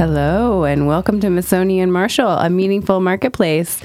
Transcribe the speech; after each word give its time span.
Hello, 0.00 0.64
and 0.64 0.86
welcome 0.86 1.20
to 1.20 1.26
Masoni 1.26 1.76
and 1.76 1.92
Marshall, 1.92 2.30
a 2.30 2.48
meaningful 2.48 3.00
marketplace. 3.00 3.82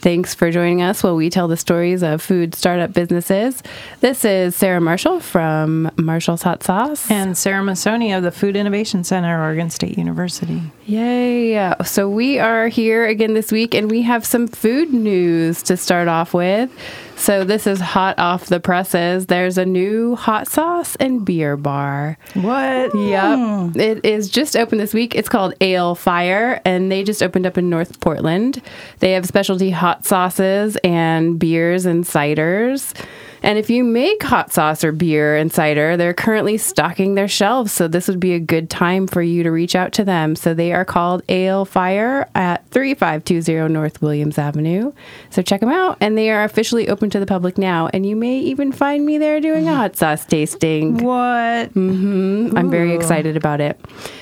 Thanks 0.00 0.34
for 0.34 0.50
joining 0.50 0.80
us 0.80 1.02
while 1.02 1.14
we 1.14 1.28
tell 1.28 1.46
the 1.46 1.58
stories 1.58 2.02
of 2.02 2.22
food 2.22 2.54
startup 2.54 2.94
businesses. 2.94 3.62
This 4.00 4.24
is 4.24 4.56
Sarah 4.56 4.80
Marshall 4.80 5.20
from 5.20 5.90
Marshall's 5.98 6.40
Hot 6.40 6.62
Sauce. 6.62 7.10
And 7.10 7.36
Sarah 7.36 7.62
Masoni 7.62 8.16
of 8.16 8.22
the 8.22 8.30
Food 8.30 8.56
Innovation 8.56 9.04
Center, 9.04 9.42
Oregon 9.42 9.68
State 9.68 9.98
University. 9.98 10.62
Yay! 10.86 11.74
So 11.84 12.08
we 12.08 12.38
are 12.38 12.68
here 12.68 13.04
again 13.04 13.34
this 13.34 13.52
week, 13.52 13.74
and 13.74 13.90
we 13.90 14.00
have 14.00 14.24
some 14.24 14.48
food 14.48 14.94
news 14.94 15.62
to 15.64 15.76
start 15.76 16.08
off 16.08 16.32
with. 16.32 16.70
So 17.18 17.42
this 17.44 17.66
is 17.66 17.80
hot 17.80 18.18
off 18.18 18.46
the 18.46 18.60
presses. 18.60 19.26
There's 19.26 19.58
a 19.58 19.66
new 19.66 20.14
hot 20.14 20.46
sauce 20.46 20.96
and 20.96 21.24
beer 21.24 21.56
bar. 21.56 22.16
What? 22.34 22.94
Yep. 22.94 23.76
It 23.76 24.04
is 24.04 24.30
just 24.30 24.56
open 24.56 24.78
this 24.78 24.94
week. 24.94 25.14
It's 25.16 25.28
called 25.28 25.52
Ale 25.60 25.94
Fire, 25.96 26.60
and 26.64 26.90
they 26.90 27.02
just 27.02 27.22
opened 27.22 27.44
up 27.44 27.58
in 27.58 27.68
North 27.68 28.00
Portland. 28.00 28.62
They 29.00 29.12
have 29.12 29.26
specialty 29.26 29.70
hot 29.70 30.06
sauces 30.06 30.76
and 30.84 31.38
beers 31.38 31.86
and 31.86 32.04
ciders. 32.04 32.94
And 33.42 33.58
if 33.58 33.70
you 33.70 33.84
make 33.84 34.22
hot 34.22 34.52
sauce 34.52 34.84
or 34.84 34.92
beer 34.92 35.36
and 35.36 35.52
cider, 35.52 35.96
they're 35.96 36.14
currently 36.14 36.58
stocking 36.58 37.14
their 37.14 37.28
shelves. 37.28 37.72
So 37.72 37.88
this 37.88 38.08
would 38.08 38.20
be 38.20 38.34
a 38.34 38.40
good 38.40 38.70
time 38.70 39.06
for 39.06 39.22
you 39.22 39.42
to 39.42 39.50
reach 39.50 39.76
out 39.76 39.92
to 39.94 40.04
them. 40.04 40.36
So 40.36 40.54
they 40.54 40.72
are 40.72 40.84
called 40.84 41.22
Ale 41.28 41.64
Fire 41.64 42.28
at 42.34 42.68
3520 42.70 43.72
North 43.72 44.02
Williams 44.02 44.38
Avenue. 44.38 44.92
So 45.30 45.42
check 45.42 45.60
them 45.60 45.70
out. 45.70 45.98
And 46.00 46.16
they 46.16 46.30
are 46.30 46.44
officially 46.44 46.88
open 46.88 47.10
to 47.10 47.20
the 47.20 47.26
public 47.26 47.58
now. 47.58 47.88
And 47.92 48.04
you 48.04 48.16
may 48.16 48.38
even 48.38 48.72
find 48.72 49.04
me 49.04 49.18
there 49.18 49.40
doing 49.40 49.68
a 49.68 49.74
hot 49.74 49.96
sauce 49.96 50.24
tasting. 50.24 50.98
What? 50.98 51.74
Mm-hmm. 51.74 52.56
I'm 52.56 52.70
very 52.70 52.94
excited 52.94 53.36
about 53.36 53.60
it. 53.60 53.78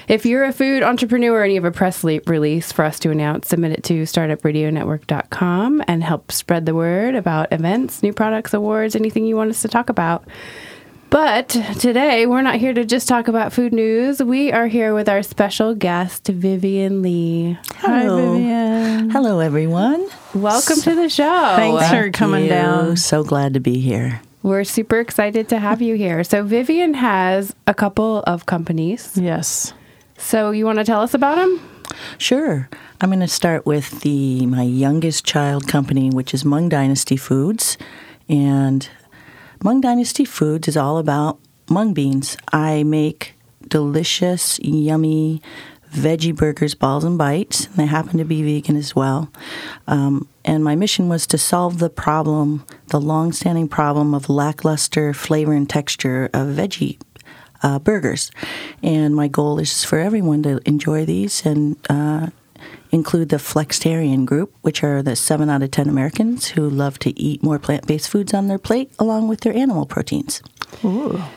If 0.09 0.25
you're 0.25 0.45
a 0.45 0.53
food 0.53 0.83
entrepreneur 0.83 1.43
and 1.43 1.53
you 1.53 1.61
have 1.61 1.73
a 1.73 1.77
press 1.77 2.05
release 2.05 2.71
for 2.71 2.85
us 2.85 2.99
to 3.01 3.11
announce, 3.11 3.49
submit 3.49 3.73
it 3.73 3.83
to 3.85 4.03
startupradionetwork.com 4.03 5.83
and 5.89 6.05
help 6.05 6.31
spread 6.31 6.67
the 6.67 6.75
word 6.75 7.15
about 7.17 7.53
events, 7.53 8.03
new 8.03 8.13
products, 8.13 8.55
awards, 8.55 8.95
anything 9.07 9.25
you 9.25 9.37
want 9.37 9.51
us 9.51 9.63
to 9.63 9.69
talk 9.69 9.89
about. 9.89 10.27
But 11.11 11.51
today, 11.79 12.27
we're 12.27 12.43
not 12.43 12.57
here 12.57 12.75
to 12.75 12.85
just 12.85 13.07
talk 13.07 13.29
about 13.29 13.53
food 13.53 13.73
news. 13.73 14.21
We 14.21 14.51
are 14.51 14.67
here 14.67 14.93
with 14.93 15.09
our 15.09 15.23
special 15.23 15.77
guest, 15.77 16.27
Vivian 16.27 17.03
Lee. 17.03 17.57
Hi, 17.77 18.03
Hello. 18.03 18.33
Vivian. 18.35 19.11
Hello, 19.11 19.39
everyone. 19.39 20.09
Welcome 20.35 20.81
to 20.81 20.97
the 20.97 21.09
show. 21.09 21.55
Thanks 21.55 21.89
for 21.89 22.11
coming 22.11 22.45
you. 22.45 22.49
down. 22.49 22.97
So 22.97 23.23
glad 23.23 23.55
to 23.55 23.61
be 23.61 23.79
here. 23.79 24.21
We're 24.43 24.65
super 24.65 24.99
excited 24.99 25.49
to 25.51 25.61
have 25.61 25.81
you 25.81 25.95
here. 25.95 26.25
So, 26.25 26.43
Vivian 26.43 26.95
has 26.95 27.55
a 27.69 27.75
couple 27.75 28.25
of 28.27 28.47
companies. 28.47 29.17
Yes. 29.17 29.73
So, 30.19 30.51
you 30.51 30.67
want 30.67 30.79
to 30.81 30.85
tell 30.85 31.03
us 31.03 31.15
about 31.15 31.37
them? 31.37 31.61
Sure. 32.19 32.69
I'm 33.01 33.11
going 33.11 33.21
to 33.21 33.29
start 33.29 33.65
with 33.65 34.01
the 34.01 34.45
my 34.47 34.63
youngest 34.63 35.25
child 35.25 35.69
company, 35.69 36.11
which 36.11 36.35
is 36.35 36.45
Mung 36.45 36.69
Dynasty 36.69 37.17
Foods, 37.17 37.79
and 38.29 38.89
Mung 39.63 39.81
Dynasty 39.81 40.25
Foods 40.25 40.69
is 40.69 40.77
all 40.77 40.99
about 40.99 41.39
mung 41.69 41.95
beans. 41.95 42.37
I 42.53 42.83
make 42.83 43.35
delicious, 43.69 44.59
yummy 44.61 45.43
veggie 45.93 46.37
burgers, 46.37 46.75
balls 46.75 47.05
and 47.05 47.17
bites. 47.17 47.67
And 47.67 47.77
they 47.77 47.87
happen 47.87 48.19
to 48.19 48.25
be 48.25 48.43
vegan 48.43 48.77
as 48.77 48.95
well. 48.95 49.31
Um, 49.87 50.29
and 50.45 50.63
my 50.63 50.75
mission 50.75 51.09
was 51.09 51.27
to 51.29 51.39
solve 51.39 51.79
the 51.79 51.91
problem, 51.91 52.65
the 52.89 53.01
long-standing 53.01 53.69
problem 53.69 54.15
of 54.15 54.29
lackluster 54.29 55.15
flavor 55.15 55.53
and 55.53 55.69
texture 55.69 56.27
of 56.35 56.49
veggie 56.49 56.99
uh, 57.63 57.79
burgers. 57.79 58.31
And 58.83 59.15
my 59.17 59.29
goal 59.29 59.59
is 59.59 59.85
for 59.85 59.99
everyone 59.99 60.43
to 60.43 60.61
enjoy 60.67 61.07
these 61.07 61.45
and 61.47 61.77
uh, 61.89 62.29
include 62.91 63.29
the 63.29 63.37
Flexitarian 63.37 64.25
group, 64.25 64.55
which 64.63 64.83
are 64.83 65.03
the 65.03 65.17
seven 65.17 65.51
out 65.51 65.63
of 65.63 65.71
10 65.71 65.89
Americans 65.89 66.49
who 66.49 66.69
love 66.69 66.99
to 67.01 67.19
eat 67.19 67.43
more 67.43 67.59
plant 67.59 67.87
based 67.87 68.09
foods 68.09 68.35
on 68.35 68.49
their 68.49 68.59
plate 68.59 68.91
along 68.99 69.29
with 69.29 69.41
their 69.41 69.55
animal 69.55 69.87
proteins. 69.87 70.43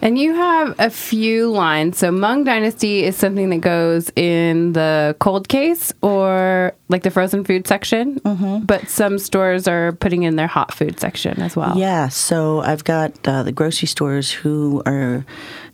And 0.01 0.17
you 0.17 0.33
have 0.33 0.75
a 0.79 0.89
few 0.89 1.49
lines. 1.49 1.97
So 1.97 2.11
Mung 2.11 2.43
Dynasty 2.43 3.03
is 3.03 3.15
something 3.15 3.49
that 3.49 3.61
goes 3.61 4.11
in 4.15 4.73
the 4.73 5.15
cold 5.19 5.47
case 5.47 5.93
or 6.01 6.73
like 6.89 7.03
the 7.03 7.11
frozen 7.11 7.43
food 7.43 7.67
section. 7.67 8.19
Mm-hmm. 8.19 8.65
But 8.65 8.89
some 8.89 9.17
stores 9.19 9.67
are 9.67 9.93
putting 9.93 10.23
in 10.23 10.35
their 10.35 10.47
hot 10.47 10.73
food 10.73 10.99
section 10.99 11.41
as 11.41 11.55
well. 11.55 11.77
Yeah, 11.77 12.09
so 12.09 12.59
I've 12.59 12.83
got 12.83 13.27
uh, 13.27 13.43
the 13.43 13.51
grocery 13.51 13.87
stores 13.87 14.31
who 14.31 14.81
are 14.85 15.25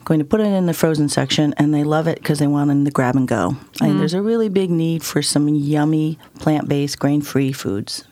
going 0.06 0.20
to 0.20 0.26
put 0.26 0.40
it 0.40 0.46
in 0.46 0.68
the 0.68 0.74
frozen 0.74 1.10
section 1.10 1.54
and 1.58 1.74
they 1.74 1.84
love 1.84 2.08
it 2.08 2.20
because 2.20 2.40
they 2.40 2.48
want 2.48 2.70
it 2.70 2.74
in 2.74 2.84
the 2.84 2.92
grab 2.92 3.16
and 3.16 3.28
go. 3.28 3.58
And 3.82 4.00
there's 4.00 4.14
a 4.14 4.22
really 4.22 4.50
big 4.50 4.70
need 4.70 5.04
for 5.04 5.22
some 5.22 5.48
yummy 5.50 6.20
plant 6.40 6.70
based, 6.70 7.00
grain 7.00 7.22
free 7.22 7.52
foods. 7.52 8.06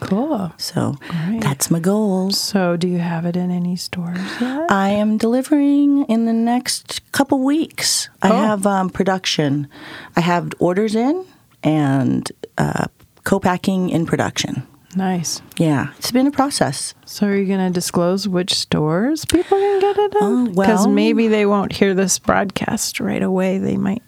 Cool. 0.00 0.52
So 0.58 0.96
that's 1.40 1.70
my 1.70 1.80
goal. 1.80 2.30
So, 2.30 2.76
do 2.76 2.86
you 2.88 2.98
have 2.98 3.24
it 3.26 3.36
in 3.36 3.50
any 3.50 3.76
stores 3.76 4.18
yet? 4.40 4.70
I 4.70 4.90
am 4.90 5.16
delivering 5.16 6.04
in 6.04 6.26
the 6.26 6.32
next 6.32 7.00
couple 7.12 7.42
weeks. 7.42 8.08
I 8.22 8.28
have 8.28 8.66
um, 8.66 8.90
production. 8.90 9.68
I 10.16 10.20
have 10.20 10.52
orders 10.58 10.94
in 10.94 11.24
and 11.62 12.30
uh, 12.58 12.86
co-packing 13.24 13.88
in 13.90 14.06
production. 14.06 14.66
Nice. 14.94 15.42
Yeah, 15.58 15.92
it's 15.98 16.10
been 16.12 16.26
a 16.26 16.30
process. 16.30 16.94
So, 17.04 17.26
are 17.26 17.34
you 17.36 17.46
going 17.46 17.66
to 17.66 17.70
disclose 17.72 18.26
which 18.28 18.54
stores 18.54 19.24
people 19.24 19.58
can 19.58 19.80
get 19.80 19.96
it 19.98 20.12
Oh, 20.20 20.24
on? 20.26 20.44
Because 20.50 20.86
well- 20.86 20.90
maybe 20.90 21.28
they 21.28 21.46
won't 21.46 21.72
hear 21.72 21.94
this 21.94 22.18
broadcast 22.18 23.00
right 23.00 23.22
away. 23.22 23.58
They 23.58 23.76
might 23.76 24.02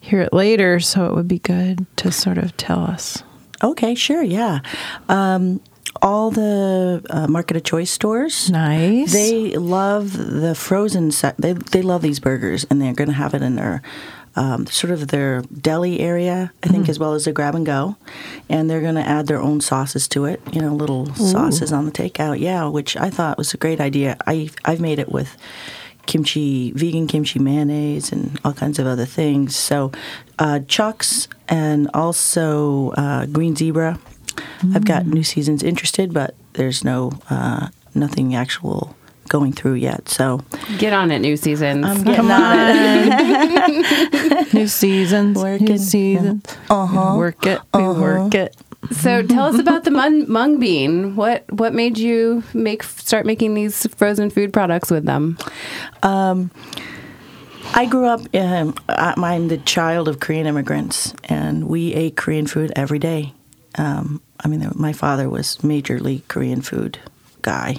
hear 0.00 0.20
it 0.20 0.32
later. 0.32 0.78
So, 0.80 1.06
it 1.06 1.14
would 1.14 1.28
be 1.28 1.38
good 1.38 1.86
to 1.96 2.12
sort 2.12 2.38
of 2.38 2.56
tell 2.56 2.80
us. 2.80 3.22
Okay, 3.62 3.94
sure, 3.94 4.22
yeah. 4.22 4.60
Um, 5.08 5.60
all 6.02 6.30
the 6.30 7.04
uh, 7.10 7.26
market 7.26 7.56
of 7.56 7.64
choice 7.64 7.90
stores. 7.90 8.50
Nice. 8.50 9.12
They 9.12 9.56
love 9.56 10.12
the 10.12 10.54
frozen 10.54 11.10
set. 11.10 11.36
They 11.38 11.52
they 11.52 11.82
love 11.82 12.02
these 12.02 12.20
burgers, 12.20 12.66
and 12.70 12.80
they're 12.80 12.94
going 12.94 13.08
to 13.08 13.14
have 13.14 13.34
it 13.34 13.42
in 13.42 13.56
their 13.56 13.82
um, 14.36 14.66
sort 14.66 14.92
of 14.92 15.08
their 15.08 15.42
deli 15.42 16.00
area, 16.00 16.52
I 16.62 16.68
think, 16.68 16.88
as 16.88 16.98
well 16.98 17.14
as 17.14 17.24
their 17.24 17.32
grab 17.32 17.54
and 17.54 17.64
go. 17.64 17.96
And 18.48 18.68
they're 18.68 18.82
going 18.82 18.96
to 18.96 19.00
add 19.06 19.26
their 19.26 19.40
own 19.40 19.60
sauces 19.60 20.06
to 20.08 20.26
it. 20.26 20.40
You 20.52 20.60
know, 20.60 20.74
little 20.74 21.06
sauces 21.14 21.72
on 21.72 21.86
the 21.86 21.92
takeout. 21.92 22.38
Yeah, 22.40 22.68
which 22.68 22.96
I 22.96 23.10
thought 23.10 23.38
was 23.38 23.54
a 23.54 23.58
great 23.58 23.80
idea. 23.80 24.16
I 24.26 24.50
I've 24.64 24.80
made 24.80 24.98
it 24.98 25.10
with 25.10 25.36
kimchi, 26.04 26.72
vegan 26.72 27.06
kimchi 27.06 27.38
mayonnaise, 27.38 28.12
and 28.12 28.38
all 28.44 28.52
kinds 28.52 28.78
of 28.78 28.86
other 28.86 29.06
things. 29.06 29.56
So, 29.56 29.90
uh, 30.38 30.60
Chucks 30.68 31.28
and 31.48 31.88
also 31.94 32.90
uh, 32.92 33.26
Green 33.26 33.56
Zebra. 33.56 33.98
I've 34.74 34.84
got 34.84 35.06
new 35.06 35.22
seasons 35.22 35.62
interested, 35.62 36.12
but 36.12 36.34
there's 36.54 36.82
no 36.84 37.12
uh, 37.30 37.68
nothing 37.94 38.34
actual 38.34 38.96
going 39.28 39.52
through 39.52 39.74
yet. 39.74 40.08
So 40.08 40.42
Get 40.78 40.92
on 40.92 41.10
it, 41.10 41.18
new 41.20 41.36
seasons. 41.36 41.84
I'm 41.84 42.02
getting 42.04 42.30
on 42.30 42.56
it. 42.58 44.52
New 44.54 44.66
seasons. 44.68 45.36
Working. 45.38 45.66
New 45.66 45.78
seasons. 45.78 46.44
Uh-huh. 46.70 47.16
Work 47.16 47.46
it. 47.46 47.60
We 47.74 47.82
work 47.82 48.34
it. 48.34 48.56
so 48.92 49.22
tell 49.22 49.46
us 49.46 49.58
about 49.58 49.84
the 49.84 49.90
mung, 49.90 50.30
mung 50.30 50.58
bean. 50.60 51.16
What 51.16 51.44
what 51.52 51.74
made 51.74 51.98
you 51.98 52.42
make 52.54 52.82
start 52.82 53.26
making 53.26 53.54
these 53.54 53.86
frozen 53.96 54.30
food 54.30 54.52
products 54.52 54.90
with 54.90 55.04
them? 55.04 55.38
I 57.76 57.84
grew 57.86 58.06
up. 58.06 58.22
Um, 58.34 58.74
I- 58.88 59.14
I'm 59.16 59.48
the 59.48 59.58
child 59.58 60.08
of 60.08 60.18
Korean 60.20 60.46
immigrants, 60.46 61.12
and 61.24 61.64
we 61.68 61.92
ate 61.94 62.16
Korean 62.16 62.46
food 62.46 62.72
every 62.74 62.98
day. 62.98 63.34
Um, 63.76 64.20
I 64.42 64.48
mean, 64.48 64.66
my 64.74 64.92
father 64.94 65.28
was 65.28 65.58
majorly 65.58 66.22
Korean 66.28 66.62
food 66.62 66.98
guy. 67.42 67.76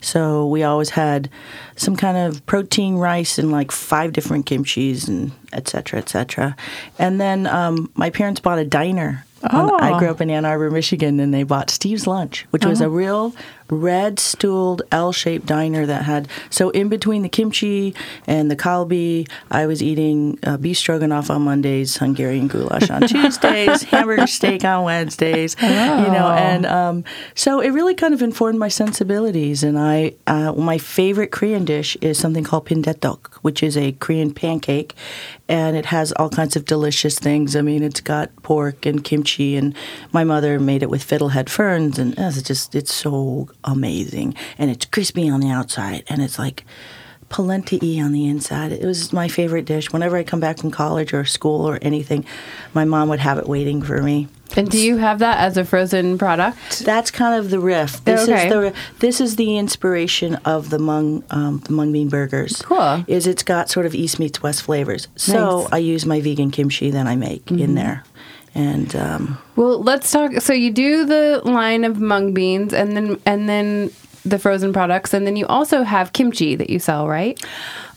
So 0.00 0.46
we 0.46 0.62
always 0.64 0.90
had 0.90 1.30
some 1.76 1.96
kind 1.96 2.16
of 2.18 2.44
protein 2.46 2.96
rice 2.96 3.38
and 3.38 3.50
like 3.52 3.70
five 3.70 4.12
different 4.12 4.44
kimchis 4.46 5.08
and 5.08 5.30
et 5.52 5.68
cetera, 5.68 6.00
et 6.00 6.08
cetera. 6.08 6.54
And 6.98 7.18
then 7.20 7.46
um, 7.46 7.90
my 7.94 8.10
parents 8.10 8.40
bought 8.40 8.58
a 8.58 8.64
diner. 8.64 9.22
on- 9.50 9.70
I 9.80 9.92
Oh. 9.92 9.98
grew 9.98 10.08
up 10.08 10.20
in 10.20 10.28
Ann 10.30 10.44
Arbor, 10.44 10.70
Michigan, 10.70 11.20
and 11.20 11.32
they 11.32 11.44
bought 11.44 11.70
Steve's 11.70 12.06
Lunch, 12.06 12.46
which 12.50 12.64
was 12.64 12.80
a 12.80 12.88
real 12.88 13.32
red 13.68 14.18
stooled 14.18 14.82
L 14.92 15.12
shaped 15.12 15.46
diner 15.46 15.86
that 15.86 16.04
had. 16.04 16.28
So 16.50 16.70
in 16.70 16.88
between 16.88 17.22
the 17.22 17.28
kimchi 17.28 17.94
and 18.26 18.50
the 18.50 18.56
kalbi, 18.56 19.28
I 19.50 19.66
was 19.66 19.82
eating 19.82 20.38
uh, 20.42 20.56
beef 20.56 20.78
stroganoff 20.78 21.30
on 21.30 21.42
Mondays, 21.42 21.96
Hungarian 21.96 22.48
goulash 22.48 22.90
on 22.90 23.02
Tuesdays, 23.08 23.82
hamburger 23.84 24.26
steak 24.26 24.64
on 24.64 24.84
Wednesdays. 24.84 25.56
You 25.60 25.68
know, 25.68 26.30
and 26.36 26.66
um, 26.66 27.04
so 27.34 27.60
it 27.60 27.70
really 27.70 27.94
kind 27.94 28.14
of 28.14 28.22
informed 28.22 28.58
my 28.58 28.68
sensibilities. 28.68 29.62
And 29.62 29.78
I, 29.78 30.14
uh, 30.26 30.52
my 30.52 30.78
favorite 30.78 31.30
Korean 31.32 31.64
dish 31.64 31.96
is 32.00 32.18
something 32.18 32.44
called 32.44 32.66
bindaetteok, 32.66 33.34
which 33.42 33.62
is 33.62 33.76
a 33.76 33.92
Korean 33.92 34.32
pancake, 34.32 34.94
and 35.48 35.76
it 35.76 35.86
has 35.86 36.12
all 36.12 36.28
kinds 36.28 36.56
of 36.56 36.64
delicious 36.64 37.18
things. 37.18 37.56
I 37.56 37.62
mean, 37.62 37.82
it's 37.82 38.00
got 38.00 38.34
pork 38.42 38.86
and 38.86 39.02
kimchi, 39.02 39.56
and 39.56 39.74
my 40.12 40.24
mother 40.24 40.58
made 40.58 40.82
it 40.82 40.90
with 40.90 41.06
fiddlehead 41.06 41.48
ferns, 41.48 41.98
and 41.98 42.14
it's 42.18 42.42
just 42.42 42.74
it's 42.74 42.92
so 42.92 43.48
amazing, 43.66 44.34
and 44.58 44.70
it's 44.70 44.86
crispy 44.86 45.28
on 45.28 45.40
the 45.40 45.50
outside, 45.50 46.04
and 46.08 46.22
it's 46.22 46.38
like 46.38 46.64
polenta-y 47.28 48.00
on 48.00 48.12
the 48.12 48.26
inside. 48.26 48.70
It 48.72 48.84
was 48.84 49.12
my 49.12 49.26
favorite 49.28 49.64
dish. 49.64 49.92
Whenever 49.92 50.16
I 50.16 50.22
come 50.22 50.38
back 50.40 50.58
from 50.58 50.70
college 50.70 51.12
or 51.12 51.24
school 51.24 51.68
or 51.68 51.78
anything, 51.82 52.24
my 52.72 52.84
mom 52.84 53.08
would 53.08 53.18
have 53.18 53.38
it 53.38 53.48
waiting 53.48 53.82
for 53.82 54.00
me. 54.02 54.28
And 54.56 54.70
do 54.70 54.78
you 54.78 54.96
have 54.98 55.18
that 55.18 55.38
as 55.38 55.56
a 55.56 55.64
frozen 55.64 56.18
product? 56.18 56.78
That's 56.84 57.10
kind 57.10 57.34
of 57.38 57.50
the 57.50 57.58
riff. 57.58 58.04
This 58.04 58.28
Okay. 58.28 58.46
is 58.46 58.52
the 58.52 58.74
this 59.00 59.20
is 59.20 59.34
the 59.36 59.56
inspiration 59.58 60.36
of 60.44 60.70
the 60.70 60.78
mung 60.78 61.24
um, 61.30 61.60
the 61.64 61.72
mung 61.72 61.90
bean 61.90 62.08
burgers. 62.08 62.62
Cool. 62.62 63.04
Is 63.08 63.26
it's 63.26 63.42
got 63.42 63.68
sort 63.68 63.86
of 63.86 63.94
east 63.94 64.20
meets 64.20 64.40
west 64.44 64.62
flavors. 64.62 65.08
So 65.16 65.62
Nice. 65.62 65.68
I 65.72 65.78
use 65.78 66.06
my 66.06 66.20
vegan 66.20 66.52
kimchi 66.52 66.90
that 66.92 67.08
I 67.08 67.16
make 67.16 67.50
in 67.50 67.74
there, 67.74 68.04
and 68.56 68.96
um, 68.96 69.38
Well, 69.54 69.82
let's 69.82 70.10
talk. 70.10 70.40
So 70.40 70.52
you 70.52 70.72
do 70.72 71.04
the 71.04 71.42
line 71.44 71.84
of 71.84 72.00
mung 72.00 72.32
beans, 72.32 72.72
and 72.72 72.96
then 72.96 73.20
and 73.26 73.48
then 73.48 73.90
the 74.24 74.38
frozen 74.38 74.72
products, 74.72 75.14
and 75.14 75.26
then 75.26 75.36
you 75.36 75.46
also 75.46 75.82
have 75.82 76.12
kimchi 76.12 76.56
that 76.56 76.70
you 76.70 76.78
sell, 76.78 77.06
right? 77.06 77.40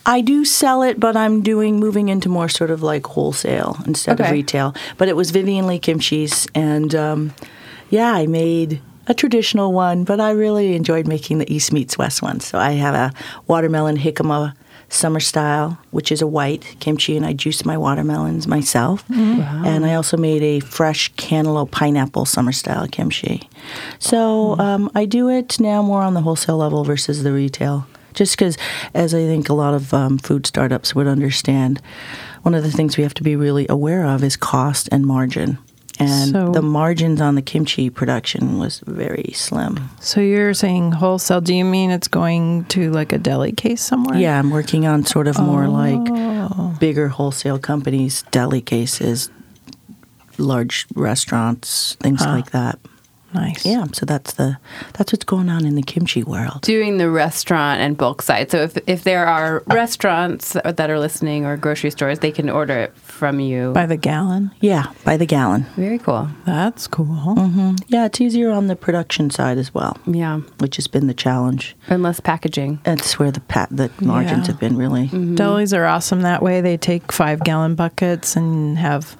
I 0.06 0.22
do 0.22 0.44
sell 0.46 0.84
it, 0.84 1.00
but 1.00 1.16
I'm 1.16 1.42
doing 1.42 1.80
moving 1.80 2.10
into 2.10 2.30
more 2.30 2.50
sort 2.50 2.72
of 2.72 2.84
like 2.84 3.06
wholesale 3.08 3.78
instead 3.86 4.20
of 4.20 4.30
retail. 4.32 4.76
But 4.98 5.08
it 5.08 5.16
was 5.16 5.32
Vivian 5.32 5.66
Lee 5.66 5.80
kimchi's, 5.80 6.48
and 6.54 6.94
um, 6.94 7.34
yeah, 7.90 8.14
I 8.14 8.28
made 8.28 8.82
a 9.08 9.14
traditional 9.14 9.74
one, 9.74 10.04
but 10.04 10.20
I 10.20 10.32
really 10.32 10.76
enjoyed 10.76 11.08
making 11.08 11.40
the 11.40 11.52
East 11.54 11.72
meets 11.74 11.98
West 11.98 12.22
one. 12.22 12.40
So 12.40 12.60
I 12.60 12.72
have 12.74 12.96
a 12.96 13.14
watermelon 13.48 13.98
jicama 13.98 14.54
summer 14.90 15.20
style, 15.20 15.78
which 15.92 16.12
is 16.12 16.22
a 16.22 16.28
white 16.28 16.76
kimchi, 16.80 17.16
and 17.16 17.26
I 17.26 17.34
juiced 17.34 17.66
my 17.66 17.78
watermelons 17.78 18.48
myself. 18.48 19.04
And 19.10 19.86
I 19.86 19.94
also 19.94 20.18
made 20.18 20.42
a 20.42 20.60
fresh 20.60 21.12
cantaloupe 21.16 21.72
pineapple 21.72 22.26
summer 22.26 22.52
style 22.52 22.88
kimchi. 22.88 23.48
So 24.00 24.58
um, 24.60 24.90
I 24.96 25.06
do 25.06 25.30
it 25.30 25.60
now 25.60 25.82
more 25.82 26.02
on 26.02 26.14
the 26.14 26.22
wholesale 26.22 26.58
level 26.58 26.84
versus 26.84 27.24
the 27.24 27.32
retail. 27.32 27.88
Just 28.14 28.36
because, 28.36 28.58
as 28.94 29.14
I 29.14 29.26
think 29.26 29.50
a 29.50 29.54
lot 29.54 29.74
of 29.76 29.94
um, 29.94 30.18
food 30.18 30.48
startups 30.48 30.96
would 30.96 31.08
understand, 31.08 31.80
one 32.42 32.56
of 32.56 32.64
the 32.64 32.72
things 32.72 32.98
we 32.98 33.04
have 33.04 33.14
to 33.14 33.24
be 33.24 33.36
really 33.36 33.68
aware 33.70 34.06
of 34.06 34.24
is 34.24 34.36
cost 34.36 34.90
and 34.92 35.06
margin. 35.06 35.60
And 36.00 36.32
So- 36.32 36.52
the 36.52 36.62
margins 36.62 37.20
on 37.20 37.36
the 37.36 37.42
kimchi 37.42 37.90
production 37.90 38.58
was 38.58 38.82
very 38.88 39.34
slim. 39.36 39.90
So 40.00 40.22
you're 40.22 40.54
saying 40.54 40.94
wholesale? 40.94 41.42
Do 41.42 41.54
you 41.54 41.66
mean 41.66 41.92
it's 41.92 42.08
going 42.08 42.66
to 42.66 42.90
like 42.92 43.12
a 43.12 43.18
deli 43.18 43.52
case 43.52 43.82
somewhere? 43.82 44.18
Yeah, 44.18 44.40
I'm 44.40 44.50
working 44.50 44.88
on 44.88 45.06
sort 45.06 45.28
of 45.28 45.38
more 45.40 45.66
oh. 45.66 45.70
like 45.70 46.80
bigger 46.80 47.10
wholesale 47.10 47.60
companies, 47.60 48.24
deli 48.32 48.62
cases, 48.62 49.30
large 50.38 50.86
restaurants, 50.96 51.96
things 52.00 52.22
like 52.26 52.52
that. 52.52 52.80
Nice. 53.34 53.66
Yeah, 53.66 53.86
so 53.94 54.06
that's 54.06 54.34
the 54.34 54.58
that's 54.94 55.12
what's 55.14 55.26
going 55.26 55.50
on 55.50 55.66
in 55.66 55.76
the 55.76 55.82
kimchi 55.84 56.24
world. 56.24 56.62
Doing 56.62 56.98
the 56.98 57.10
restaurant 57.10 57.80
and 57.82 57.98
bulk 57.98 58.22
side. 58.22 58.50
So 58.52 58.64
if 58.64 58.78
if 58.88 59.04
there 59.04 59.26
are 59.28 59.64
restaurants 59.68 60.54
that 60.54 60.90
are 60.90 61.00
listening 61.00 61.46
or 61.46 61.58
grocery 61.58 61.92
stores, 61.92 62.20
they 62.20 62.32
can 62.32 62.50
order 62.50 62.78
it 62.78 62.96
from 62.98 63.40
you. 63.40 63.72
By 63.74 63.86
the 63.86 63.98
gallon. 63.98 64.52
Yeah, 64.62 64.92
by 65.06 65.18
the 65.18 65.26
gallon. 65.26 65.66
Very 65.76 66.00
cool. 66.00 66.28
That's 66.46 66.88
cool. 66.88 67.06
Mm-hmm. 67.36 67.76
Yeah, 67.88 68.06
it's 68.06 68.20
easier 68.22 68.50
on 68.52 68.68
the 68.68 68.76
production 68.76 69.30
side 69.30 69.58
as 69.58 69.74
well, 69.74 69.98
Yeah, 70.06 70.40
which 70.60 70.76
has 70.78 70.88
been 70.88 71.08
the 71.08 71.14
challenge. 71.14 71.76
and 71.88 72.02
less 72.04 72.20
packaging. 72.20 72.80
That's 72.84 73.20
where 73.20 73.32
the 73.32 73.42
pat 73.42 73.70
the 73.72 73.92
margins 74.02 74.48
Yeah. 74.48 74.54
have 74.54 74.60
been 74.60 74.78
really. 74.78 75.08
Mm-hmm. 75.08 75.36
Delis 75.36 75.78
are 75.78 75.86
awesome 75.86 76.22
that 76.22 76.42
way. 76.42 76.62
They 76.62 76.78
take 76.78 77.12
five 77.12 77.44
gallon 77.44 77.76
buckets 77.76 78.36
and 78.36 78.78
have, 78.78 79.16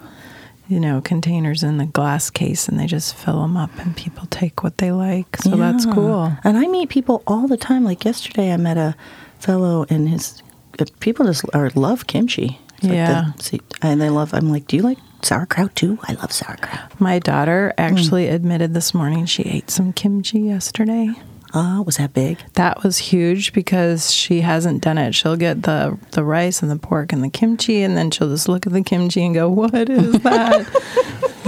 you 0.70 0.80
know, 0.80 1.00
containers 1.00 1.62
in 1.62 1.76
the 1.78 1.84
glass 1.86 2.30
case 2.30 2.68
and 2.68 2.78
they 2.78 2.86
just 2.86 3.14
fill 3.16 3.42
them 3.42 3.56
up 3.56 3.70
and 3.78 3.94
people 3.96 4.26
take 4.30 4.62
what 4.62 4.78
they 4.78 4.92
like. 4.92 5.36
So 5.38 5.56
that's 5.56 5.84
cool. 5.84 6.32
And 6.44 6.56
I 6.56 6.66
meet 6.68 6.88
people 6.88 7.22
all 7.26 7.46
the 7.48 7.56
time. 7.56 7.84
Like 7.84 8.04
yesterday, 8.04 8.52
I 8.52 8.56
met 8.56 8.78
a 8.78 8.94
fellow 9.40 9.84
and 9.90 10.08
his 10.08 10.42
uh, 10.78 10.84
people 11.00 11.26
just 11.26 11.44
are 11.52 11.70
love 11.74 12.06
kimchi. 12.06 12.58
It's 12.76 12.84
like 12.84 12.92
Yeah. 12.94 13.32
the- 13.36 13.42
see, 13.42 13.60
and 13.82 14.00
they 14.00 14.08
love. 14.10 14.32
I'm 14.32 14.48
like, 14.50 14.66
do 14.68 14.76
you 14.76 14.82
like 14.82 14.98
sauerkraut 15.22 15.74
too? 15.74 15.98
I 16.08 16.12
love 16.14 16.32
sauerkraut. 16.32 16.98
My 17.00 17.18
daughter 17.18 17.74
actually 17.76 18.28
admitted 18.28 18.72
this 18.72 18.94
morning 18.94 19.26
she 19.26 19.42
ate 19.42 19.70
some 19.70 19.92
kimchi 19.92 20.38
yesterday. 20.40 21.10
Oh, 21.52 21.82
was 21.82 21.96
that 21.96 22.12
big? 22.14 22.38
That 22.54 22.82
was 22.84 22.98
huge 22.98 23.52
because 23.52 24.12
she 24.12 24.40
hasn't 24.42 24.82
done 24.82 24.98
it. 24.98 25.14
She'll 25.14 25.36
get 25.36 25.62
the 25.64 25.98
the 26.12 26.22
rice 26.24 26.62
and 26.62 26.70
the 26.70 26.76
pork 26.78 27.12
and 27.12 27.24
the 27.24 27.28
kimchi, 27.28 27.82
and 27.82 27.96
then 27.96 28.10
she'll 28.10 28.28
just 28.28 28.48
look 28.48 28.66
at 28.66 28.72
the 28.72 28.82
kimchi 28.82 29.24
and 29.24 29.34
go, 29.34 29.48
"What 29.48 29.74
is 29.88 30.12
that?" 30.22 30.66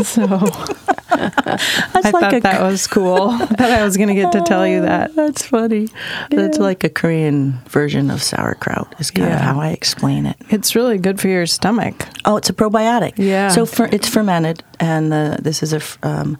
so 0.04 0.26
That's 1.08 2.06
I 2.06 2.10
thought 2.10 2.42
that 2.42 2.62
was 2.62 2.86
cool. 2.86 3.30
that 3.58 3.60
I 3.60 3.84
was 3.84 3.96
going 3.96 4.08
to 4.08 4.14
get 4.14 4.32
to 4.32 4.40
tell 4.42 4.66
you 4.66 4.80
that. 4.82 5.14
That's 5.14 5.44
funny. 5.44 5.88
That's 6.30 6.58
like 6.58 6.82
a 6.84 6.88
Korean 6.88 7.52
version 7.68 8.10
of 8.10 8.22
sauerkraut. 8.22 8.94
Is 8.98 9.10
kind 9.10 9.32
of 9.32 9.38
how 9.40 9.60
I 9.60 9.68
explain 9.70 10.26
it. 10.26 10.36
It's 10.50 10.74
really 10.74 10.98
good 10.98 11.20
for 11.20 11.28
your 11.28 11.46
stomach. 11.46 12.08
Oh, 12.24 12.36
it's 12.36 12.50
a 12.50 12.54
probiotic. 12.54 13.14
Yeah. 13.18 13.48
So 13.48 13.66
fer- 13.66 13.88
it's 13.92 14.08
fermented, 14.08 14.64
and 14.80 15.12
the, 15.12 15.38
this 15.40 15.62
is 15.62 15.72
a. 15.72 15.80
um, 16.02 16.38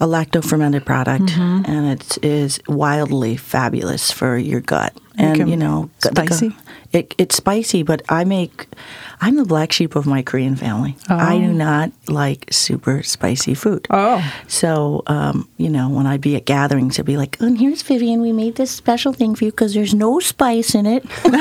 a 0.00 0.06
lacto 0.06 0.44
fermented 0.44 0.84
product, 0.84 1.24
Mm-hmm. 1.26 1.70
and 1.70 1.86
it 2.00 2.18
is 2.24 2.60
wildly 2.68 3.36
fabulous 3.36 4.10
for 4.10 4.36
your 4.36 4.60
gut. 4.60 4.92
And 5.18 5.40
Okay. 5.40 5.50
you 5.50 5.56
know, 5.56 5.88
gut- 6.00 6.14
the 6.14 6.22
gut- 6.22 6.32
Spicy? 6.38 6.56
It, 6.96 7.14
it's 7.18 7.36
spicy, 7.36 7.82
but 7.82 8.00
I 8.08 8.24
make. 8.24 8.68
I'm 9.20 9.36
the 9.36 9.44
black 9.44 9.72
sheep 9.72 9.96
of 9.96 10.06
my 10.06 10.22
Korean 10.22 10.56
family. 10.56 10.96
I 11.08 11.38
do 11.38 11.52
not 11.52 11.90
like 12.06 12.46
super 12.50 13.02
spicy 13.02 13.54
food. 13.54 13.86
Oh. 13.90 14.22
So, 14.46 15.02
um, 15.06 15.48
you 15.56 15.68
know, 15.68 15.88
when 15.88 16.06
I'd 16.06 16.20
be 16.20 16.36
at 16.36 16.44
gatherings, 16.44 16.96
it'd 16.96 17.06
be 17.06 17.16
like, 17.16 17.40
and 17.40 17.58
here's 17.58 17.82
Vivian, 17.82 18.20
we 18.20 18.32
made 18.32 18.56
this 18.56 18.70
special 18.70 19.12
thing 19.12 19.34
for 19.34 19.44
you 19.44 19.50
because 19.50 19.74
there's 19.74 19.94
no 19.94 20.20
spice 20.20 20.74
in 20.74 20.86
it. 20.86 21.04
okay, 21.26 21.36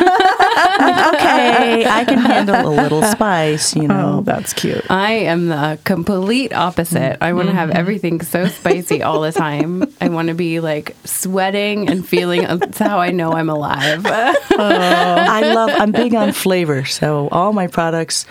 I 1.85 2.05
can 2.07 2.19
handle 2.19 2.67
a 2.67 2.74
little 2.74 3.03
spice, 3.15 3.75
you 3.75 3.88
know. 3.88 4.19
Oh, 4.19 4.21
that's 4.21 4.53
cute. 4.53 4.89
I 4.89 5.13
am 5.13 5.47
the 5.47 5.79
complete 5.83 6.53
opposite. 6.53 7.17
I 7.21 7.33
want 7.33 7.47
to 7.47 7.53
have 7.53 7.71
everything 7.71 8.21
so 8.21 8.47
spicy 8.47 9.03
all 9.03 9.21
the 9.21 9.31
time. 9.31 9.83
I 10.01 10.09
want 10.09 10.29
to 10.29 10.33
be 10.33 10.59
like 10.59 10.95
sweating 11.05 11.89
and 11.89 12.07
feeling. 12.07 12.43
That's 12.43 12.79
how 12.79 13.00
I 13.00 13.12
know 13.12 13.33
I'm 13.33 13.50
alive. 13.50 14.05
I 14.57 15.41
love, 15.54 15.70
I'm 15.74 15.92
big 15.92 16.14
on 16.16 16.32
flavor. 16.46 16.86
So 16.86 17.30
all 17.30 17.54
my 17.54 17.68
products, 17.68 18.25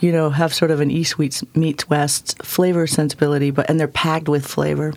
you 0.00 0.12
know, 0.12 0.30
have 0.30 0.54
sort 0.54 0.70
of 0.70 0.80
an 0.80 0.90
East 0.90 1.18
meets, 1.18 1.42
meets 1.54 1.88
West 1.88 2.42
flavor 2.42 2.86
sensibility, 2.86 3.50
but 3.50 3.68
and 3.68 3.78
they're 3.78 3.88
packed 3.88 4.28
with 4.28 4.46
flavor. 4.46 4.94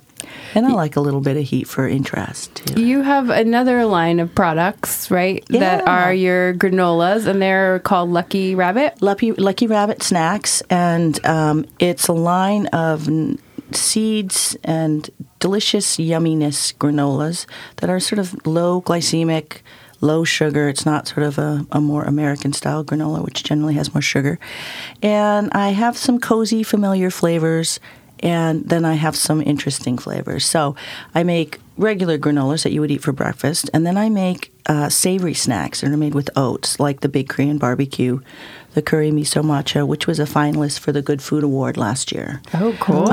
And 0.55 0.65
I 0.65 0.71
like 0.71 0.95
a 0.95 1.01
little 1.01 1.19
bit 1.19 1.35
of 1.35 1.43
heat 1.43 1.67
for 1.67 1.87
interest, 1.87 2.55
too. 2.55 2.81
You 2.81 3.01
have 3.01 3.29
another 3.29 3.85
line 3.85 4.19
of 4.21 4.33
products, 4.33 5.11
right? 5.11 5.43
Yeah. 5.49 5.59
That 5.59 5.87
are 5.87 6.13
your 6.13 6.53
granolas, 6.53 7.27
and 7.27 7.41
they're 7.41 7.79
called 7.79 8.09
Lucky 8.09 8.55
Rabbit. 8.55 9.01
Lucky 9.01 9.33
Lucky 9.33 9.67
Rabbit 9.67 10.01
snacks, 10.01 10.61
and 10.69 11.23
um, 11.25 11.65
it's 11.79 12.07
a 12.07 12.13
line 12.13 12.67
of 12.67 13.07
n- 13.09 13.37
seeds 13.71 14.55
and 14.63 15.09
delicious 15.39 15.97
yumminess 15.97 16.73
granolas 16.75 17.45
that 17.77 17.89
are 17.89 17.99
sort 17.99 18.19
of 18.19 18.33
low 18.47 18.81
glycemic, 18.81 19.57
low 20.03 20.23
sugar. 20.23 20.67
It's 20.67 20.85
not 20.85 21.07
sort 21.07 21.25
of 21.25 21.37
a, 21.37 21.65
a 21.71 21.81
more 21.81 22.03
American 22.03 22.53
style 22.53 22.83
granola, 22.83 23.23
which 23.23 23.43
generally 23.43 23.75
has 23.75 23.93
more 23.93 24.01
sugar. 24.01 24.37
And 25.01 25.49
I 25.53 25.69
have 25.69 25.97
some 25.97 26.19
cozy, 26.19 26.61
familiar 26.63 27.09
flavors. 27.09 27.79
And 28.19 28.63
then 28.69 28.85
I 28.85 28.93
have 28.93 29.15
some 29.17 29.41
interesting 29.41 29.97
flavors. 29.97 30.45
So 30.45 30.75
I 31.13 31.23
make 31.23 31.59
regular 31.77 32.17
granolas 32.17 32.63
that 32.63 32.71
you 32.71 32.79
would 32.79 32.91
eat 32.91 33.01
for 33.01 33.11
breakfast, 33.11 33.69
and 33.73 33.85
then 33.85 33.97
I 33.97 34.07
make 34.09 34.51
uh, 34.65 34.87
savory 34.89 35.33
snacks 35.33 35.81
that 35.81 35.91
are 35.91 35.97
made 35.97 36.13
with 36.13 36.29
oats, 36.35 36.79
like 36.79 37.01
the 37.01 37.09
Big 37.09 37.27
Korean 37.27 37.57
Barbecue, 37.57 38.21
the 38.75 38.81
Curry 38.81 39.11
Miso 39.11 39.43
Matcha, 39.43 39.85
which 39.85 40.07
was 40.07 40.19
a 40.19 40.25
finalist 40.25 40.79
for 40.79 40.91
the 40.93 41.01
Good 41.01 41.21
Food 41.21 41.43
Award 41.43 41.75
last 41.75 42.11
year. 42.11 42.41
Oh, 42.53 42.77
cool. 42.79 43.07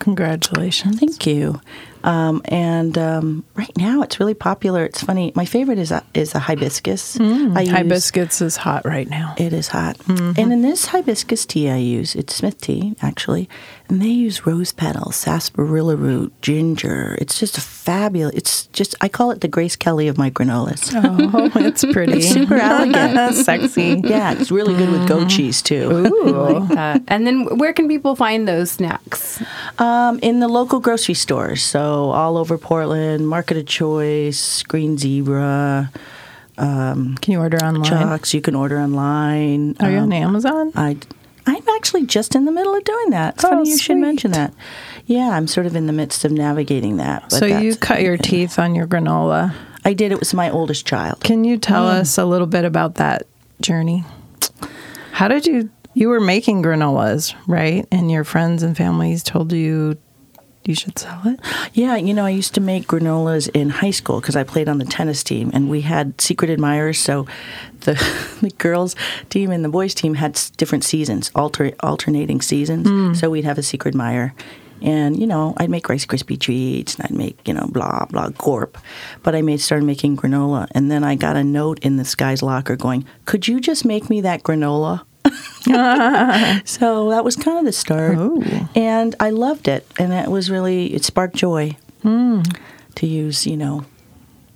Congratulations. 0.00 0.98
Thank 0.98 1.26
you. 1.26 1.60
Um, 2.04 2.42
and 2.44 2.96
um, 2.98 3.44
right 3.54 3.74
now, 3.78 4.02
it's 4.02 4.20
really 4.20 4.34
popular. 4.34 4.84
It's 4.84 5.02
funny. 5.02 5.32
My 5.34 5.46
favorite 5.46 5.78
is 5.78 5.90
a, 5.90 6.04
is 6.12 6.34
a 6.34 6.38
hibiscus. 6.38 7.18
I 7.18 7.24
use- 7.62 7.70
Hibiscus 7.70 8.42
is 8.42 8.56
hot 8.58 8.84
right 8.84 9.08
now. 9.08 9.34
It 9.38 9.52
is 9.54 9.68
hot. 9.68 9.96
And 10.06 10.38
in 10.52 10.60
this 10.62 10.86
hibiscus 10.86 11.46
tea 11.46 11.70
I 11.70 11.76
use, 11.78 12.14
it's 12.14 12.34
Smith 12.34 12.60
tea 12.60 12.94
actually, 13.00 13.48
and 13.88 14.00
they 14.00 14.08
use 14.08 14.46
rose 14.46 14.72
petals, 14.72 15.14
sarsaparilla 15.16 15.94
root, 15.96 16.32
ginger. 16.40 17.16
It's 17.20 17.38
just 17.38 17.58
a 17.58 17.60
fabulous. 17.60 18.34
It's 18.34 18.66
just 18.68 18.94
I 19.02 19.08
call 19.08 19.30
it 19.30 19.40
the 19.42 19.48
Grace 19.48 19.76
Kelly 19.76 20.08
of 20.08 20.16
my 20.16 20.30
granolas. 20.30 20.90
Oh, 20.94 21.50
it's 21.60 21.84
pretty. 21.84 22.14
It's 22.14 22.28
super 22.30 22.54
elegant. 22.56 23.34
Sexy. 23.44 24.00
Yeah, 24.02 24.32
it's 24.32 24.50
really 24.50 24.74
good 24.74 24.88
with 24.90 25.06
goat 25.06 25.28
cheese 25.28 25.60
too. 25.62 25.90
Ooh. 26.06 26.68
Uh, 26.74 26.98
and 27.08 27.26
then 27.26 27.44
where 27.58 27.72
can 27.72 27.86
people 27.88 28.16
find 28.16 28.48
those 28.48 28.70
snacks? 28.70 29.40
Um, 29.78 30.18
in 30.22 30.40
the 30.40 30.48
local 30.48 30.80
grocery 30.80 31.14
stores, 31.14 31.62
so 31.62 32.10
all 32.10 32.36
over 32.36 32.58
Portland, 32.58 33.28
Market 33.28 33.56
of 33.58 33.66
Choice, 33.66 34.62
Green 34.64 34.98
Zebra, 34.98 35.90
Can 36.56 37.16
you 37.26 37.38
order 37.38 37.58
online? 37.58 37.84
Chucks. 37.84 38.34
You 38.34 38.40
can 38.40 38.54
order 38.54 38.78
online. 38.80 39.76
Are 39.80 39.90
you 39.90 39.98
Um, 39.98 40.04
on 40.04 40.12
Amazon? 40.12 40.72
I, 40.74 40.96
I'm 41.46 41.68
actually 41.76 42.06
just 42.06 42.34
in 42.34 42.44
the 42.44 42.52
middle 42.52 42.74
of 42.74 42.84
doing 42.84 43.10
that. 43.10 43.34
It's 43.34 43.44
Oh, 43.44 43.50
funny 43.50 43.70
you 43.70 43.78
should 43.78 43.98
mention 43.98 44.30
that. 44.32 44.54
Yeah, 45.06 45.30
I'm 45.30 45.46
sort 45.46 45.66
of 45.66 45.76
in 45.76 45.86
the 45.86 45.92
midst 45.92 46.24
of 46.24 46.32
navigating 46.32 46.96
that. 46.96 47.22
But 47.30 47.32
so 47.32 47.46
you 47.46 47.76
cut 47.76 48.00
your 48.02 48.16
teeth 48.16 48.58
on 48.58 48.74
your 48.74 48.86
granola. 48.86 49.54
I 49.84 49.92
did. 49.92 50.12
It 50.12 50.18
was 50.18 50.32
my 50.32 50.50
oldest 50.50 50.86
child. 50.86 51.20
Can 51.20 51.44
you 51.44 51.58
tell 51.58 51.84
mm. 51.84 52.00
us 52.00 52.16
a 52.16 52.24
little 52.24 52.46
bit 52.46 52.64
about 52.64 52.94
that 52.94 53.26
journey? 53.60 54.04
How 55.12 55.28
did 55.28 55.46
you 55.46 55.70
you 55.92 56.08
were 56.08 56.20
making 56.20 56.62
granolas, 56.62 57.34
right? 57.46 57.86
And 57.92 58.10
your 58.10 58.24
friends 58.24 58.62
and 58.62 58.76
families 58.76 59.22
told 59.22 59.52
you 59.52 59.98
you 60.64 60.74
should 60.74 60.98
sell 60.98 61.20
it? 61.26 61.40
Yeah, 61.74 61.96
you 61.96 62.14
know, 62.14 62.24
I 62.24 62.30
used 62.30 62.54
to 62.54 62.60
make 62.60 62.86
granolas 62.86 63.50
in 63.52 63.68
high 63.68 63.90
school 63.90 64.20
because 64.20 64.34
I 64.34 64.44
played 64.44 64.68
on 64.68 64.78
the 64.78 64.84
tennis 64.86 65.22
team, 65.22 65.50
and 65.52 65.68
we 65.68 65.82
had 65.82 66.20
secret 66.20 66.50
admirers. 66.50 66.98
So 66.98 67.26
the 67.84 67.94
the 68.40 68.50
girls 68.50 68.96
team 69.30 69.50
and 69.50 69.64
the 69.64 69.68
boys 69.68 69.94
team 69.94 70.14
had 70.14 70.40
different 70.56 70.84
seasons, 70.84 71.30
alter, 71.34 71.72
alternating 71.80 72.40
seasons. 72.40 72.88
Hmm. 72.88 73.14
So 73.14 73.30
we'd 73.30 73.44
have 73.44 73.58
a 73.58 73.62
secret 73.62 73.94
admirer. 73.94 74.34
And 74.82 75.18
you 75.18 75.26
know, 75.26 75.54
I'd 75.56 75.70
make 75.70 75.88
Rice 75.88 76.04
Krispie 76.04 76.38
treats, 76.38 76.96
and 76.96 77.04
I'd 77.04 77.16
make 77.16 77.38
you 77.46 77.54
know 77.54 77.66
blah 77.68 78.04
blah 78.06 78.28
gorp, 78.30 78.76
but 79.22 79.34
I 79.34 79.40
made 79.40 79.60
started 79.60 79.86
making 79.86 80.16
granola, 80.16 80.66
and 80.72 80.90
then 80.90 81.04
I 81.04 81.14
got 81.14 81.36
a 81.36 81.44
note 81.44 81.78
in 81.78 81.96
this 81.96 82.14
guy's 82.14 82.42
locker 82.42 82.76
going, 82.76 83.06
"Could 83.24 83.48
you 83.48 83.60
just 83.60 83.84
make 83.84 84.10
me 84.10 84.20
that 84.22 84.42
granola?" 84.42 85.02
so 86.66 87.08
that 87.10 87.24
was 87.24 87.36
kind 87.36 87.58
of 87.58 87.64
the 87.64 87.72
start, 87.72 88.18
Oh. 88.18 88.42
and 88.74 89.14
I 89.20 89.30
loved 89.30 89.68
it, 89.68 89.86
and 89.98 90.12
it 90.12 90.30
was 90.30 90.50
really 90.50 90.92
it 90.92 91.04
sparked 91.04 91.36
joy 91.36 91.76
hmm. 92.02 92.42
to 92.96 93.06
use, 93.06 93.46
you 93.46 93.56
know, 93.56 93.86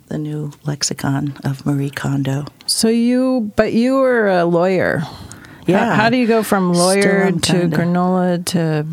the 0.09 0.19
new 0.19 0.53
lexicon 0.65 1.37
of 1.45 1.65
Marie 1.65 1.91
Kondo. 1.91 2.47
So 2.67 2.89
you 2.89 3.53
but 3.57 3.73
you 3.73 3.95
were 3.95 4.29
a 4.29 4.45
lawyer. 4.45 5.03
Yeah. 5.67 5.85
How, 5.85 6.03
how 6.05 6.11
do 6.11 6.17
you 6.17 6.27
go 6.27 6.43
from 6.43 6.73
lawyer 6.73 7.31
to 7.31 7.69
granola 7.69 8.45
to 8.47 8.87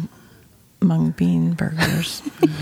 mung 0.85 1.11
bean 1.11 1.53
burgers? 1.53 2.21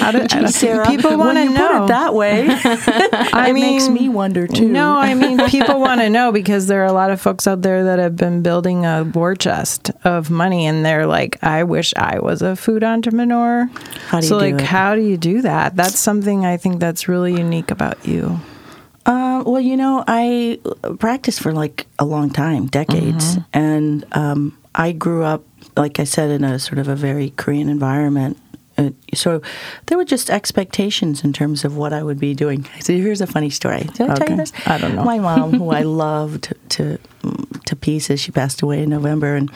how 0.00 0.10
do, 0.10 0.26
Gee, 0.26 0.48
Sarah, 0.48 0.86
people 0.86 1.16
want 1.16 1.38
to 1.38 1.44
know? 1.48 1.68
Put 1.68 1.84
it 1.84 1.88
that 1.88 2.14
way, 2.14 2.46
I 2.50 3.50
it 3.50 3.52
mean, 3.52 3.76
makes 3.76 3.88
me 3.88 4.08
wonder 4.08 4.46
too. 4.46 4.68
No, 4.68 4.96
I 4.96 5.14
mean 5.14 5.38
people 5.48 5.78
want 5.80 6.00
to 6.00 6.10
know 6.10 6.32
because 6.32 6.66
there 6.66 6.82
are 6.82 6.86
a 6.86 6.92
lot 6.92 7.10
of 7.10 7.20
folks 7.20 7.46
out 7.46 7.62
there 7.62 7.84
that 7.84 7.98
have 7.98 8.16
been 8.16 8.42
building 8.42 8.84
a 8.84 9.04
war 9.04 9.34
chest 9.34 9.90
of 10.04 10.30
money, 10.30 10.66
and 10.66 10.84
they're 10.84 11.06
like, 11.06 11.42
"I 11.42 11.62
wish 11.64 11.94
I 11.96 12.18
was 12.18 12.42
a 12.42 12.56
food 12.56 12.82
entrepreneur." 12.82 13.66
How 14.08 14.20
do 14.20 14.26
so, 14.26 14.34
you 14.36 14.40
do 14.40 14.52
like, 14.52 14.62
it? 14.62 14.66
how 14.66 14.94
do 14.94 15.02
you 15.02 15.16
do 15.16 15.42
that? 15.42 15.76
That's 15.76 15.98
something 15.98 16.44
I 16.44 16.56
think 16.56 16.80
that's 16.80 17.08
really 17.08 17.32
unique 17.36 17.70
about 17.70 18.06
you. 18.06 18.40
Uh, 19.06 19.44
well, 19.46 19.60
you 19.60 19.76
know, 19.76 20.02
I 20.08 20.58
practiced 20.98 21.40
for 21.40 21.52
like 21.52 21.86
a 21.98 22.04
long 22.04 22.28
time, 22.30 22.66
decades, 22.66 23.36
and 23.52 24.04
um, 24.12 24.58
I 24.74 24.90
grew 24.90 25.22
up, 25.22 25.44
like 25.76 26.00
I 26.00 26.04
said, 26.04 26.30
in 26.30 26.44
a 26.44 26.58
sort 26.58 26.78
of 26.78 26.88
a 26.88 26.96
very 26.96 27.30
Korean 27.30 27.68
environment. 27.68 28.38
Uh, 28.78 28.90
so 29.14 29.40
there 29.86 29.96
were 29.96 30.04
just 30.04 30.28
expectations 30.28 31.24
in 31.24 31.32
terms 31.32 31.64
of 31.64 31.76
what 31.76 31.92
I 31.92 32.02
would 32.02 32.18
be 32.18 32.34
doing. 32.34 32.66
So 32.80 32.92
here's 32.92 33.22
a 33.22 33.26
funny 33.26 33.48
story. 33.48 33.88
Did 33.94 34.10
I 34.10 34.14
tell 34.14 34.30
you 34.30 34.36
this? 34.36 34.52
I 34.66 34.78
don't 34.78 34.94
know. 34.94 35.04
My 35.04 35.18
mom, 35.18 35.52
who 35.54 35.70
I 35.70 35.82
loved 35.82 36.54
to 36.70 36.98
to 37.66 37.76
pieces, 37.76 38.20
she 38.20 38.32
passed 38.32 38.62
away 38.62 38.82
in 38.82 38.90
November, 38.90 39.34
and 39.34 39.50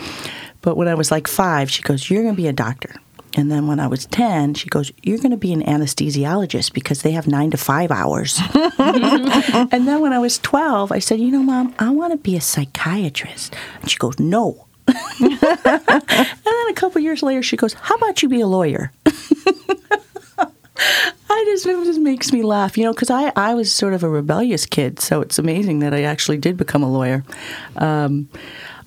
but 0.62 0.76
when 0.76 0.88
I 0.88 0.94
was 0.94 1.10
like 1.10 1.28
five, 1.28 1.70
she 1.70 1.82
goes, 1.82 2.08
"You're 2.08 2.22
going 2.22 2.34
to 2.34 2.42
be 2.42 2.48
a 2.48 2.52
doctor." 2.52 2.94
And 3.36 3.50
then 3.50 3.66
when 3.66 3.78
I 3.78 3.86
was 3.86 4.06
10, 4.06 4.54
she 4.54 4.68
goes, 4.68 4.90
You're 5.02 5.18
going 5.18 5.30
to 5.30 5.36
be 5.36 5.52
an 5.52 5.62
anesthesiologist 5.62 6.72
because 6.72 7.02
they 7.02 7.12
have 7.12 7.28
nine 7.28 7.50
to 7.52 7.56
five 7.56 7.90
hours. 7.90 8.40
and 8.78 9.86
then 9.86 10.00
when 10.00 10.12
I 10.12 10.18
was 10.18 10.38
12, 10.38 10.90
I 10.90 10.98
said, 10.98 11.20
You 11.20 11.30
know, 11.30 11.42
mom, 11.42 11.74
I 11.78 11.90
want 11.90 12.12
to 12.12 12.16
be 12.16 12.36
a 12.36 12.40
psychiatrist. 12.40 13.54
And 13.80 13.90
she 13.90 13.98
goes, 13.98 14.18
No. 14.18 14.66
and 15.20 15.40
then 15.40 16.68
a 16.68 16.74
couple 16.74 17.00
years 17.00 17.22
later, 17.22 17.42
she 17.42 17.56
goes, 17.56 17.74
How 17.74 17.96
about 17.96 18.22
you 18.22 18.28
be 18.28 18.40
a 18.40 18.46
lawyer? 18.46 18.92
I 21.32 21.44
just 21.46 21.66
it 21.66 21.84
just 21.84 22.00
makes 22.00 22.32
me 22.32 22.42
laugh, 22.42 22.76
you 22.76 22.84
know, 22.84 22.92
because 22.92 23.10
I, 23.10 23.32
I 23.36 23.54
was 23.54 23.72
sort 23.72 23.94
of 23.94 24.02
a 24.02 24.08
rebellious 24.08 24.66
kid, 24.66 24.98
so 25.00 25.20
it's 25.20 25.38
amazing 25.38 25.80
that 25.80 25.94
I 25.94 26.02
actually 26.02 26.38
did 26.38 26.56
become 26.56 26.82
a 26.82 26.90
lawyer. 26.90 27.24
Um, 27.76 28.28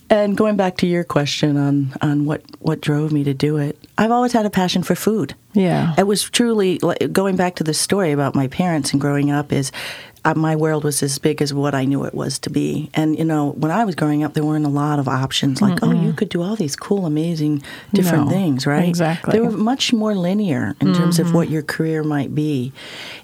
and 0.09 0.37
going 0.37 0.57
back 0.57 0.77
to 0.77 0.87
your 0.87 1.03
question 1.03 1.57
on 1.57 1.93
on 2.01 2.25
what 2.25 2.43
what 2.59 2.81
drove 2.81 3.11
me 3.11 3.23
to 3.23 3.33
do 3.33 3.57
it, 3.57 3.77
I've 3.97 4.11
always 4.11 4.33
had 4.33 4.45
a 4.45 4.49
passion 4.49 4.83
for 4.83 4.95
food. 4.95 5.35
Yeah. 5.53 5.95
It 5.97 6.03
was 6.03 6.23
truly 6.23 6.79
like, 6.79 7.11
going 7.11 7.35
back 7.35 7.55
to 7.55 7.63
the 7.63 7.73
story 7.73 8.11
about 8.11 8.35
my 8.35 8.47
parents 8.47 8.91
and 8.91 9.01
growing 9.01 9.31
up 9.31 9.51
is 9.51 9.71
my 10.35 10.55
world 10.55 10.83
was 10.83 11.03
as 11.03 11.19
big 11.19 11.41
as 11.41 11.53
what 11.53 11.75
I 11.75 11.83
knew 11.85 12.05
it 12.05 12.13
was 12.13 12.39
to 12.39 12.49
be. 12.49 12.89
And 12.93 13.17
you 13.17 13.25
know, 13.25 13.51
when 13.51 13.71
I 13.71 13.83
was 13.83 13.95
growing 13.95 14.23
up, 14.23 14.33
there 14.33 14.45
weren't 14.45 14.65
a 14.65 14.69
lot 14.69 14.99
of 14.99 15.07
options. 15.07 15.61
Like, 15.61 15.79
oh, 15.83 15.91
you 15.91 16.13
could 16.13 16.29
do 16.29 16.41
all 16.41 16.55
these 16.55 16.75
cool, 16.75 17.05
amazing, 17.05 17.61
different 17.93 18.25
No, 18.25 18.31
things, 18.31 18.65
right? 18.65 18.87
exactly. 18.87 19.33
They 19.33 19.39
were 19.41 19.51
much 19.51 19.91
more 19.91 20.15
linear 20.15 20.75
in 20.79 20.93
terms 20.93 21.19
of 21.19 21.33
what 21.33 21.49
your 21.49 21.61
career 21.61 22.03
might 22.03 22.33
be, 22.33 22.71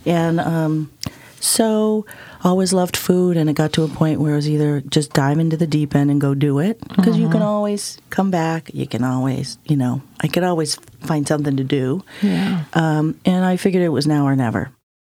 and 0.06 0.40
um, 0.40 0.92
so 1.40 2.06
always 2.44 2.74
loved 2.74 2.98
food. 2.98 3.38
And 3.38 3.50
it 3.50 3.54
got 3.54 3.72
to 3.74 3.84
a 3.84 3.88
point 3.88 4.20
where 4.20 4.34
it 4.34 4.36
was 4.36 4.50
either 4.50 4.82
just 4.82 5.14
dive 5.14 5.40
into 5.40 5.56
the 5.58 5.68
deep 5.68 5.96
end 5.96 6.12
and 6.12 6.20
go 6.20 6.34
do 6.36 6.60
it 6.60 6.80
because 6.96 7.18
you 7.18 7.30
can 7.30 7.42
always 7.42 7.98
come 8.10 8.30
back. 8.32 8.74
You 8.74 8.88
can 8.88 9.04
always, 9.04 9.58
you 9.66 9.78
know, 9.78 10.02
I 10.22 10.28
could 10.28 10.44
always 10.44 10.76
find 11.02 11.28
something 11.28 11.56
to 11.58 11.64
do. 11.64 12.04
Yeah. 12.22 12.66
Um, 12.74 13.20
and 13.26 13.46
I 13.46 13.56
figured 13.58 13.84
it 13.84 13.90
was 13.90 14.06
now 14.08 14.26
or 14.26 14.36
never. 14.36 14.72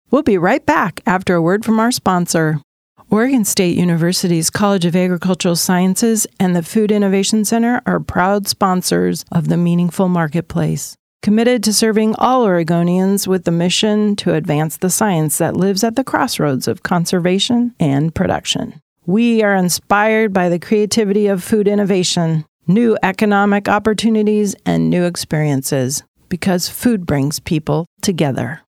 We'll 0.09 0.23
be 0.23 0.37
right 0.37 0.65
back 0.65 1.01
after 1.05 1.35
a 1.35 1.41
word 1.41 1.65
from 1.65 1.79
our 1.79 1.91
sponsor. 1.91 2.61
Oregon 3.09 3.43
State 3.43 3.75
University's 3.77 4.49
College 4.49 4.85
of 4.85 4.95
Agricultural 4.95 5.57
Sciences 5.57 6.25
and 6.39 6.55
the 6.55 6.63
Food 6.63 6.91
Innovation 6.91 7.43
Center 7.43 7.81
are 7.85 7.99
proud 7.99 8.47
sponsors 8.47 9.25
of 9.33 9.49
the 9.49 9.57
Meaningful 9.57 10.07
Marketplace, 10.07 10.95
committed 11.21 11.61
to 11.63 11.73
serving 11.73 12.15
all 12.15 12.45
Oregonians 12.45 13.27
with 13.27 13.43
the 13.43 13.51
mission 13.51 14.15
to 14.17 14.33
advance 14.33 14.77
the 14.77 14.89
science 14.89 15.37
that 15.39 15.57
lives 15.57 15.83
at 15.83 15.97
the 15.97 16.05
crossroads 16.05 16.69
of 16.69 16.83
conservation 16.83 17.75
and 17.77 18.15
production. 18.15 18.79
We 19.05 19.43
are 19.43 19.55
inspired 19.55 20.31
by 20.31 20.47
the 20.47 20.59
creativity 20.59 21.27
of 21.27 21.43
food 21.43 21.67
innovation, 21.67 22.45
new 22.65 22.97
economic 23.03 23.67
opportunities, 23.67 24.55
and 24.65 24.89
new 24.89 25.03
experiences 25.03 26.03
because 26.29 26.69
food 26.69 27.05
brings 27.05 27.39
people 27.39 27.85
together. 28.01 28.61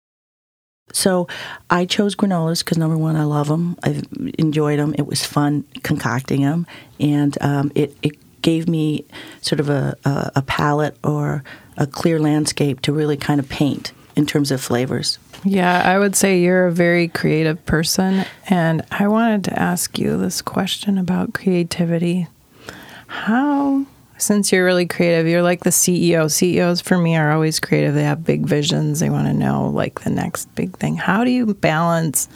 So 0.93 1.27
I 1.69 1.85
chose 1.85 2.15
granolas 2.15 2.63
because 2.63 2.77
number 2.77 2.97
one, 2.97 3.15
I 3.15 3.23
love 3.23 3.47
them. 3.47 3.77
I 3.83 4.01
enjoyed 4.37 4.79
them. 4.79 4.95
It 4.97 5.05
was 5.05 5.25
fun 5.25 5.63
concocting 5.83 6.41
them, 6.41 6.65
and 6.99 7.37
um, 7.41 7.71
it 7.75 7.95
it 8.01 8.17
gave 8.41 8.67
me 8.67 9.05
sort 9.41 9.59
of 9.59 9.69
a, 9.69 9.97
a 10.05 10.31
a 10.37 10.41
palette 10.41 10.97
or 11.03 11.43
a 11.77 11.85
clear 11.85 12.19
landscape 12.19 12.81
to 12.81 12.93
really 12.93 13.17
kind 13.17 13.39
of 13.39 13.47
paint 13.49 13.91
in 14.15 14.25
terms 14.25 14.49
of 14.51 14.59
flavors. 14.59 15.19
Yeah, 15.43 15.83
I 15.85 15.99
would 15.99 16.15
say 16.15 16.41
you're 16.41 16.65
a 16.65 16.71
very 16.71 17.07
creative 17.07 17.63
person. 17.65 18.25
And 18.49 18.83
I 18.91 19.07
wanted 19.07 19.43
to 19.45 19.59
ask 19.59 19.99
you 19.99 20.17
this 20.17 20.41
question 20.41 20.97
about 20.97 21.33
creativity. 21.33 22.27
How, 23.05 23.85
since 24.17 24.51
you're 24.51 24.65
really 24.65 24.85
creative, 24.85 25.27
you're 25.27 25.41
like 25.41 25.63
the 25.63 25.69
CEO. 25.69 26.31
CEOs 26.31 26.81
for 26.81 26.97
me 26.97 27.15
are 27.15 27.31
always 27.31 27.59
creative. 27.59 27.93
They 27.93 28.03
have 28.03 28.23
big 28.23 28.45
visions, 28.45 28.99
they 28.99 29.09
want 29.09 29.27
to 29.27 29.33
know 29.33 29.69
like 29.69 30.01
the 30.01 30.09
next 30.09 30.53
big 30.55 30.77
thing. 30.77 30.95
How 30.95 31.23
do 31.23 31.31
you 31.31 31.53
balance 31.53 32.27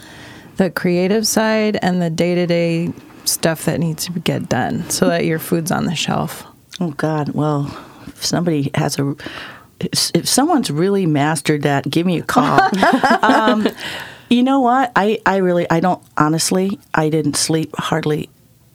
the 0.58 0.70
creative 0.70 1.26
side 1.28 1.78
and 1.82 2.02
the 2.02 2.10
day 2.10 2.36
to 2.36 2.46
day 2.46 2.94
stuff 3.26 3.66
that 3.66 3.80
needs 3.80 4.06
to 4.06 4.12
get 4.20 4.50
done 4.50 4.90
so 4.90 5.08
that 5.08 5.26
your 5.26 5.40
food's 5.40 5.72
on 5.72 5.86
the 5.86 5.96
shelf? 5.96 6.46
Oh 6.80 6.92
God! 6.92 7.30
Well, 7.30 7.68
if 8.08 8.26
somebody 8.26 8.72
has 8.76 8.98
a, 9.00 9.16
if 9.80 10.12
if 10.14 10.28
someone's 10.28 10.72
really 10.72 11.06
mastered 11.06 11.64
that, 11.64 11.90
give 11.90 12.06
me 12.06 12.20
a 12.20 12.24
call. 12.24 12.60
um, 13.22 13.68
you 14.30 14.44
know 14.44 14.62
what? 14.62 14.92
I 14.96 15.20
I 15.26 15.38
really 15.38 15.70
I 15.70 15.80
don't 15.80 16.02
honestly 16.18 16.80
I 16.94 17.10
didn't 17.10 17.36
sleep 17.36 17.76
hardly 17.78 18.30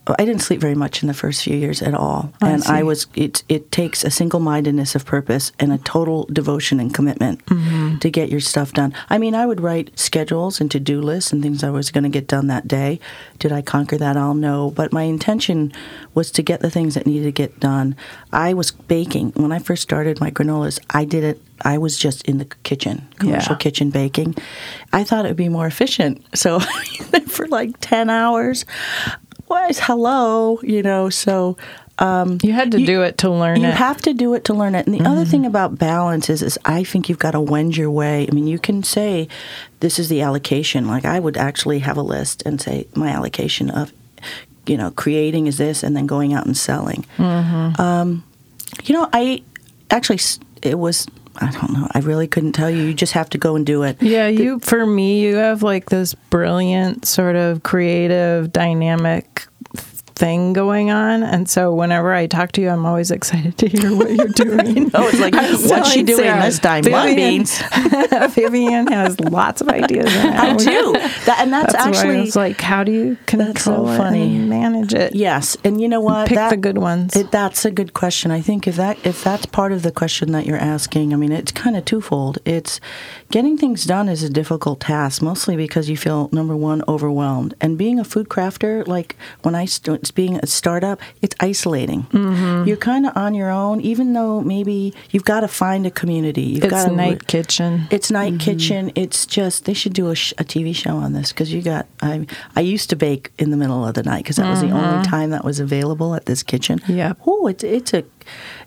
I 0.07 0.25
didn't 0.25 0.43
sleep 0.43 0.61
very 0.61 0.75
much 0.77 1.03
in 1.03 1.09
the 1.09 1.15
first 1.15 1.43
few 1.43 1.57
years 1.57 1.83
at 1.83 1.95
all, 1.95 2.33
I 2.41 2.51
and 2.51 2.63
I 2.65 2.83
was. 2.85 3.07
It 3.15 3.43
it 3.49 3.73
takes 3.73 4.05
a 4.05 4.11
single 4.11 4.39
mindedness 4.41 4.95
of 4.95 5.05
purpose 5.05 5.51
and 5.59 5.73
a 5.73 5.79
total 5.79 6.25
devotion 6.33 6.79
and 6.81 6.95
commitment 6.95 7.45
Mm-hmm. 7.47 7.99
to 7.99 8.11
get 8.11 8.29
your 8.31 8.41
stuff 8.41 8.73
done. 8.73 8.95
I 9.11 9.19
mean, 9.19 9.35
I 9.35 9.47
would 9.47 9.61
write 9.61 9.99
schedules 9.99 10.61
and 10.61 10.71
to 10.71 10.79
do 10.81 11.01
lists 11.01 11.33
and 11.33 11.43
things 11.43 11.65
I 11.65 11.71
was 11.71 11.91
going 11.91 12.05
to 12.05 12.11
get 12.11 12.29
done 12.29 12.47
that 12.49 12.69
day. 12.69 13.01
Did 13.39 13.53
I 13.53 13.63
conquer 13.63 13.99
that 13.99 14.17
I'll 14.17 14.35
know, 14.35 14.71
but 14.71 14.93
my 14.93 15.03
intention 15.03 15.73
was 16.15 16.31
to 16.33 16.43
get 16.43 16.61
the 16.61 16.71
things 16.71 16.95
that 16.95 17.07
needed 17.07 17.25
to 17.25 17.33
get 17.33 17.59
done. 17.61 17.97
I 18.33 18.55
was 18.55 18.71
baking 18.71 19.33
when 19.37 19.53
I 19.53 19.59
first 19.59 19.83
started 19.83 20.21
my 20.21 20.31
granolas. 20.31 20.79
I 20.91 21.05
did 21.05 21.25
it. 21.25 21.41
I 21.65 21.79
was 21.79 21.97
just 21.99 22.23
in 22.29 22.39
the 22.39 22.45
kitchen, 22.63 23.09
commercial 23.19 23.53
Yeah. 23.55 23.59
kitchen 23.59 23.91
baking. 23.91 24.35
I 24.93 25.05
thought 25.05 25.25
it 25.25 25.29
would 25.29 25.37
be 25.37 25.49
more 25.49 25.67
efficient. 25.67 26.25
So 26.35 26.61
for 27.27 27.49
like 27.49 27.75
10 27.81 28.11
hours, 28.11 28.65
what? 29.47 29.77
Hello, 29.79 30.61
you 30.63 30.83
know, 30.83 31.09
so 31.11 31.57
um, 31.99 32.39
You 32.43 32.53
had 32.53 32.73
to 32.73 32.85
do 32.85 33.03
it 33.03 33.19
to 33.19 33.31
learn 33.31 33.61
you 33.61 33.69
it. 33.69 33.75
have 33.75 34.03
to 34.03 34.13
do 34.13 34.35
it 34.35 34.45
to 34.45 34.55
learn 34.55 34.75
it. 34.75 34.87
And 34.87 34.95
the 34.95 35.09
other 35.09 35.25
thing 35.25 35.47
about 35.47 35.79
balance 35.79 36.29
is, 36.29 36.43
is 36.43 36.59
I 36.65 36.85
think 36.85 37.09
you've 37.09 37.19
got 37.19 37.31
to 37.31 37.41
wend 37.41 37.77
your 37.77 37.91
way. 37.91 38.27
I 38.31 38.35
mean, 38.35 38.47
you 38.47 38.59
can 38.59 38.83
say, 38.83 39.29
this 39.81 39.99
is 39.99 40.09
the 40.09 40.21
allocation. 40.21 40.87
Like 40.87 41.05
I 41.05 41.19
would 41.21 41.37
actually 41.37 41.79
have 41.81 41.97
a 41.97 42.03
list 42.03 42.43
and 42.45 42.61
say, 42.61 42.87
my 42.95 43.09
allocation 43.09 43.71
of, 43.71 43.93
you 44.67 44.77
know, 44.77 44.91
creating 44.91 45.47
is 45.47 45.57
this, 45.59 45.83
and 45.83 45.97
then 45.97 46.07
going 46.07 46.35
out 46.35 46.45
and 46.45 46.57
selling. 46.57 47.07
Um, 47.19 48.25
you 48.85 48.95
know, 48.95 49.09
I 49.13 49.43
actually, 49.91 50.19
it 50.63 50.79
was, 50.79 51.07
I 51.39 51.51
don't 51.51 51.73
know, 51.73 51.89
I 51.93 52.01
really 52.01 52.27
couldn't 52.27 52.53
tell 52.53 52.71
you. 52.71 52.83
You 52.83 52.95
just 52.95 53.13
have 53.13 53.31
to 53.31 53.39
go 53.39 53.57
and 53.57 53.65
do 53.65 53.83
it. 53.83 54.03
Yeah, 54.03 54.29
you 54.29 54.59
for 54.61 54.87
me, 54.87 55.21
you 55.21 55.37
have 55.37 55.63
like 55.63 55.91
this 55.91 56.15
brilliant 56.15 57.07
sort 57.07 57.37
of 57.37 57.63
creative, 57.63 58.53
dynamic 58.53 59.47
thing 60.17 60.53
going 60.55 60.91
on, 60.91 61.23
and 61.23 61.49
so 61.49 61.73
whenever 61.75 62.13
I 62.13 62.27
talk 62.27 62.53
to 62.53 62.61
you, 62.63 62.71
I'm 62.71 62.87
always 62.87 63.11
excited 63.11 63.57
to 63.59 63.69
hear 63.69 63.95
what 63.95 64.11
you're 64.11 64.27
doing. 64.47 64.91
Oh, 64.95 65.07
it's 65.09 65.21
like, 65.21 65.35
what's 65.35 65.93
she 65.93 66.03
doing 66.03 66.19
Sarah, 66.25 66.43
this 66.43 66.59
time? 66.59 66.83
Vivian- 66.85 67.15
beans. 67.17 67.63
Vivian 68.35 68.87
has 68.89 69.21
lots 69.21 69.61
of 69.61 69.69
ideas. 69.69 70.07
I 70.17 70.57
do. 70.57 70.95
That, 71.27 71.41
and 71.41 71.53
that's, 71.53 71.73
That's 71.73 71.87
actually 71.99 72.19
I 72.19 72.21
was 72.21 72.37
like, 72.37 72.61
how 72.61 72.85
do 72.85 72.93
you 72.93 73.17
control 73.27 73.87
so 73.87 73.93
it 73.93 73.97
funny. 73.97 74.37
and 74.37 74.49
manage 74.49 74.95
it? 74.95 75.13
Yes, 75.15 75.57
and 75.65 75.81
you 75.81 75.89
know 75.89 76.01
what? 76.01 76.29
Pick 76.29 76.39
the 76.51 76.57
good 76.57 76.79
ones. 76.79 77.17
It, 77.17 77.33
that's 77.33 77.65
a 77.65 77.71
good 77.73 77.95
question. 77.95 78.31
I 78.31 78.41
think 78.41 78.69
if 78.69 78.77
that 78.77 79.05
if 79.05 79.25
that's 79.25 79.45
part 79.47 79.73
of 79.73 79.83
the 79.83 79.91
question 79.91 80.31
that 80.33 80.47
you're 80.47 80.57
asking, 80.57 81.13
I 81.13 81.17
mean, 81.17 81.33
it's 81.33 81.51
kind 81.51 81.77
of 81.77 81.85
twofold. 81.85 82.39
It's 82.45 82.81
getting 83.31 83.59
things 83.59 83.85
done 83.85 84.09
is 84.09 84.23
a 84.23 84.31
difficult 84.31 84.81
task, 84.81 85.21
mostly 85.23 85.57
because 85.57 85.89
you 85.89 85.97
feel 85.97 86.29
number 86.33 86.57
one 86.57 86.83
overwhelmed, 86.89 87.55
and 87.61 87.77
being 87.77 87.99
a 87.99 88.05
food 88.05 88.29
crafter, 88.29 88.87
like 88.87 89.17
when 89.43 89.55
I 89.55 89.65
st- 89.67 90.15
being 90.15 90.37
a 90.37 90.47
startup, 90.47 91.01
it's 91.23 91.35
isolating. 91.41 92.05
Mm-hmm. 92.05 92.69
You're 92.69 92.77
kind 92.77 93.07
of 93.07 93.17
on 93.17 93.35
your 93.35 93.51
own, 93.51 93.81
even 93.81 94.13
though 94.13 94.41
maybe 94.41 94.95
you've 95.11 95.25
got 95.25 95.41
to 95.41 95.49
find 95.49 95.87
a 95.87 95.91
community. 95.91 96.43
You've 96.43 96.65
it's 96.65 96.71
got 96.73 96.91
a 96.91 96.95
night 96.95 97.27
kitchen. 97.27 97.89
it's 97.91 98.11
night 98.11 98.35
Mm-hmm. 98.35 98.39
kitchen. 98.39 98.93
It's 98.95 99.27
just 99.27 99.65
they 99.65 99.75
should 99.75 99.93
do 99.95 100.11
a, 100.11 100.15
sh- 100.15 100.33
a 100.39 100.45
TV 100.45 100.75
show 100.75 100.97
on 100.97 101.13
this 101.13 101.33
because 101.33 101.53
you 101.53 101.63
got. 101.63 101.87
I 102.03 102.27
I 102.55 102.61
used 102.61 102.91
to 102.91 102.97
bake 102.97 103.31
in 103.39 103.51
the 103.51 103.57
middle 103.57 103.87
of 103.87 103.95
the 103.95 104.03
night 104.03 104.23
because 104.25 104.37
that 104.37 104.49
was 104.51 104.61
the 104.61 104.71
only 104.71 105.05
time 105.07 105.31
that 105.31 105.45
was 105.45 105.61
available 105.61 106.15
at 106.15 106.27
this 106.27 106.43
kitchen. 106.43 106.79
Mm-hmm. 106.81 107.21
Oh, 107.29 107.47
it's 107.47 107.65
it's 107.65 107.93
a 107.95 108.05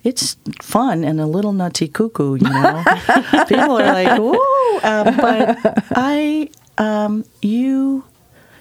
it's 0.04 0.38
fun 0.62 1.04
and 1.04 1.20
a 1.20 1.25
little 1.25 1.54
nutty 1.54 1.88
cuckoo. 1.88 2.36
You 2.36 2.50
know, 2.50 2.84
people 3.48 3.80
are 3.80 3.86
like, 3.86 4.20
"Whoa!" 4.20 4.80
Um, 4.84 5.18
but 5.18 5.58
I 5.92 6.50
um, 6.78 7.25
you. 7.42 8.04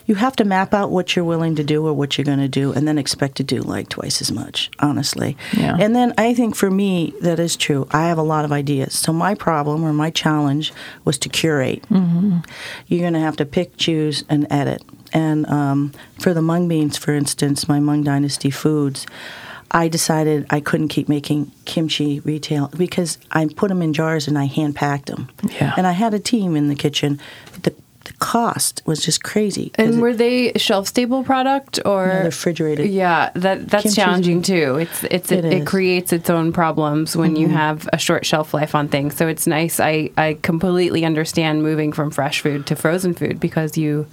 You 0.06 0.14
have 0.14 0.36
to 0.36 0.44
map 0.46 0.72
out 0.72 0.90
what 0.90 1.14
you're 1.14 1.24
willing 1.26 1.56
to 1.56 1.62
do 1.62 1.86
or 1.86 1.92
what 1.92 2.16
you're 2.16 2.24
going 2.24 2.38
to 2.38 2.48
do, 2.48 2.72
and 2.72 2.88
then 2.88 2.96
expect 2.96 3.36
to 3.36 3.42
do 3.42 3.60
like 3.60 3.90
twice 3.90 4.22
as 4.22 4.32
much, 4.32 4.70
honestly. 4.78 5.36
Yeah. 5.52 5.76
And 5.78 5.94
then 5.94 6.14
I 6.16 6.32
think 6.32 6.56
for 6.56 6.70
me, 6.70 7.12
that 7.20 7.38
is 7.38 7.56
true. 7.56 7.86
I 7.90 8.08
have 8.08 8.16
a 8.16 8.22
lot 8.22 8.46
of 8.46 8.50
ideas. 8.50 8.94
So 8.94 9.12
my 9.12 9.34
problem 9.34 9.84
or 9.84 9.92
my 9.92 10.08
challenge 10.08 10.72
was 11.04 11.18
to 11.18 11.28
curate. 11.28 11.82
Mm-hmm. 11.90 12.38
You're 12.86 13.00
going 13.00 13.12
to 13.12 13.20
have 13.20 13.36
to 13.36 13.44
pick, 13.44 13.76
choose, 13.76 14.24
and 14.30 14.46
edit. 14.48 14.82
And 15.12 15.46
um, 15.46 15.92
for 16.18 16.34
the 16.34 16.42
mung 16.42 16.68
beans, 16.68 16.96
for 16.96 17.12
instance, 17.12 17.68
my 17.68 17.80
Mung 17.80 18.02
Dynasty 18.02 18.50
Foods, 18.50 19.06
I 19.70 19.88
decided 19.88 20.46
I 20.50 20.60
couldn't 20.60 20.88
keep 20.88 21.08
making 21.08 21.52
kimchi 21.64 22.20
retail 22.20 22.68
because 22.76 23.18
I 23.30 23.46
put 23.54 23.68
them 23.68 23.82
in 23.82 23.92
jars 23.92 24.26
and 24.26 24.38
I 24.38 24.46
hand 24.46 24.74
packed 24.76 25.06
them. 25.06 25.28
Yeah. 25.42 25.74
And 25.76 25.86
I 25.86 25.92
had 25.92 26.14
a 26.14 26.18
team 26.18 26.56
in 26.56 26.68
the 26.68 26.74
kitchen. 26.74 27.20
The, 27.62 27.74
the 28.04 28.12
cost 28.14 28.80
was 28.86 29.04
just 29.04 29.22
crazy. 29.22 29.70
And 29.74 29.94
it- 29.96 30.00
were 30.00 30.14
they 30.14 30.52
shelf 30.56 30.88
stable 30.88 31.22
product 31.22 31.78
or 31.84 32.06
No, 32.06 32.22
refrigerated. 32.24 32.86
Yeah, 32.90 33.30
that 33.34 33.68
that's 33.68 33.84
Kimchi's- 33.84 33.94
challenging 33.96 34.40
too. 34.40 34.76
It's 34.76 35.04
it's 35.04 35.30
It 35.30 35.44
it, 35.44 35.52
it, 35.52 35.66
creates 35.66 36.14
its 36.14 36.30
own 36.30 36.52
problems 36.52 37.14
when 37.14 37.36
you 37.36 37.48
mm-hmm. 37.48 37.56
have 37.56 37.88
a 37.92 37.98
short 37.98 38.24
shelf 38.24 38.54
life 38.54 38.74
on 38.74 38.88
things. 38.88 39.16
So 39.16 39.28
it's 39.28 39.46
nice. 39.46 39.80
I 39.80 40.10
I 40.16 40.38
completely 40.40 41.04
understand 41.04 41.62
moving 41.62 41.92
from 41.92 42.10
fresh 42.10 42.40
food 42.40 42.66
to 42.68 42.74
frozen 42.76 43.12
food 43.12 43.38
because 43.38 43.76
you 43.76 44.06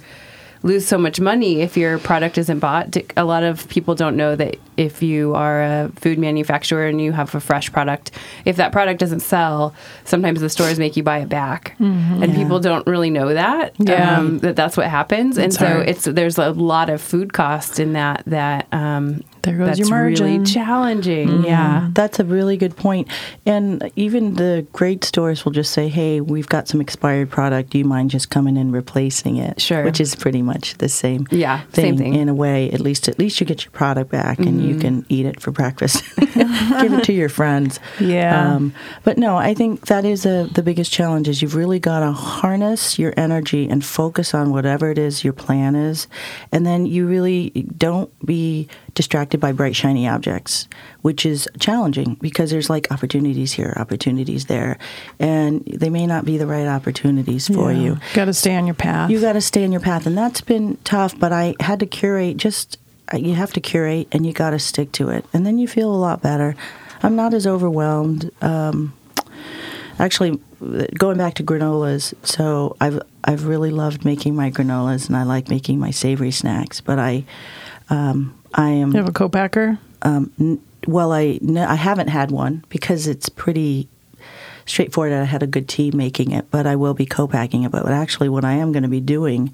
lose 0.66 0.86
so 0.86 0.98
much 0.98 1.20
money 1.20 1.60
if 1.62 1.76
your 1.76 1.98
product 1.98 2.36
isn't 2.36 2.58
bought. 2.58 2.96
A 3.16 3.24
lot 3.24 3.42
of 3.42 3.68
people 3.68 3.94
don't 3.94 4.16
know 4.16 4.36
that 4.36 4.56
if 4.76 5.02
you 5.02 5.34
are 5.34 5.62
a 5.62 5.90
food 5.96 6.18
manufacturer 6.18 6.86
and 6.86 7.00
you 7.00 7.12
have 7.12 7.34
a 7.34 7.40
fresh 7.40 7.72
product, 7.72 8.10
if 8.44 8.56
that 8.56 8.72
product 8.72 9.00
doesn't 9.00 9.20
sell, 9.20 9.74
sometimes 10.04 10.40
the 10.40 10.50
stores 10.50 10.78
make 10.78 10.96
you 10.96 11.02
buy 11.02 11.18
it 11.18 11.28
back, 11.28 11.74
and 11.78 12.34
people 12.34 12.60
don't 12.60 12.86
really 12.86 13.10
know 13.10 13.32
that. 13.32 13.74
Yeah. 13.78 14.18
um, 14.18 14.38
that 14.40 14.56
that's 14.56 14.76
what 14.76 14.86
happens, 14.88 15.38
and 15.38 15.54
so 15.54 15.66
hard. 15.66 15.88
it's 15.88 16.04
there's 16.04 16.36
a 16.36 16.50
lot 16.50 16.90
of 16.90 17.00
food 17.00 17.32
cost 17.32 17.80
in 17.80 17.92
that 17.94 18.22
that 18.26 18.66
um, 18.72 19.22
There 19.46 19.56
goes 19.56 19.66
that's 19.78 19.78
your 19.88 20.02
really 20.04 20.38
margin. 20.38 20.44
challenging. 20.44 21.44
Yeah. 21.44 21.88
That's 21.92 22.18
a 22.20 22.24
really 22.24 22.56
good 22.56 22.76
point. 22.76 23.08
And 23.46 23.90
even 23.96 24.34
the 24.34 24.66
great 24.72 25.04
stores 25.04 25.44
will 25.44 25.52
just 25.52 25.72
say, 25.72 25.88
hey, 25.88 26.20
we've 26.20 26.48
got 26.48 26.68
some 26.68 26.80
expired 26.80 27.30
product. 27.30 27.70
Do 27.70 27.78
you 27.78 27.84
mind 27.84 28.10
just 28.10 28.28
coming 28.28 28.58
and 28.58 28.72
replacing 28.72 29.36
it? 29.38 29.60
Sure. 29.60 29.84
Which 29.84 30.00
is 30.00 30.14
pretty 30.14 30.42
much 30.42 30.74
the 30.78 30.88
same 30.88 31.26
Yeah, 31.30 31.62
thing, 31.70 31.96
same 31.96 31.96
thing. 31.96 32.14
in 32.14 32.28
a 32.28 32.34
way. 32.34 32.70
At 32.70 32.80
least 32.80 33.08
at 33.08 33.18
least 33.18 33.40
you 33.40 33.46
get 33.46 33.64
your 33.64 33.72
product 33.72 34.10
back 34.10 34.38
and 34.38 34.48
Mm-hmm. 34.60 34.68
you 34.68 34.78
can 34.78 35.06
eat 35.08 35.26
it 35.26 35.40
for 35.40 35.50
breakfast. 35.52 36.02
Give 36.16 36.92
it 36.92 37.04
to 37.04 37.12
your 37.12 37.28
friends. 37.28 37.80
Yeah. 38.00 38.54
Um, 38.54 38.74
but 39.04 39.16
no, 39.16 39.36
I 39.36 39.54
think 39.54 39.86
that 39.86 40.04
is 40.04 40.26
a, 40.26 40.48
the 40.52 40.62
biggest 40.62 40.92
challenge 40.92 41.28
is 41.28 41.40
you've 41.40 41.54
really 41.54 41.78
got 41.78 42.00
to 42.00 42.12
harness 42.12 42.98
your 42.98 43.14
energy 43.16 43.68
and 43.68 43.84
focus 43.84 44.34
on 44.34 44.50
whatever 44.52 44.90
it 44.90 44.98
is 44.98 45.24
your 45.24 45.32
plan 45.32 45.74
is. 45.76 46.08
And 46.52 46.66
then 46.66 46.84
you 46.86 47.06
really 47.06 47.50
don't 47.78 48.10
be 48.26 48.68
distracted 48.96 49.38
by 49.38 49.52
bright, 49.52 49.76
shiny 49.76 50.08
objects, 50.08 50.66
which 51.02 51.24
is 51.24 51.48
challenging 51.60 52.16
because 52.20 52.50
there's 52.50 52.68
like 52.68 52.90
opportunities 52.90 53.52
here, 53.52 53.72
opportunities 53.76 54.46
there. 54.46 54.78
And 55.20 55.62
they 55.66 55.90
may 55.90 56.06
not 56.06 56.24
be 56.24 56.38
the 56.38 56.46
right 56.46 56.66
opportunities 56.66 57.46
for 57.46 57.70
you. 57.70 57.98
Got 58.14 58.24
to 58.24 58.34
stay 58.34 58.56
on 58.56 58.66
your 58.66 58.74
path. 58.74 59.10
You 59.10 59.20
got 59.20 59.34
to 59.34 59.40
stay 59.40 59.62
in 59.62 59.70
your 59.70 59.82
path, 59.82 60.06
and 60.06 60.18
that's 60.18 60.40
been 60.40 60.78
tough. 60.82 61.16
But 61.16 61.32
I 61.32 61.54
had 61.60 61.78
to 61.80 61.86
curate. 61.86 62.38
Just 62.38 62.78
uh, 63.12 63.18
you 63.18 63.34
have 63.34 63.52
to 63.52 63.60
curate, 63.60 64.08
and 64.10 64.26
you 64.26 64.32
got 64.32 64.50
to 64.50 64.58
stick 64.58 64.90
to 64.92 65.10
it, 65.10 65.24
and 65.32 65.46
then 65.46 65.58
you 65.58 65.68
feel 65.68 65.94
a 65.94 65.96
lot 65.96 66.22
better. 66.22 66.56
I'm 67.02 67.14
not 67.14 67.34
as 67.34 67.46
overwhelmed. 67.46 68.30
Um, 68.40 68.94
actually, 69.98 70.40
going 70.98 71.18
back 71.18 71.34
to 71.34 71.44
granolas, 71.44 72.14
so 72.22 72.76
I've 72.80 73.00
I've 73.24 73.46
really 73.46 73.70
loved 73.70 74.06
making 74.06 74.34
my 74.34 74.50
granolas, 74.50 75.06
and 75.06 75.16
I 75.16 75.24
like 75.24 75.50
making 75.50 75.78
my 75.78 75.90
savory 75.90 76.30
snacks. 76.30 76.80
But 76.80 76.98
I, 76.98 77.24
um, 77.90 78.36
I 78.54 78.70
am 78.70 78.92
you 78.92 78.98
have 78.98 79.08
a 79.08 79.12
co-packer. 79.12 79.78
um, 80.02 80.32
n- 80.40 80.60
well, 80.86 81.12
I 81.12 81.38
n- 81.42 81.56
I 81.58 81.74
haven't 81.74 82.08
had 82.08 82.30
one 82.30 82.64
because 82.68 83.06
it's 83.06 83.28
pretty 83.28 83.88
straightforward. 84.66 85.12
I 85.12 85.24
had 85.24 85.42
a 85.42 85.46
good 85.46 85.68
team 85.68 85.96
making 85.96 86.32
it, 86.32 86.50
but 86.50 86.66
I 86.66 86.76
will 86.76 86.94
be 86.94 87.06
co-packing 87.06 87.62
it. 87.64 87.72
But 87.72 87.86
actually, 87.90 88.28
what 88.28 88.44
I 88.44 88.52
am 88.52 88.72
going 88.72 88.82
to 88.84 88.88
be 88.88 89.00
doing 89.00 89.52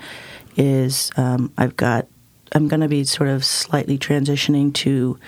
is 0.56 1.10
um, 1.16 1.52
I've 1.56 1.76
got 1.76 2.06
I'm 2.54 2.68
going 2.68 2.80
to 2.80 2.88
be 2.88 3.04
sort 3.04 3.30
of 3.30 3.44
slightly 3.44 3.98
transitioning 3.98 4.74
to 4.74 5.18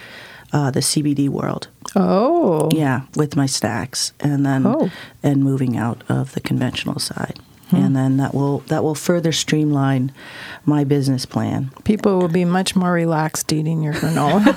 uh, 0.53 0.71
the 0.71 0.81
CBD 0.81 1.29
world. 1.29 1.69
Oh. 1.97 2.69
Yeah, 2.73 3.03
with 3.17 3.35
my 3.37 3.47
stacks, 3.47 4.13
and 4.21 4.45
then 4.45 4.67
Oh. 4.67 4.91
and 5.23 5.43
moving 5.43 5.77
out 5.77 6.03
of 6.09 6.33
the 6.35 6.41
conventional 6.41 6.99
side. 6.99 7.39
Hmm. 7.71 7.77
And 7.77 7.97
then 7.97 8.17
that 8.19 8.35
will 8.35 8.59
that 8.69 8.85
will 8.85 8.95
further 8.95 9.33
streamline 9.33 10.13
my 10.67 10.85
business 10.85 11.25
plan. 11.25 11.71
People 11.85 12.19
will 12.19 12.29
be 12.29 12.45
much 12.45 12.77
more 12.77 12.93
relaxed 12.93 13.51
eating 13.53 13.83
your 13.83 13.95
granola. 13.95 14.45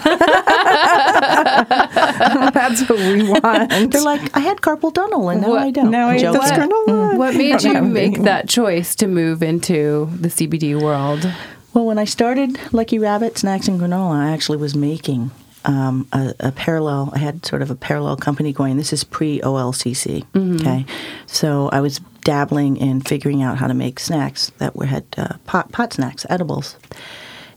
That's 2.54 2.82
what 2.90 3.00
we 3.00 3.30
want. 3.30 3.92
They're 3.92 4.02
like, 4.02 4.36
I 4.36 4.40
had 4.42 4.58
carpal 4.58 4.94
tunnel, 4.94 5.30
and 5.30 5.42
now 5.42 5.50
What- 5.52 5.62
I 5.62 5.72
don't. 5.72 5.92
now 5.92 6.10
I 6.10 6.18
eat 6.18 6.22
Joke. 6.22 6.42
this 6.42 6.52
granola. 6.52 7.12
Hmm. 7.14 7.18
What 7.18 7.36
made 7.36 7.64
you 7.64 7.82
make 7.82 8.16
any. 8.16 8.24
that 8.26 8.50
choice 8.50 8.96
to 8.96 9.08
move 9.08 9.42
into 9.44 10.10
the 10.20 10.28
CBD 10.30 10.80
world? 10.82 11.32
Well, 11.74 11.86
when 11.86 12.00
I 12.00 12.06
started 12.06 12.58
Lucky 12.74 12.98
Rabbit 13.00 13.38
Snacks 13.38 13.68
and 13.68 13.80
Granola, 13.80 14.16
I 14.16 14.32
actually 14.32 14.58
was 14.58 14.74
making 14.76 15.30
um, 15.66 16.08
a, 16.12 16.34
a 16.40 16.52
parallel. 16.52 17.12
I 17.14 17.20
had 17.20 17.46
sort 17.46 17.62
of 17.62 17.70
a 17.70 17.76
parallel 17.76 18.18
company 18.18 18.52
going. 18.52 18.78
This 18.78 18.92
is 18.94 19.04
pre 19.04 19.40
OLCC. 19.42 20.26
Mm-hmm. 20.34 20.56
Okay, 20.56 20.86
so 21.28 21.70
I 21.72 21.82
was 21.82 22.00
dabbling 22.32 22.76
in 22.76 23.00
figuring 23.00 23.42
out 23.42 23.58
how 23.58 23.68
to 23.68 23.74
make 23.74 24.00
snacks 24.02 24.52
that 24.58 24.76
were 24.76 24.86
had 24.88 25.06
uh, 25.18 25.38
pot 25.46 25.72
pot 25.72 25.94
snacks, 25.94 26.26
edibles, 26.30 26.76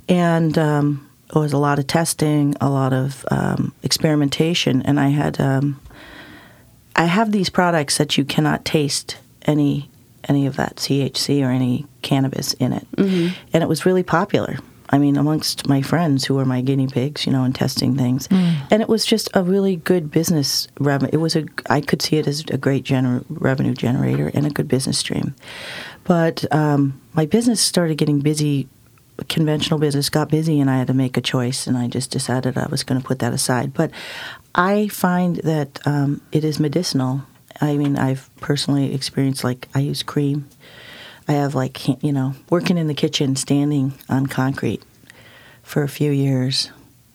and 0.08 0.56
um, 0.56 1.10
it 1.28 1.34
was 1.34 1.52
a 1.52 1.58
lot 1.58 1.80
of 1.80 1.86
testing, 1.88 2.54
a 2.60 2.70
lot 2.70 2.92
of 2.92 3.24
um, 3.32 3.72
experimentation, 3.82 4.80
and 4.82 5.00
I 5.00 5.08
had 5.08 5.40
um, 5.40 5.80
I 6.94 7.06
have 7.06 7.32
these 7.32 7.50
products 7.50 7.98
that 7.98 8.16
you 8.16 8.24
cannot 8.24 8.64
taste 8.64 9.16
any 9.42 9.90
any 10.28 10.46
of 10.46 10.54
that 10.56 10.76
THC 10.76 11.42
or 11.44 11.50
any 11.50 11.86
cannabis 12.02 12.52
in 12.54 12.72
it, 12.72 12.86
Mm-hmm. 12.96 13.34
and 13.52 13.62
it 13.64 13.68
was 13.68 13.84
really 13.84 14.04
popular. 14.04 14.56
I 14.90 14.98
mean, 14.98 15.16
amongst 15.16 15.68
my 15.68 15.82
friends 15.82 16.24
who 16.24 16.34
were 16.34 16.44
my 16.44 16.60
guinea 16.60 16.88
pigs, 16.88 17.24
you 17.24 17.32
know, 17.32 17.44
and 17.44 17.54
testing 17.54 17.96
things, 17.96 18.28
and 18.70 18.82
it 18.82 18.88
was 18.88 19.06
just 19.06 19.28
a 19.34 19.42
really 19.42 19.76
good 19.76 20.10
business 20.10 20.68
revenue. 20.78 21.10
It 21.12 21.18
was 21.18 21.36
a 21.36 21.44
I 21.68 21.80
could 21.80 22.02
see 22.02 22.16
it 22.16 22.26
as 22.26 22.44
a 22.50 22.58
great 22.58 22.84
gener- 22.84 23.24
revenue 23.28 23.74
generator 23.74 24.30
and 24.34 24.46
a 24.46 24.50
good 24.50 24.68
business 24.68 24.98
stream, 24.98 25.34
but 26.04 26.44
um, 26.52 27.00
my 27.14 27.24
business 27.24 27.60
started 27.60 27.98
getting 27.98 28.20
busy 28.20 28.68
conventional 29.28 29.78
business 29.78 30.08
got 30.08 30.30
busy 30.30 30.60
and 30.60 30.70
I 30.70 30.78
had 30.78 30.86
to 30.86 30.94
make 30.94 31.16
a 31.16 31.20
choice 31.20 31.66
and 31.66 31.76
I 31.76 31.88
just 31.88 32.10
decided 32.10 32.56
I 32.56 32.66
was 32.68 32.82
going 32.82 33.00
to 33.00 33.06
put 33.06 33.18
that 33.20 33.32
aside. 33.32 33.74
But 33.74 33.90
I 34.54 34.88
find 34.88 35.36
that 35.36 35.78
um, 35.86 36.20
it 36.32 36.44
is 36.44 36.58
medicinal. 36.58 37.22
I 37.60 37.76
mean, 37.76 37.98
I've 37.98 38.30
personally 38.40 38.94
experienced 38.94 39.44
like 39.44 39.68
I 39.74 39.80
use 39.80 40.02
cream. 40.02 40.48
I 41.30 41.34
have 41.34 41.54
like 41.54 42.02
you 42.02 42.12
know 42.12 42.34
working 42.50 42.76
in 42.76 42.88
the 42.88 42.94
kitchen, 42.94 43.36
standing 43.36 43.94
on 44.08 44.26
concrete 44.26 44.82
for 45.62 45.84
a 45.84 45.88
few 45.88 46.10
years. 46.10 46.70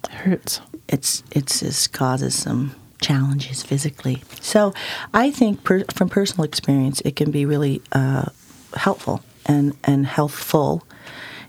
Hurts. 0.09 0.61
It's 0.87 1.21
it's 1.31 1.59
just 1.59 1.91
causes 1.91 2.33
some 2.33 2.73
challenges 3.01 3.61
physically. 3.61 4.23
So 4.39 4.73
I 5.13 5.31
think 5.31 5.65
per, 5.65 5.83
from 5.93 6.07
personal 6.07 6.45
experience, 6.45 7.01
it 7.01 7.17
can 7.17 7.29
be 7.29 7.45
really 7.45 7.81
uh, 7.91 8.27
helpful 8.73 9.21
and 9.45 9.75
and 9.83 10.07
healthful 10.07 10.87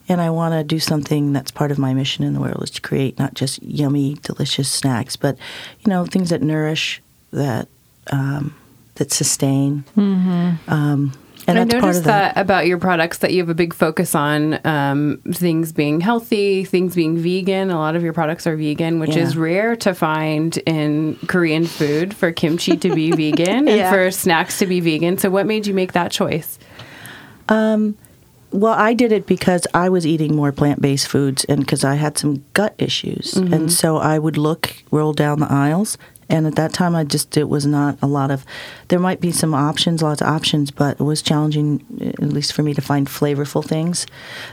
and 0.08 0.20
I 0.20 0.30
want 0.30 0.54
to 0.54 0.64
do 0.64 0.80
something 0.80 1.32
that's 1.32 1.52
part 1.52 1.70
of 1.70 1.78
my 1.78 1.94
mission 1.94 2.24
in 2.24 2.32
the 2.32 2.40
world 2.40 2.64
is 2.64 2.70
to 2.70 2.80
create 2.80 3.16
not 3.16 3.34
just 3.34 3.62
yummy, 3.62 4.14
delicious 4.22 4.70
snacks, 4.70 5.14
but 5.14 5.38
you 5.84 5.90
know 5.90 6.04
things 6.04 6.30
that 6.30 6.42
nourish, 6.42 7.00
that 7.32 7.68
um, 8.10 8.56
that 8.96 9.12
sustain. 9.12 9.84
Mm-hmm. 9.96 10.68
Um, 10.68 11.12
and 11.46 11.58
I 11.58 11.64
noticed 11.64 12.04
that 12.04 12.34
that. 12.34 12.40
about 12.40 12.66
your 12.66 12.78
products 12.78 13.18
that 13.18 13.32
you 13.32 13.38
have 13.40 13.48
a 13.48 13.54
big 13.54 13.72
focus 13.74 14.14
on 14.14 14.58
um, 14.66 15.20
things 15.32 15.72
being 15.72 16.00
healthy, 16.00 16.64
things 16.64 16.94
being 16.94 17.16
vegan. 17.18 17.70
A 17.70 17.78
lot 17.78 17.94
of 17.96 18.02
your 18.02 18.12
products 18.12 18.46
are 18.46 18.56
vegan, 18.56 18.98
which 18.98 19.16
Yeah. 19.16 19.22
is 19.22 19.36
rare 19.36 19.76
to 19.76 19.94
find 19.94 20.56
in 20.58 21.16
Korean 21.26 21.66
food 21.66 22.14
for 22.14 22.32
kimchi 22.32 22.76
to 22.78 22.94
be 22.94 23.10
vegan 23.30 23.68
and 23.68 23.94
for 23.94 24.10
snacks 24.10 24.58
to 24.58 24.66
be 24.66 24.80
vegan. 24.80 25.18
So, 25.18 25.30
what 25.30 25.46
made 25.46 25.66
you 25.66 25.74
make 25.74 25.92
that 25.92 26.10
choice? 26.10 26.58
Well, 28.52 28.74
I 28.74 28.94
did 28.94 29.12
it 29.12 29.26
because 29.26 29.66
I 29.74 29.88
was 29.88 30.06
eating 30.06 30.34
more 30.34 30.52
plant-based 30.52 31.08
foods, 31.08 31.44
and 31.44 31.60
because 31.60 31.84
I 31.84 31.96
had 31.96 32.16
some 32.16 32.44
gut 32.54 32.74
issues, 32.78 33.36
and 33.36 33.70
so 33.70 33.98
I 33.98 34.18
would 34.18 34.38
look, 34.38 34.76
roll 34.90 35.12
down 35.12 35.40
the 35.40 35.52
aisles, 35.52 35.98
and 36.28 36.46
at 36.46 36.56
that 36.56 36.72
time, 36.72 36.94
I 36.94 37.04
just 37.04 37.36
it 37.36 37.48
was 37.48 37.66
not 37.66 37.98
a 38.02 38.06
lot 38.06 38.30
of. 38.30 38.44
There 38.88 38.98
might 38.98 39.20
be 39.20 39.32
some 39.32 39.54
options, 39.54 40.02
lots 40.02 40.20
of 40.20 40.28
options, 40.28 40.70
but 40.70 41.00
it 41.00 41.04
was 41.04 41.22
challenging, 41.22 41.84
at 42.00 42.20
least 42.20 42.52
for 42.52 42.62
me, 42.62 42.74
to 42.74 42.80
find 42.80 43.06
flavorful 43.06 43.64
things 43.64 44.06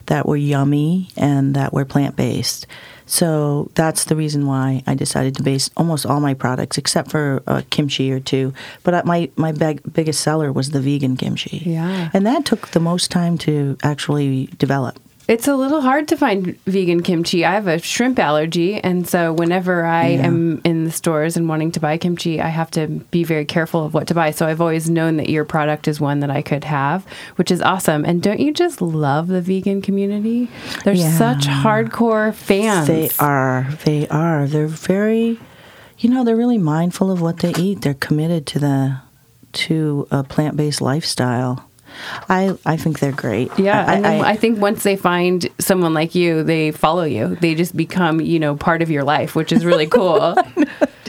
that 0.06 0.28
were 0.28 0.38
yummy 0.38 1.10
and 1.18 1.56
that 1.56 1.74
were 1.74 1.86
plant-based. 1.86 2.68
So 3.06 3.70
that's 3.76 4.06
the 4.06 4.16
reason 4.16 4.46
why 4.48 4.84
I 4.88 4.96
decided 4.96 5.36
to 5.36 5.44
base 5.44 5.70
almost 5.76 6.06
all 6.06 6.20
my 6.20 6.34
products, 6.34 6.78
except 6.78 7.12
for 7.12 7.44
uh, 7.48 7.62
kimchi 7.70 8.12
or 8.12 8.20
two. 8.20 8.54
But 8.84 9.06
my 9.06 9.30
my 9.36 9.52
big, 9.52 9.82
biggest 9.94 10.22
seller 10.22 10.52
was 10.52 10.72
the 10.72 10.80
vegan 10.80 11.18
kimchi. 11.18 11.64
Yeah. 11.66 12.10
and 12.14 12.26
that 12.26 12.46
took 12.46 12.70
the 12.70 12.80
most 12.80 13.12
time 13.12 13.38
to 13.40 13.78
actually 13.84 14.48
develop. 14.58 15.00
It's 15.26 15.48
a 15.48 15.56
little 15.56 15.80
hard 15.80 16.10
to 16.10 16.18
find 16.18 16.60
vegan 16.66 17.02
kimchi. 17.02 17.46
I 17.46 17.54
have 17.54 17.68
a 17.68 17.80
shrimp 17.80 18.20
allergy, 18.20 18.76
and 18.82 19.08
so 19.08 19.32
whenever 19.32 19.86
I 19.86 20.10
Yeah. 20.10 20.28
am 20.28 20.60
in 20.66 20.84
the 20.84 20.92
stores 20.92 21.38
and 21.38 21.48
wanting 21.48 21.72
to 21.72 21.80
buy 21.80 21.98
kimchi, 21.98 22.42
I 22.42 22.50
have 22.50 22.70
to 22.72 22.88
be 23.10 23.24
very 23.24 23.46
careful 23.46 23.86
of 23.86 23.94
what 23.94 24.08
to 24.08 24.14
buy. 24.14 24.32
So 24.32 24.46
I've 24.48 24.60
always 24.60 24.90
known 24.90 25.16
that 25.18 25.30
your 25.30 25.46
product 25.46 25.88
is 25.88 26.02
one 26.02 26.20
that 26.20 26.30
I 26.30 26.42
could 26.42 26.66
have, 26.66 27.06
which 27.38 27.52
is 27.52 27.62
awesome. 27.62 28.04
And 28.04 28.22
don't 28.22 28.42
you 28.42 28.52
just 28.52 28.82
love 28.82 29.28
the 29.28 29.40
vegan 29.42 29.82
community? 29.82 30.50
They're 30.84 30.94
Yeah. 30.94 31.18
such 31.18 31.48
hardcore 31.48 32.34
fans. 32.34 32.88
They 32.88 33.10
are. 33.18 33.68
They 33.86 34.08
are. 34.10 34.46
They're 34.46 34.68
very, 34.68 35.40
you 36.00 36.10
know, 36.10 36.26
they're 36.26 36.36
really 36.36 36.58
mindful 36.58 37.10
of 37.10 37.22
what 37.22 37.40
they 37.40 37.54
eat. 37.58 37.82
They're 37.82 37.94
committed 37.94 38.46
to 38.48 38.60
the 38.60 38.96
to 39.54 40.08
a 40.12 40.24
plant 40.24 40.58
based 40.58 40.82
lifestyle. 40.82 41.64
I 42.30 42.56
I 42.66 42.78
think 42.78 43.00
they're 43.00 43.12
great. 43.12 43.52
Yeah, 43.58 43.86
I, 43.88 44.02
I- 44.18 44.30
I, 44.32 44.36
think 44.36 44.60
once 44.60 44.84
they 44.84 44.96
find 44.96 45.48
someone 45.60 45.94
like 45.94 46.16
you, 46.16 46.44
they 46.44 46.72
follow 46.72 47.04
you. 47.04 47.36
They 47.36 47.56
just 47.56 47.76
become, 47.76 48.20
you 48.22 48.40
know, 48.40 48.56
part 48.56 48.82
of 48.82 48.90
your 48.90 49.04
life, 49.04 49.36
which 49.36 49.52
is 49.52 49.66
really 49.66 49.88
cool. 49.88 50.36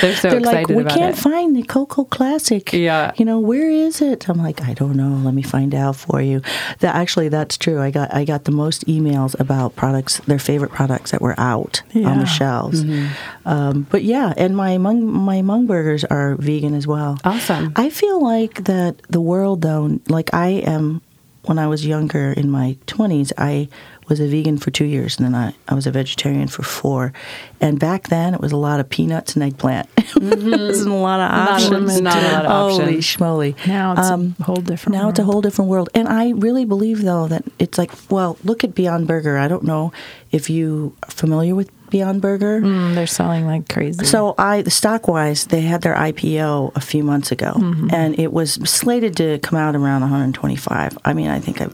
They're 0.00 0.16
so 0.16 0.30
they're 0.30 0.38
excited 0.38 0.74
like, 0.74 0.76
we 0.76 0.84
can't 0.84 1.16
it. 1.16 1.20
find 1.20 1.54
the 1.54 1.62
Coco 1.62 2.04
Classic. 2.04 2.72
Yeah. 2.72 3.12
you 3.16 3.24
know, 3.24 3.40
where 3.40 3.70
is 3.70 4.00
it? 4.00 4.28
I'm 4.28 4.38
like, 4.38 4.62
I 4.62 4.74
don't 4.74 4.96
know. 4.96 5.20
Let 5.24 5.34
me 5.34 5.42
find 5.42 5.74
out 5.74 5.96
for 5.96 6.20
you. 6.20 6.40
That 6.80 6.94
actually, 6.94 7.28
that's 7.28 7.58
true. 7.58 7.80
I 7.80 7.90
got 7.90 8.12
I 8.14 8.24
got 8.24 8.44
the 8.44 8.52
most 8.52 8.86
emails 8.86 9.38
about 9.38 9.76
products, 9.76 10.18
their 10.26 10.38
favorite 10.38 10.72
products 10.72 11.10
that 11.10 11.20
were 11.20 11.38
out 11.38 11.82
on 11.94 12.18
the 12.18 12.26
shelves. 12.26 12.84
Mm-hmm. 12.84 13.48
Um, 13.48 13.86
but 13.90 14.02
yeah, 14.02 14.32
and 14.36 14.56
my 14.56 14.78
mung 14.78 15.04
my 15.06 15.42
mung 15.42 15.66
burgers 15.66 16.04
are 16.04 16.36
vegan 16.36 16.74
as 16.74 16.86
well. 16.86 17.18
Awesome. 17.24 17.72
I 17.76 17.90
feel 17.90 18.22
like 18.22 18.64
that 18.64 19.02
the 19.08 19.20
world 19.20 19.62
though, 19.62 20.00
like 20.08 20.32
I 20.32 20.48
am 20.48 21.02
when 21.44 21.58
I 21.58 21.66
was 21.66 21.84
younger 21.84 22.32
in 22.32 22.50
my 22.50 22.76
20s, 22.86 23.32
I 23.36 23.68
was 24.12 24.20
a 24.20 24.26
vegan 24.28 24.58
for 24.58 24.70
2 24.70 24.84
years 24.84 25.18
and 25.18 25.26
then 25.26 25.34
I, 25.34 25.54
I 25.68 25.74
was 25.74 25.86
a 25.86 25.90
vegetarian 25.90 26.48
for 26.48 26.62
4. 26.62 27.12
And 27.60 27.78
back 27.78 28.08
then 28.08 28.34
it 28.34 28.40
was 28.40 28.52
a 28.52 28.56
lot 28.56 28.78
of 28.80 28.88
peanuts 28.88 29.34
and 29.34 29.42
eggplant. 29.42 29.88
it 29.96 30.14
wasn't 30.22 30.90
a 30.90 30.94
lot 30.94 31.20
of 31.20 31.30
options. 31.48 32.00
not 32.00 32.16
a 32.16 32.32
lot 32.32 32.44
of 32.46 32.50
Holy 32.52 32.82
options. 32.98 33.06
schmoly. 33.06 33.66
Now 33.66 33.92
it's 33.92 34.08
Um, 34.10 34.34
a 34.40 34.42
whole 34.44 34.56
different. 34.56 34.98
now 34.98 35.08
it's 35.08 35.18
a 35.18 35.24
whole 35.24 35.40
different 35.40 35.70
world. 35.70 35.88
And 35.94 36.08
I 36.08 36.30
really 36.30 36.64
believe, 36.64 37.02
though, 37.02 37.26
that 37.28 37.44
it's 37.58 37.78
like, 37.78 37.90
well, 38.10 38.36
look 38.44 38.64
at 38.64 38.74
Beyond 38.74 39.06
Burger. 39.06 39.38
I 39.38 39.48
don't 39.48 39.64
know 39.64 39.92
if 40.30 40.48
you 40.50 40.94
are 41.02 41.10
familiar 41.10 41.54
with 41.54 41.70
Beyond 41.90 42.20
Burger. 42.22 42.60
Mm, 42.60 42.94
they're 42.94 43.06
selling 43.06 43.46
like 43.46 43.68
crazy. 43.68 44.04
So 44.06 44.34
I, 44.38 44.62
the 44.62 44.70
stock 44.70 45.06
wise, 45.08 45.46
they 45.46 45.60
had 45.60 45.82
their 45.82 45.94
IPO 45.94 46.72
a 46.74 46.80
few 46.80 47.04
months 47.04 47.30
ago, 47.32 47.52
Mm-hmm. 47.54 47.88
and 47.94 48.18
it 48.18 48.32
was 48.32 48.54
slated 48.68 49.16
to 49.16 49.38
come 49.40 49.58
out 49.58 49.76
around 49.76 50.00
125. 50.00 50.98
I 51.04 51.12
mean, 51.12 51.28
I 51.28 51.38
think 51.38 51.60
I, 51.60 51.68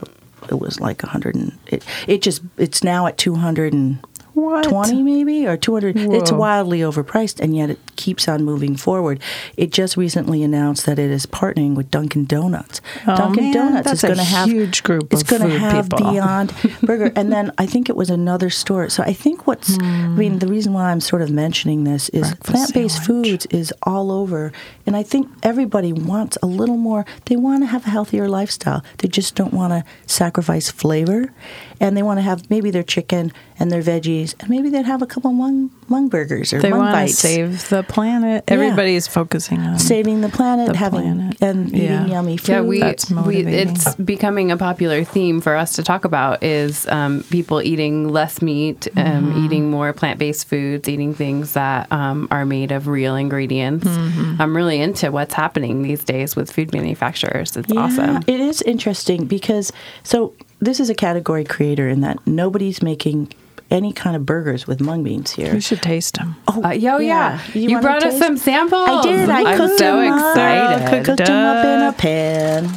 it 0.49 0.59
was 0.59 0.79
like 0.79 1.03
100. 1.03 1.35
And, 1.35 1.57
it 1.67 1.83
it 2.07 2.21
just 2.21 2.41
it's 2.57 2.83
now 2.83 3.07
at 3.07 3.17
220 3.17 3.99
What? 4.39 4.93
maybe 4.93 5.47
or 5.47 5.57
200. 5.57 5.97
It's 5.97 6.31
wildly 6.31 6.79
overpriced, 6.79 7.39
and 7.39 7.55
yet 7.55 7.69
it 7.69 7.79
keeps 7.95 8.27
on 8.27 8.43
moving 8.43 8.75
forward. 8.75 9.19
It 9.57 9.71
just 9.71 9.97
recently 9.97 10.43
announced 10.43 10.85
that 10.85 10.97
it 10.97 11.11
is 11.11 11.25
partnering 11.25 11.75
with 11.75 11.91
Dunkin' 11.91 12.25
Donuts. 12.25 12.81
Oh, 13.07 13.15
Dunkin' 13.15 13.43
man, 13.45 13.53
Donuts 13.53 13.91
is 13.91 14.01
going 14.01 14.15
to 14.15 14.23
have 14.23 14.47
a 14.47 14.51
huge 14.51 14.83
group 14.83 15.11
It's 15.11 15.23
gonna 15.23 15.49
have 15.49 15.89
people. 15.89 16.11
Beyond 16.11 16.53
Burger, 16.81 17.11
and 17.15 17.31
then 17.31 17.51
I 17.57 17.65
think 17.65 17.89
it 17.89 17.95
was 17.95 18.09
another 18.09 18.49
store. 18.49 18.89
So 18.89 19.03
I 19.03 19.13
think 19.13 19.47
what's 19.47 19.77
I 19.79 20.07
mean 20.07 20.33
hmm. 20.33 20.37
the 20.39 20.47
reason 20.47 20.73
why 20.73 20.91
I'm 20.91 21.01
sort 21.01 21.21
of 21.21 21.29
mentioning 21.29 21.83
this 21.83 22.09
is 22.09 22.21
Breakfast 22.21 22.43
plant-based 22.43 23.05
sandwich. 23.05 23.29
foods 23.29 23.45
is 23.47 23.73
all 23.83 24.11
over, 24.11 24.51
and 24.85 24.95
I 24.95 25.03
think 25.03 25.29
everybody 25.43 25.93
wants 25.93 26.37
a 26.41 26.45
little 26.45 26.77
more. 26.77 27.05
They 27.25 27.35
want 27.35 27.63
to 27.63 27.67
have 27.67 27.85
a 27.85 27.89
healthier 27.89 28.27
lifestyle. 28.29 28.83
They 28.99 29.07
just 29.07 29.35
don't 29.35 29.53
want 29.53 29.73
to 29.73 29.83
sacrifice 30.05 30.69
flavor, 30.71 31.33
and 31.79 31.95
they 31.95 32.03
want 32.03 32.17
to 32.17 32.23
have 32.23 32.49
maybe 32.49 32.71
their 32.71 32.83
chicken 32.83 33.31
and 33.59 33.71
their 33.71 33.81
veggies, 33.81 34.28
and 34.39 34.49
maybe 34.49 34.69
they'd 34.69 34.85
have 34.85 35.01
a 35.01 35.05
couple 35.07 35.31
mung 35.33 35.69
mung 35.87 36.07
burgers 36.09 36.53
or 36.53 36.59
they 36.61 36.69
mung 36.69 36.79
want 36.79 36.91
to 36.91 36.93
bites. 36.97 37.17
save 37.19 37.69
the 37.69 37.83
planet. 37.83 38.43
Everybody's 38.47 39.07
focusing 39.07 39.59
on 39.59 39.79
Saving 39.79 40.21
the 40.21 40.29
planet, 40.29 40.67
the 40.71 40.77
having 40.77 41.01
planet. 41.01 41.37
and 41.41 41.67
eating 41.69 41.81
Yeah. 41.83 42.05
yummy 42.05 42.37
food. 42.37 42.49
Yeah, 42.49 42.61
we, 42.61 42.79
That's 42.79 43.09
we 43.11 43.37
it's 43.45 43.95
becoming 43.95 44.51
a 44.51 44.57
popular 44.57 45.03
theme 45.03 45.41
for 45.41 45.55
us 45.55 45.73
to 45.73 45.83
talk 45.83 46.05
about 46.05 46.43
is 46.43 46.87
um, 46.87 47.23
people 47.29 47.61
eating 47.61 48.09
less 48.09 48.41
meat, 48.41 48.87
um, 48.97 49.03
Mm-hmm. 49.29 49.45
eating 49.45 49.71
more 49.71 49.91
plant 49.93 50.19
based 50.19 50.47
foods, 50.47 50.87
eating 50.87 51.13
things 51.13 51.53
that 51.53 51.91
um, 51.91 52.27
are 52.31 52.45
made 52.45 52.71
of 52.71 52.87
real 52.87 53.15
ingredients. 53.15 53.87
Mm-hmm. 53.87 54.41
I'm 54.41 54.55
really 54.55 54.79
into 54.81 55.11
what's 55.11 55.33
happening 55.33 55.81
these 55.83 56.03
days 56.03 56.35
with 56.35 56.51
food 56.51 56.73
manufacturers. 56.73 57.57
It's 57.57 57.71
Yeah, 57.73 57.81
awesome. 57.81 58.23
It 58.27 58.39
is 58.39 58.61
interesting 58.61 59.25
because 59.25 59.71
so 60.03 60.33
this 60.59 60.79
is 60.79 60.89
a 60.89 60.95
category 60.95 61.43
creator 61.43 61.87
in 61.89 62.01
that 62.01 62.17
nobody's 62.27 62.81
making 62.81 63.31
any 63.71 63.93
kind 63.93 64.15
of 64.15 64.25
burgers 64.25 64.65
with 64.67 64.81
mung 64.81 65.03
beans 65.03 65.31
here. 65.31 65.53
You 65.53 65.61
should 65.61 65.81
taste 65.81 66.15
them. 66.15 66.35
Oh, 66.47 66.63
Uh, 66.63 66.69
yo, 66.71 66.97
yeah. 66.97 67.39
You, 67.53 67.69
wanna 67.69 67.81
brought 67.81 68.03
us 68.03 68.17
some 68.17 68.35
samples. 68.37 68.87
I 68.89 69.01
did. 69.03 69.29
I 69.29 69.51
I'm 69.51 69.57
cooked 69.57 69.77
so 69.79 69.97
them 70.01 70.13
up. 70.13 70.31
excited. 70.35 71.05
Cooked 71.05 71.17
them 71.25 71.57
up 71.57 71.65
in 71.65 71.81
a 71.87 71.93
pan. 71.93 72.67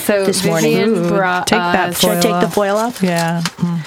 So 0.00 0.24
this 0.24 0.44
morning. 0.44 0.74
Vivian 0.76 1.04
Ooh, 1.04 1.08
brought 1.08 1.46
take 1.46 1.58
that 1.58 1.90
us- 1.90 2.00
Should 2.00 2.10
I 2.10 2.12
Foil 2.14 2.22
take 2.22 2.40
the 2.40 2.46
off. 2.46 2.54
foil 2.54 2.76
off? 2.76 3.02
Yeah. 3.02 3.42
Mm. 3.58 3.80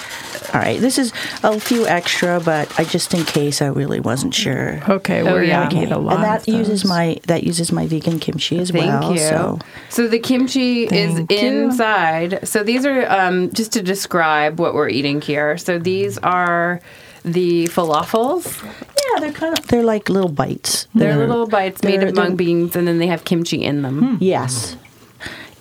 All 0.54 0.60
right. 0.60 0.78
This 0.80 0.98
is 0.98 1.12
a 1.42 1.58
few 1.58 1.86
extra, 1.86 2.38
but 2.40 2.78
I 2.78 2.84
just 2.84 3.14
in 3.14 3.24
case 3.24 3.62
I 3.62 3.68
really 3.68 4.00
wasn't 4.00 4.34
sure. 4.34 4.82
Okay, 4.88 5.20
Oh, 5.22 5.32
we're 5.32 5.44
yeah. 5.44 5.68
gonna 5.70 5.82
eat 5.84 5.90
a 5.92 5.98
lot. 5.98 6.16
and 6.16 6.24
that 6.24 6.46
of 6.46 6.54
uses 6.54 6.84
my 6.84 7.18
that 7.26 7.42
uses 7.42 7.72
my 7.72 7.86
vegan 7.86 8.18
kimchi 8.18 8.58
as 8.58 8.72
well. 8.72 8.82
Thank 8.82 9.00
well. 9.02 9.12
you. 9.12 9.18
So 9.18 9.58
So, 9.88 10.08
the 10.08 10.18
kimchi 10.18 10.86
Thank 10.86 11.28
is 11.30 11.42
you. 11.42 11.48
inside. 11.48 12.46
So 12.46 12.62
these 12.62 12.84
are 12.84 13.06
um, 13.10 13.50
just 13.52 13.72
to 13.72 13.82
describe 13.82 14.60
what 14.60 14.74
we're 14.74 14.88
eating 14.90 15.20
here. 15.22 15.56
So 15.56 15.78
these 15.78 16.18
are 16.18 16.80
the 17.24 17.66
falafels. 17.68 18.62
Yeah, 18.62 19.20
they're 19.20 19.32
kind 19.32 19.58
of 19.58 19.66
they're 19.68 19.84
like 19.84 20.08
little 20.08 20.28
bites. 20.30 20.86
They're 20.94 21.16
little 21.16 21.46
bites 21.46 21.82
made 21.82 22.00
they're- 22.00 22.08
of 22.08 22.14
mung 22.16 22.36
beans, 22.36 22.76
and 22.76 22.86
then 22.86 22.98
they 22.98 23.06
have 23.06 23.24
kimchi 23.24 23.64
in 23.64 23.82
them. 23.82 24.18
Yes. 24.20 24.76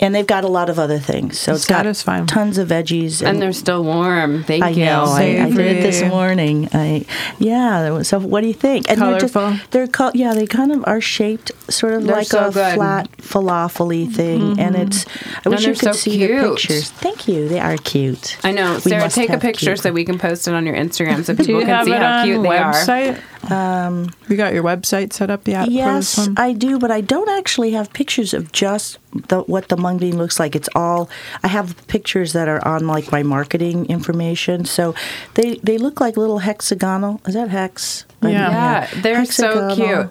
And 0.02 0.16
they've 0.16 0.26
got 0.26 0.44
a 0.44 0.48
lot 0.48 0.70
of 0.70 0.80
other 0.80 0.98
things. 0.98 1.40
So 1.40 1.54
it's 1.54 1.66
Satisfying. 1.66 2.26
got 2.26 2.34
tons 2.34 2.58
of 2.58 2.70
veggies. 2.70 3.26
And 3.26 3.40
they're 3.42 3.54
still 3.54 3.84
warm. 3.84 4.44
Thank 4.44 4.64
I 4.64 4.70
you. 4.70 4.86
know. 4.86 5.06
I, 5.06 5.22
I 5.22 5.50
did 5.50 5.78
it 5.78 5.82
this 5.82 6.02
morning. 6.04 6.68
I 6.74 7.06
yeah. 7.38 8.02
So 8.02 8.20
what 8.20 8.42
do 8.42 8.48
you 8.48 8.54
think? 8.54 8.90
And 8.90 9.00
they're 9.00 9.20
Colorful. 9.20 9.52
just 9.52 9.72
they're 9.72 9.88
called 9.88 10.16
yeah. 10.16 10.34
They 10.34 10.48
kind 10.48 10.72
of 10.72 10.84
are 10.88 11.00
shaped 11.02 11.52
sort 11.72 11.94
of 11.94 12.04
They're 12.04 12.16
like 12.16 12.28
so 12.28 12.48
a 12.48 12.52
good. 12.52 12.76
flat 12.76 13.12
falafel 13.18 14.12
thing, 14.12 14.42
mm-hmm. 14.42 14.60
and 14.60 14.76
it's. 14.76 15.06
I 15.46 15.50
wish 15.50 15.66
you 15.66 15.74
could 15.74 15.80
so 15.80 15.92
see 15.94 16.18
the 16.18 16.50
pictures. 16.50 16.90
Thank 16.90 17.28
you. 17.28 17.48
They 17.48 17.60
are 17.60 17.78
cute. 17.78 18.38
I 18.44 18.52
know. 18.52 18.80
Sarah, 18.80 19.10
take 19.10 19.30
a 19.30 19.38
picture 19.38 19.68
cute 19.68 19.80
so 19.80 19.92
we 19.92 20.04
can 20.04 20.18
post 20.18 20.48
it 20.48 20.54
on 20.54 20.66
your 20.66 20.76
Instagram 20.76 21.24
so 21.24 21.36
people 21.36 21.60
you 21.60 21.66
can 21.66 21.86
see 21.86 21.92
how 21.92 22.20
on 22.20 22.26
cute 22.26 22.42
they 22.42 22.58
are. 22.58 23.18
Website? 23.44 23.52
Um, 23.52 24.10
you 24.30 24.38
got 24.38 24.54
your 24.54 24.64
website 24.64 25.14
set 25.14 25.30
up 25.30 25.48
yet? 25.48 25.66
for 25.66 25.70
this 25.72 25.76
Yes, 25.76 26.18
one? 26.18 26.36
I 26.38 26.54
do, 26.54 26.80
but 26.80 26.92
I 26.92 27.02
don't 27.02 27.30
actually 27.30 27.72
have 27.72 27.92
pictures 27.94 28.34
of 28.34 28.52
just 28.52 28.98
the, 29.28 29.42
what 29.42 29.68
the 29.70 29.78
mung 29.78 29.98
bean 29.98 30.18
looks 30.18 30.40
like. 30.40 30.56
It's 30.56 30.70
all 30.76 31.10
I 31.44 31.48
have 31.48 31.76
pictures 31.88 32.34
that 32.34 32.48
are 32.48 32.66
on 32.68 32.88
like 32.88 33.12
my 33.12 33.24
marketing 33.24 33.86
information. 33.88 34.66
So 34.66 34.96
they 35.36 35.56
they 35.64 35.78
look 35.78 36.00
like 36.02 36.18
little 36.18 36.40
hexagonal. 36.40 37.22
Is 37.28 37.34
that 37.34 37.50
hex? 37.50 38.06
Yeah. 38.22 38.30
Yeah, 38.30 39.02
they're 39.02 39.26
so 39.26 39.76
cute. 39.76 40.10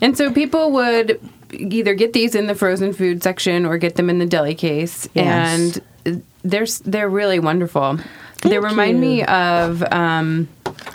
And 0.00 0.16
so 0.16 0.32
people 0.32 0.72
would 0.72 1.20
either 1.52 1.94
get 1.94 2.12
these 2.12 2.34
in 2.34 2.46
the 2.46 2.54
frozen 2.54 2.92
food 2.92 3.22
section 3.22 3.66
or 3.66 3.78
get 3.78 3.94
them 3.96 4.10
in 4.10 4.18
the 4.18 4.26
deli 4.26 4.54
case, 4.54 5.08
Yes. 5.14 5.78
and 6.04 6.22
they're 6.42 6.66
they're 6.84 7.08
really 7.08 7.38
wonderful. 7.38 7.98
They 8.42 8.58
remind 8.58 9.00
me 9.00 9.24
of 9.24 9.82
um, 9.92 10.48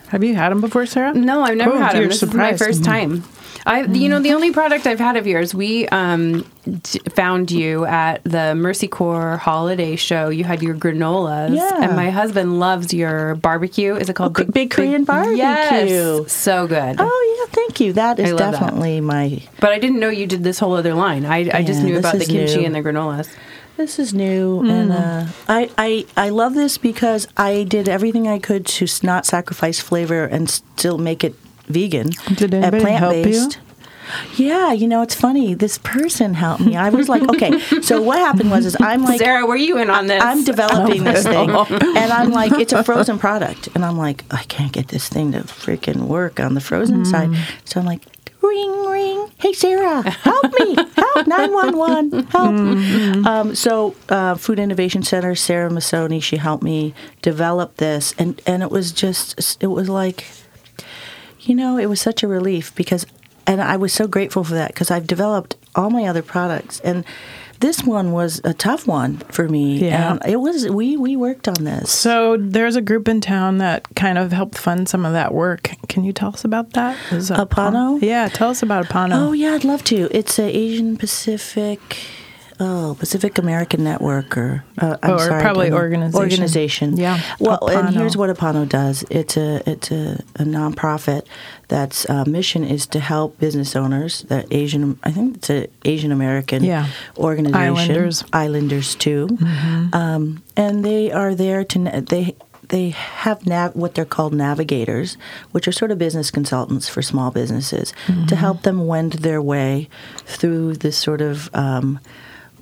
Have 0.09 0.23
you 0.23 0.35
had 0.35 0.49
them 0.51 0.61
before, 0.61 0.85
Sarah? 0.85 1.13
no, 1.13 1.41
I've 1.43 1.57
never 1.57 1.71
Cool, 1.71 1.79
had 1.81 1.95
them. 1.95 2.07
This 2.07 2.23
is 2.23 2.33
my 2.33 2.55
first 2.55 2.83
time. 2.83 3.23
I, 3.65 3.81
you 3.83 4.07
know, 4.07 4.21
the 4.21 4.31
only 4.31 4.53
product 4.53 4.87
I've 4.87 4.99
had 4.99 5.17
of 5.17 5.27
yours, 5.27 5.53
we 5.53 5.89
um, 5.89 6.49
d- 6.63 6.99
found 7.13 7.51
you 7.51 7.83
at 7.85 8.23
the 8.23 8.55
Mercy 8.55 8.87
Corps 8.87 9.35
holiday 9.35 9.97
show. 9.97 10.29
You 10.29 10.45
had 10.45 10.63
your 10.63 10.73
granolas, 10.73 11.53
Yeah. 11.53 11.83
and 11.83 11.93
my 11.93 12.09
husband 12.09 12.61
loves 12.61 12.93
your 12.93 13.35
barbecue. 13.35 13.95
Is 13.97 14.07
it 14.09 14.13
called 14.15 14.39
Oh, 14.39 14.45
Big 14.45 14.71
Korean 14.71 15.03
barbecue. 15.03 15.35
Yes, 15.39 16.31
so 16.31 16.65
good. 16.65 16.95
Oh 16.97 17.37
yeah, 17.39 17.53
thank 17.53 17.81
you. 17.81 17.91
That 17.91 18.19
is 18.19 18.29
love 18.31 18.37
that. 18.39 18.51
definitely 18.51 19.01
my. 19.01 19.41
But 19.59 19.73
I 19.73 19.79
didn't 19.79 19.99
know 19.99 20.07
you 20.09 20.27
did 20.27 20.45
this 20.45 20.59
whole 20.59 20.73
other 20.73 20.93
line. 20.93 21.25
I, 21.25 21.49
I 21.53 21.61
just 21.63 21.83
knew 21.83 21.97
about 21.99 22.17
the 22.19 22.25
kimchi 22.25 22.59
new. 22.59 22.65
and 22.67 22.73
the 22.75 22.79
granolas. 22.79 23.27
This 23.77 23.99
is 23.99 24.11
new, 24.11 24.67
and 24.67 24.91
uh, 24.91 25.27
I, 25.47 25.69
I 25.77 26.05
I 26.17 26.29
love 26.29 26.55
this 26.55 26.79
because 26.79 27.27
I 27.37 27.63
did 27.63 27.87
everything 27.87 28.27
I 28.27 28.39
could 28.39 28.65
to 28.65 28.87
not 29.03 29.27
sacrifice 29.27 29.79
flavor 29.79 30.25
and 30.25 30.49
still 30.49 30.97
make 30.97 31.23
it 31.23 31.35
vegan. 31.67 32.09
Did 32.33 32.55
and 32.55 32.65
anybody 32.65 32.93
help 32.93 33.13
you? 33.13 33.21
plant-based. 33.21 33.59
Yeah, 34.35 34.71
you 34.71 34.87
know 34.87 35.03
it's 35.03 35.13
funny. 35.13 35.53
This 35.53 35.77
person 35.77 36.33
helped 36.33 36.63
me. 36.63 36.75
I 36.75 36.89
was 36.89 37.07
like, 37.07 37.21
okay. 37.29 37.59
So 37.81 38.01
what 38.01 38.17
happened 38.17 38.49
was, 38.49 38.65
is 38.65 38.75
I'm 38.79 39.03
like, 39.03 39.19
Sarah, 39.19 39.45
were 39.45 39.55
you 39.55 39.77
in 39.77 39.91
on 39.91 40.07
this? 40.07 40.23
I'm 40.23 40.43
developing 40.43 41.03
this 41.03 41.23
thing, 41.33 41.51
and 41.51 42.11
I'm 42.11 42.31
like, 42.31 42.53
it's 42.53 42.73
a 42.73 42.83
frozen 42.83 43.19
product, 43.19 43.69
and 43.75 43.85
I'm 43.85 43.97
like, 43.97 44.23
I 44.31 44.41
can't 44.45 44.71
get 44.71 44.87
this 44.87 45.07
thing 45.07 45.33
to 45.33 45.41
freaking 45.41 46.07
work 46.07 46.39
on 46.39 46.55
the 46.55 46.61
frozen 46.61 47.05
side. 47.05 47.29
So 47.65 47.79
I'm 47.79 47.85
like, 47.85 48.01
ring, 48.47 48.85
ring, 48.85 49.31
hey 49.39 49.53
Sarah, 49.53 50.01
help 50.09 50.45
me, 50.59 50.75
help 50.75 51.27
nine 51.27 51.53
one 51.53 51.77
one, 51.77 52.11
help. 52.25 53.25
Um, 53.25 53.55
so 53.55 53.95
uh, 54.09 54.35
Food 54.35 54.59
Innovation 54.59 55.03
Center, 55.03 55.35
Sarah 55.35 55.69
Masoni, 55.69 56.21
she 56.21 56.37
helped 56.37 56.63
me 56.63 56.93
develop 57.21 57.77
this, 57.77 58.13
and 58.17 58.41
and 58.45 58.63
it 58.63 58.71
was 58.71 58.91
just, 58.91 59.61
it 59.61 59.67
was 59.67 59.89
like, 59.89 60.25
you 61.41 61.55
know, 61.55 61.77
it 61.77 61.87
was 61.87 62.01
such 62.01 62.23
a 62.23 62.27
relief 62.27 62.73
because, 62.75 63.05
and 63.45 63.61
I 63.61 63.77
was 63.77 63.93
so 63.93 64.07
grateful 64.07 64.43
for 64.43 64.53
that 64.53 64.69
because 64.69 64.91
I've 64.91 65.07
developed 65.07 65.55
all 65.75 65.89
my 65.89 66.05
other 66.05 66.23
products. 66.23 66.79
And. 66.81 67.05
This 67.59 67.83
one 67.83 68.11
was 68.11 68.39
a 68.43 68.53
tough 68.53 68.87
one 68.87 69.17
for 69.29 69.47
me. 69.49 69.79
Yeah. 69.79 70.11
And 70.11 70.25
it 70.25 70.37
was 70.37 70.67
we 70.69 70.95
we 70.97 71.15
worked 71.15 71.47
on 71.47 71.63
this. 71.63 71.91
So 71.91 72.37
there's 72.37 72.75
a 72.75 72.81
group 72.81 73.07
in 73.07 73.21
town 73.21 73.57
that 73.57 73.87
kind 73.95 74.17
of 74.17 74.31
helped 74.31 74.57
fund 74.57 74.87
some 74.87 75.05
of 75.05 75.13
that 75.13 75.33
work. 75.33 75.71
Can 75.87 76.03
you 76.03 76.13
tell 76.13 76.29
us 76.29 76.43
about 76.45 76.73
that? 76.73 76.97
Is 77.11 77.31
it 77.31 77.37
Apano? 77.37 78.01
Yeah, 78.01 78.27
tell 78.27 78.49
us 78.49 78.61
about 78.61 78.85
Apano. 78.85 79.27
Oh 79.27 79.31
yeah, 79.31 79.53
I'd 79.53 79.63
love 79.63 79.83
to. 79.85 80.07
It's 80.15 80.37
a 80.39 80.43
Asian 80.43 80.97
Pacific, 80.97 81.97
oh 82.59 82.95
Pacific 82.99 83.37
American 83.37 83.83
Network 83.83 84.37
or 84.37 84.63
uh, 84.79 84.97
I'm 85.03 85.11
Or 85.13 85.19
sorry, 85.19 85.41
probably 85.41 85.71
organization. 85.71 86.19
Organization. 86.21 86.97
Yeah, 86.97 87.19
Well, 87.39 87.67
and 87.69 87.95
here's 87.95 88.15
what 88.17 88.29
Apano 88.35 88.67
does. 88.67 89.03
It's 89.09 89.37
a 89.37 89.61
it's 89.69 89.91
a, 89.91 90.23
a 90.35 90.43
nonprofit 90.43 91.23
that's 91.67 92.09
uh, 92.09 92.23
mission 92.25 92.63
is 92.63 92.87
to 92.87 92.99
help 92.99 93.37
business 93.39 93.75
owners. 93.75 94.21
The 94.23 94.47
Asian, 94.51 94.97
I 95.03 95.11
think 95.11 95.37
it's 95.37 95.49
an 95.49 95.67
Asian 95.85 96.11
American 96.11 96.63
Yeah. 96.63 96.87
organization. 97.17 97.61
Islanders. 97.61 98.23
Islanders 98.33 98.95
too, 98.95 99.37
um, 99.93 100.41
and 100.55 100.83
they 100.85 101.11
are 101.11 101.35
there 101.35 101.63
to 101.63 101.79
they. 102.01 102.35
They 102.69 102.89
have 102.89 103.45
nav- 103.45 103.77
what 103.77 103.95
they're 103.95 104.03
called 104.03 104.33
navigators, 104.33 105.15
which 105.53 105.69
are 105.69 105.71
sort 105.71 105.89
of 105.89 105.97
business 105.97 106.29
consultants 106.31 106.89
for 106.89 107.01
small 107.01 107.31
businesses, 107.31 107.93
to 108.27 108.35
help 108.35 108.63
them 108.63 108.87
wend 108.87 109.13
their 109.13 109.41
way 109.41 109.87
through 110.25 110.73
this 110.75 110.97
sort 110.97 111.21
of, 111.21 111.49
um, 111.53 112.01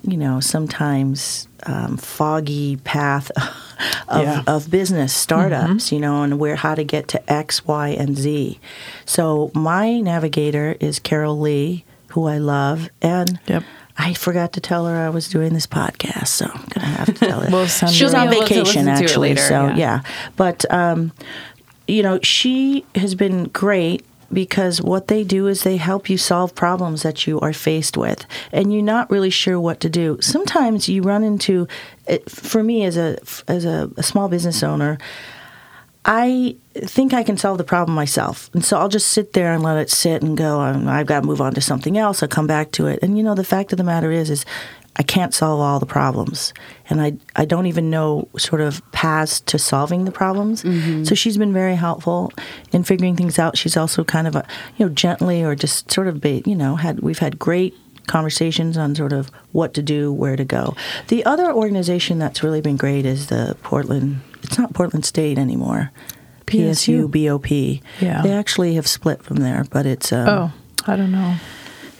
you 0.06 0.16
know, 0.16 0.40
sometimes 0.40 1.48
um, 1.64 1.96
foggy 1.96 2.76
path 2.76 3.30
of, 4.08 4.22
Yeah. 4.22 4.42
of 4.46 4.70
business 4.70 5.12
startups, 5.14 5.90
you 5.92 5.98
know, 6.00 6.22
and 6.22 6.38
where 6.38 6.56
how 6.56 6.74
to 6.74 6.84
get 6.84 7.08
to 7.08 7.32
X, 7.32 7.66
Y, 7.66 7.88
and 7.90 8.16
Z. 8.16 8.58
So 9.04 9.50
my 9.54 10.00
navigator 10.00 10.76
is 10.80 10.98
Carol 10.98 11.38
Lee, 11.40 11.84
who 12.08 12.26
I 12.26 12.38
love, 12.38 12.88
and 13.02 13.38
Yep. 13.46 13.62
I 13.98 14.12
forgot 14.14 14.52
to 14.52 14.60
tell 14.60 14.86
her 14.86 14.94
I 14.96 15.08
was 15.08 15.28
doing 15.28 15.54
this 15.54 15.66
podcast, 15.66 16.28
so 16.28 16.46
I'm 16.46 16.64
gonna 16.68 16.86
have 16.86 17.06
to 17.06 17.12
tell 17.14 17.40
her. 17.44 17.50
We'll 17.50 17.66
send 17.66 17.92
She's 17.92 18.12
her- 18.12 18.18
on 18.18 18.24
You'll 18.30 18.40
have 18.40 18.48
to 18.48 18.54
vacation 18.54 18.88
actually, 18.88 19.30
later, 19.30 19.40
so 19.42 19.66
yeah. 19.68 19.76
yeah. 19.76 20.00
But 20.36 20.70
um, 20.72 21.12
you 21.88 22.02
know, 22.02 22.18
she 22.22 22.84
has 22.94 23.14
been 23.14 23.44
great 23.44 24.04
because 24.32 24.80
what 24.82 25.08
they 25.08 25.24
do 25.24 25.46
is 25.46 25.62
they 25.62 25.76
help 25.76 26.08
you 26.10 26.18
solve 26.18 26.54
problems 26.54 27.02
that 27.02 27.26
you 27.26 27.40
are 27.40 27.52
faced 27.52 27.96
with, 27.96 28.24
and 28.52 28.72
you're 28.72 28.82
not 28.82 29.10
really 29.10 29.30
sure 29.30 29.60
what 29.60 29.80
to 29.80 29.88
do. 29.88 30.18
Sometimes 30.20 30.88
you 30.88 31.02
run 31.02 31.24
into, 31.24 31.66
for 32.28 32.62
me 32.62 32.84
as 32.84 32.96
a 32.96 33.18
as 33.48 33.64
a, 33.64 33.90
a 33.96 34.02
small 34.02 34.28
business 34.28 34.62
owner. 34.62 34.98
I 36.08 36.54
think 36.76 37.12
I 37.12 37.24
can 37.24 37.36
solve 37.36 37.58
the 37.58 37.64
problem 37.64 37.96
myself. 37.96 38.48
And 38.54 38.64
so 38.64 38.78
I'll 38.78 38.88
just 38.88 39.08
sit 39.08 39.32
there 39.32 39.52
and 39.52 39.60
let 39.60 39.76
it 39.76 39.90
sit 39.90 40.22
and 40.22 40.36
go, 40.36 40.60
"Um, 40.60 40.86
I've 40.86 41.06
got 41.06 41.22
to 41.22 41.26
move 41.26 41.40
on 41.40 41.54
to 41.54 41.60
something 41.60 41.98
else. 41.98 42.22
I'll 42.22 42.28
come 42.28 42.46
back 42.46 42.70
to 42.72 42.86
it. 42.86 43.00
And 43.02 43.16
you 43.16 43.24
know, 43.24 43.34
the 43.34 43.42
fact 43.42 43.72
of 43.72 43.78
the 43.78 43.84
matter 43.84 44.12
is, 44.12 44.30
is 44.30 44.44
I 44.98 45.02
can't 45.02 45.34
solve 45.34 45.60
all 45.60 45.78
the 45.78 45.86
problems. 45.86 46.54
And 46.88 47.00
I, 47.02 47.12
I 47.36 47.44
don't 47.44 47.66
even 47.66 47.90
know 47.90 48.28
sort 48.38 48.62
of 48.62 48.80
paths 48.92 49.40
to 49.40 49.58
solving 49.58 50.06
the 50.06 50.10
problems. 50.12 50.62
So 51.06 51.14
she's 51.14 51.36
been 51.36 51.52
very 51.52 51.74
helpful 51.76 52.32
in 52.72 52.82
figuring 52.82 53.14
things 53.14 53.38
out. 53.38 53.58
She's 53.58 53.76
also 53.76 54.04
kind 54.04 54.26
of 54.26 54.34
a, 54.36 54.46
you 54.78 54.86
know, 54.86 54.92
gently 54.94 55.42
or 55.44 55.54
just 55.54 55.90
sort 55.92 56.06
of, 56.08 56.20
be, 56.20 56.42
you 56.46 56.54
know, 56.54 56.76
had, 56.76 57.00
we've 57.00 57.18
had 57.18 57.38
great 57.38 57.74
conversations 58.06 58.78
on 58.78 58.94
sort 58.94 59.12
of 59.12 59.30
what 59.52 59.74
to 59.74 59.82
do, 59.82 60.12
where 60.12 60.36
to 60.36 60.44
go. 60.44 60.74
The 61.08 61.24
other 61.26 61.52
organization 61.52 62.18
that's 62.18 62.42
really 62.42 62.60
been 62.62 62.76
great 62.76 63.04
is 63.04 63.26
the 63.26 63.56
Portland, 63.62 64.20
it's 64.42 64.58
not 64.58 64.72
Portland 64.72 65.04
State 65.04 65.38
anymore. 65.38 65.90
PSU, 66.46 67.10
PSU. 67.10 67.28
BOP. 67.28 67.82
Yeah. 68.00 68.22
They 68.22 68.32
actually 68.32 68.74
have 68.76 68.86
split 68.86 69.22
from 69.22 69.38
there, 69.38 69.64
but 69.70 69.84
it's 69.84 70.12
um, 70.12 70.28
Oh, 70.28 70.52
I 70.86 70.96
don't 70.96 71.10
know. 71.12 71.34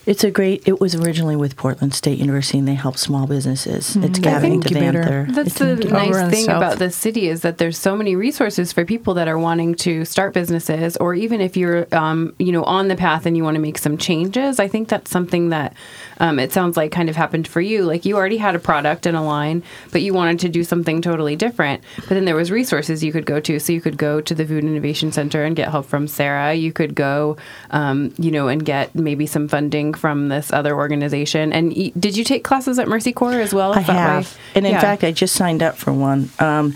It's 0.06 0.24
a 0.24 0.30
great. 0.30 0.66
It 0.66 0.80
was 0.80 0.94
originally 0.94 1.36
with 1.36 1.56
Portland 1.56 1.92
State 1.92 2.18
University, 2.18 2.58
and 2.58 2.66
they 2.68 2.74
help 2.74 2.96
small 2.96 3.26
businesses. 3.26 3.96
It's 3.96 4.18
Gavin 4.18 4.52
Incubator. 4.52 5.02
Devanther. 5.02 5.34
That's 5.34 5.48
It's 5.48 5.58
the 5.58 5.72
an 5.72 5.78
Over 5.78 5.86
in 5.88 5.92
nice 5.92 6.30
thing 6.30 6.44
south. 6.44 6.56
about 6.56 6.78
this 6.78 6.94
city 6.96 7.28
is 7.28 7.42
that 7.42 7.58
there's 7.58 7.76
so 7.76 7.96
many 7.96 8.14
resources 8.16 8.72
for 8.72 8.84
people 8.84 9.14
that 9.14 9.26
are 9.28 9.38
wanting 9.38 9.74
to 9.76 10.04
start 10.04 10.32
businesses, 10.32 10.96
or 10.98 11.14
even 11.14 11.40
if 11.40 11.56
you're, 11.56 11.86
um, 11.92 12.34
you 12.38 12.52
know, 12.52 12.62
on 12.64 12.88
the 12.88 12.96
path 12.96 13.26
and 13.26 13.36
you 13.36 13.42
want 13.42 13.56
to 13.56 13.60
make 13.60 13.78
some 13.78 13.98
changes. 13.98 14.60
I 14.60 14.68
think 14.68 14.88
that's 14.88 15.10
something 15.10 15.48
that 15.50 15.74
um, 16.18 16.38
it 16.38 16.52
sounds 16.52 16.76
like 16.76 16.92
kind 16.92 17.08
of 17.08 17.16
happened 17.16 17.46
for 17.46 17.60
you. 17.60 17.82
Like 17.84 18.04
you 18.04 18.16
already 18.16 18.36
had 18.36 18.54
a 18.54 18.58
product 18.58 19.06
and 19.06 19.16
a 19.16 19.20
line, 19.20 19.62
but 19.92 20.02
you 20.02 20.14
wanted 20.14 20.40
to 20.40 20.48
do 20.48 20.64
something 20.64 21.02
totally 21.02 21.36
different. 21.36 21.82
But 21.96 22.08
then 22.10 22.24
there 22.24 22.34
was 22.36 22.50
resources 22.50 23.02
you 23.04 23.12
could 23.12 23.26
go 23.26 23.40
to. 23.40 23.58
So 23.58 23.72
you 23.72 23.80
could 23.80 23.96
go 23.98 24.20
to 24.20 24.34
the 24.34 24.46
Food 24.46 24.64
Innovation 24.64 25.12
Center 25.12 25.44
and 25.44 25.54
get 25.56 25.70
help 25.70 25.86
from 25.86 26.08
Sarah. 26.08 26.54
You 26.54 26.72
could 26.72 26.94
go, 26.94 27.36
um, 27.70 28.12
you 28.18 28.30
know, 28.30 28.48
and 28.48 28.64
get 28.64 28.94
maybe 28.94 29.26
some 29.26 29.48
funding 29.48 29.94
from 29.94 30.28
this 30.28 30.52
other 30.52 30.74
organization. 30.74 31.52
And 31.52 31.74
y- 31.76 31.92
did 31.98 32.16
you 32.16 32.24
take 32.24 32.44
classes 32.44 32.78
at 32.78 32.88
Mercy 32.88 33.12
Corps 33.12 33.40
as 33.40 33.52
well? 33.52 33.72
I 33.74 33.80
Is 33.80 33.86
that 33.86 33.94
why- 33.94 34.00
have, 34.14 34.38
and 34.54 34.66
in 34.66 34.72
Yeah. 34.72 34.80
fact, 34.80 35.04
I 35.04 35.12
just 35.12 35.34
signed 35.34 35.62
up 35.62 35.76
for 35.76 35.92
one. 35.92 36.30
Um, 36.38 36.74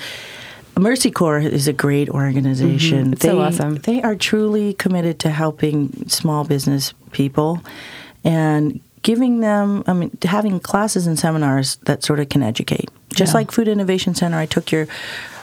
Mercy 0.79 1.11
Corps 1.11 1.41
is 1.41 1.69
a 1.69 1.73
great 1.75 2.09
organization. 2.09 3.09
Mhm. 3.09 3.13
It's 3.15 3.23
so 3.23 3.41
awesome. 3.41 3.77
They 3.77 4.01
are 4.03 4.15
truly 4.15 4.73
committed 4.75 5.19
to 5.21 5.31
helping 5.31 6.09
small 6.09 6.45
business 6.45 6.95
people 7.13 7.61
and 8.25 8.81
giving 9.03 9.41
them, 9.41 9.83
I 9.87 9.93
mean, 9.93 10.17
having 10.23 10.61
classes 10.61 11.07
and 11.07 11.19
seminars 11.19 11.77
that 11.87 12.03
sort 12.05 12.21
of 12.21 12.29
can 12.29 12.43
educate. 12.43 12.89
Just 13.15 13.33
Yeah. 13.33 13.39
like 13.39 13.51
Food 13.51 13.69
Innovation 13.69 14.15
Center, 14.15 14.39
I 14.39 14.47
took 14.47 14.71
your 14.73 14.87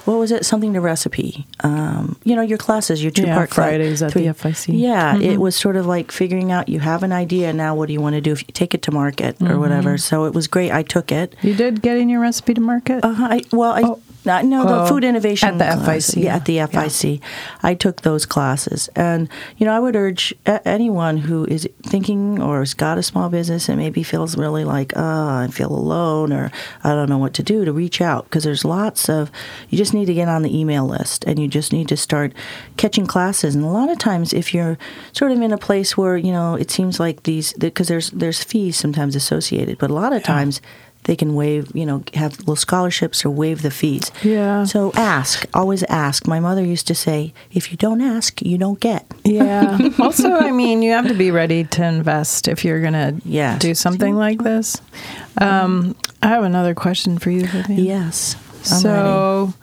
what 0.06 0.20
was 0.20 0.32
it? 0.32 0.46
Something 0.46 0.72
to 0.72 0.80
recipe. 0.80 1.46
Um, 1.66 2.16
you 2.24 2.34
know, 2.34 2.42
your 2.42 2.58
classes, 2.58 3.04
your 3.04 3.12
two 3.12 3.24
Yeah, 3.24 3.36
part 3.36 3.54
Fridays 3.54 4.02
at 4.02 4.10
three, 4.14 4.22
the 4.26 4.34
FIC. 4.34 4.80
Yeah, 4.80 5.18
it 5.20 5.38
was 5.38 5.54
sort 5.54 5.76
of 5.76 5.86
like 5.86 6.14
figuring 6.14 6.50
out 6.50 6.70
you 6.70 6.80
have 6.80 7.04
an 7.04 7.12
idea 7.12 7.52
now. 7.52 7.76
What 7.76 7.88
do 7.88 7.94
you 7.94 8.00
want 8.00 8.16
to 8.16 8.22
do? 8.22 8.32
If 8.32 8.44
you 8.44 8.54
take 8.54 8.74
it 8.74 8.82
to 8.84 8.92
market 8.92 9.36
or 9.42 9.60
whatever. 9.60 9.98
So 9.98 10.24
it 10.24 10.34
was 10.34 10.48
great. 10.48 10.72
I 10.72 10.82
took 10.84 11.12
it. 11.12 11.36
You 11.42 11.54
did 11.56 11.82
getting 11.82 12.08
your 12.08 12.22
recipe 12.22 12.54
to 12.54 12.62
market? 12.62 13.04
Uh, 13.04 13.16
I, 13.18 13.42
well, 13.52 13.72
I 13.74 13.84
uh, 14.30 14.42
no 14.42 14.66
the 14.66 14.82
Oh, 14.84 14.88
food 14.88 15.04
innovation 15.04 15.50
at 15.50 15.58
the 15.58 15.84
classes. 15.84 16.16
FIC. 16.16 16.24
Yeah, 16.24 16.36
at 16.36 16.46
the 16.46 16.58
FIC, 16.58 17.22
I 17.64 17.74
took 17.74 18.02
those 18.02 18.26
classes, 18.26 18.90
and 18.96 19.30
you 19.58 19.66
know, 19.66 19.74
I 19.76 19.80
would 19.80 19.96
urge 19.96 20.34
a- 20.46 20.66
anyone 20.68 21.18
who 21.18 21.46
is 21.46 21.68
thinking 21.84 22.42
or 22.42 22.60
has 22.60 22.74
got 22.74 22.98
a 22.98 23.04
small 23.04 23.30
business 23.30 23.70
and 23.70 23.78
maybe 23.78 24.04
feels 24.04 24.38
really 24.38 24.64
like, 24.64 24.94
oh, 24.96 25.28
I 25.44 25.48
feel 25.52 25.72
alone 25.72 26.32
or 26.34 26.52
I 26.84 26.90
don't 26.92 27.10
know 27.10 27.18
what 27.18 27.34
to 27.36 27.44
do, 27.44 27.66
to 27.66 27.72
reach 27.74 28.02
out 28.02 28.26
because 28.26 28.44
there's 28.44 28.66
lots 28.66 29.10
of. 29.10 29.32
You 29.70 29.78
just 29.78 29.94
need 29.94 30.06
to 30.06 30.14
get 30.14 30.28
on 30.28 30.42
the 30.44 30.58
email 30.58 30.86
list, 30.88 31.24
and 31.26 31.40
you 31.40 31.48
just 31.48 31.72
need 31.74 31.88
to 31.90 31.98
start 31.98 32.34
catching 32.78 33.06
classes. 33.08 33.56
And 33.56 33.64
a 33.64 33.68
lot 33.70 33.90
of 33.90 33.98
times, 33.98 34.34
if 34.34 34.54
you're 34.54 34.78
sort 35.14 35.32
of 35.32 35.42
in 35.42 35.52
a 35.52 35.58
place 35.58 35.98
where 35.98 36.18
you 36.18 36.32
know 36.32 36.56
it 36.56 36.70
seems 36.72 37.00
like 37.00 37.24
these, 37.24 37.54
because 37.54 37.88
there's 37.88 38.12
there's 38.12 38.44
fees 38.44 38.78
sometimes 38.78 39.16
associated, 39.16 39.78
but 39.78 39.90
a 39.90 39.94
lot 39.94 40.14
of 40.14 40.24
times 40.24 40.62
they 41.08 41.16
can 41.16 41.34
waive, 41.36 41.72
you 41.74 41.86
know, 41.86 42.04
have 42.14 42.38
little 42.40 42.56
scholarships 42.56 43.26
or 43.26 43.32
waive 43.32 43.64
the 43.64 43.72
fees. 43.72 44.12
Yeah. 44.24 44.66
So 44.66 44.92
ask, 44.96 45.48
always 45.54 45.82
ask. 45.84 46.28
My 46.28 46.40
mother 46.40 46.64
used 46.64 46.86
to 46.88 46.96
say, 46.96 47.34
if 47.52 47.72
you 47.72 47.78
don't 47.78 48.02
ask, 48.02 48.42
you 48.44 48.58
don't 48.60 48.80
get. 48.80 49.06
Yeah. 49.24 49.78
also, 50.00 50.32
I 50.34 50.52
mean, 50.52 50.82
you 50.84 50.92
have 50.92 51.08
to 51.08 51.14
be 51.16 51.32
ready 51.32 51.64
to 51.64 51.84
invest 51.84 52.48
if 52.48 52.64
you're 52.64 52.82
going 52.82 52.94
to 52.94 53.16
Yes. 53.26 53.60
do 53.60 53.74
something 53.74 54.16
like 54.16 54.44
this. 54.44 54.80
Um, 55.42 55.96
I 56.22 56.28
have 56.28 56.44
another 56.44 56.76
question 56.76 57.18
for 57.18 57.32
you, 57.32 57.48
Vivian. 57.48 57.84
Yes. 57.84 58.36
I'm 58.36 58.74
ready. 58.74 58.82
so, 58.82 59.54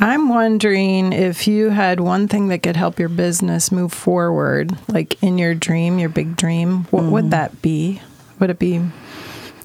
I'm 0.00 0.28
wondering 0.28 1.12
if 1.12 1.46
you 1.46 1.70
had 1.70 2.00
one 2.00 2.26
thing 2.26 2.48
that 2.48 2.64
could 2.64 2.76
help 2.76 2.98
your 2.98 3.08
business 3.08 3.70
move 3.70 3.92
forward, 3.92 4.76
like 4.88 5.22
in 5.22 5.38
your 5.38 5.54
dream, 5.54 5.98
your 6.00 6.08
big 6.08 6.36
dream, 6.36 6.84
what 6.90 7.02
Mm-hmm. 7.04 7.12
would 7.12 7.30
that 7.30 7.62
be? 7.62 8.02
Would 8.40 8.50
it 8.50 8.58
be 8.58 8.80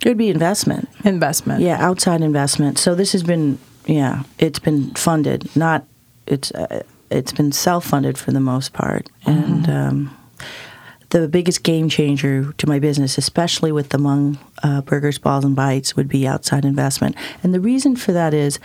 it 0.02 0.08
would 0.08 0.18
be 0.18 0.30
investment. 0.30 0.90
investment? 1.04 1.62
Yeah, 1.62 1.78
outside 1.80 2.22
investment. 2.22 2.78
So 2.78 2.96
this 2.96 3.12
has 3.12 3.24
been, 3.24 3.60
yeah, 3.86 4.24
it's 4.38 4.60
been 4.60 4.94
funded. 4.96 5.54
Not, 5.56 5.86
it's, 6.26 6.52
uh, 6.52 6.84
it's 7.10 7.32
been 7.32 7.52
self-funded 7.52 8.18
for 8.18 8.32
the 8.32 8.40
most 8.40 8.74
part, 8.74 9.10
and 9.26 9.70
um, 9.70 10.18
the 11.10 11.28
biggest 11.28 11.64
game 11.64 11.90
changer 11.90 12.54
to 12.54 12.68
my 12.68 12.78
business, 12.80 13.18
especially 13.18 13.72
with 13.72 13.90
the 13.90 13.98
Mung 13.98 14.38
uh, 14.62 14.82
Burgers, 14.82 15.18
Balls, 15.18 15.44
and 15.44 15.56
Bites, 15.56 15.96
would 15.96 16.08
be 16.08 16.28
outside 16.28 16.66
investment. 16.66 17.16
And 17.42 17.54
the 17.54 17.60
reason 17.60 17.96
for 17.96 18.12
that 18.12 18.34
is, 18.34 18.60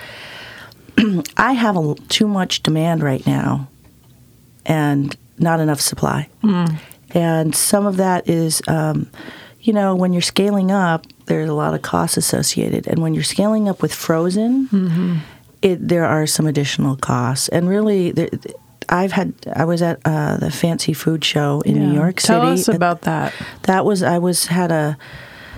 I 1.36 1.54
have 1.54 1.76
a, 1.76 1.94
too 2.08 2.28
much 2.28 2.62
demand 2.62 3.02
right 3.02 3.26
now, 3.26 3.68
and 4.66 5.16
not 5.38 5.60
enough 5.60 5.80
supply. 5.80 6.28
And 7.10 7.54
some 7.54 7.86
of 7.86 7.96
that 7.96 8.28
is, 8.28 8.60
um, 8.66 9.10
you 9.64 9.72
know, 9.72 9.96
when 9.96 10.12
you're 10.12 10.22
scaling 10.22 10.70
up, 10.70 11.06
there's 11.26 11.48
a 11.48 11.54
lot 11.54 11.74
of 11.74 11.80
costs 11.82 12.16
associated. 12.16 12.86
And 12.86 13.00
when 13.02 13.14
you're 13.14 13.24
scaling 13.24 13.68
up 13.68 13.80
with 13.82 13.92
frozen, 13.94 14.68
it, 15.62 15.88
there 15.88 16.04
are 16.04 16.26
some 16.26 16.46
additional 16.46 16.96
costs. 16.96 17.48
And 17.48 17.68
really, 17.68 18.12
there, 18.12 18.28
I've 18.90 19.12
had, 19.12 19.32
I 19.56 19.64
was 19.64 19.80
at 19.80 20.00
uh, 20.04 20.36
the 20.36 20.50
Fancy 20.50 20.92
Food 20.92 21.24
Show 21.24 21.62
in 21.64 21.76
Yeah. 21.76 21.86
New 21.86 21.94
York 21.94 22.20
City. 22.20 22.38
Tell 22.40 22.52
us 22.52 22.68
about 22.68 23.00
that. 23.02 23.32
That 23.62 23.84
was 23.86 24.02
I 24.02 24.18
was 24.18 24.46
had 24.46 24.70
a 24.70 24.96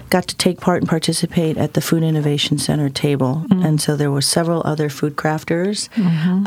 got 0.08 0.28
to 0.28 0.36
take 0.36 0.60
part 0.60 0.82
and 0.82 0.88
participate 0.88 1.56
at 1.58 1.74
the 1.74 1.80
Food 1.80 2.04
Innovation 2.04 2.58
Center 2.58 2.88
table, 2.88 3.44
and 3.50 3.80
so 3.80 3.96
there 3.96 4.12
were 4.12 4.22
several 4.22 4.62
other 4.64 4.88
food 4.88 5.16
crafters, 5.16 5.88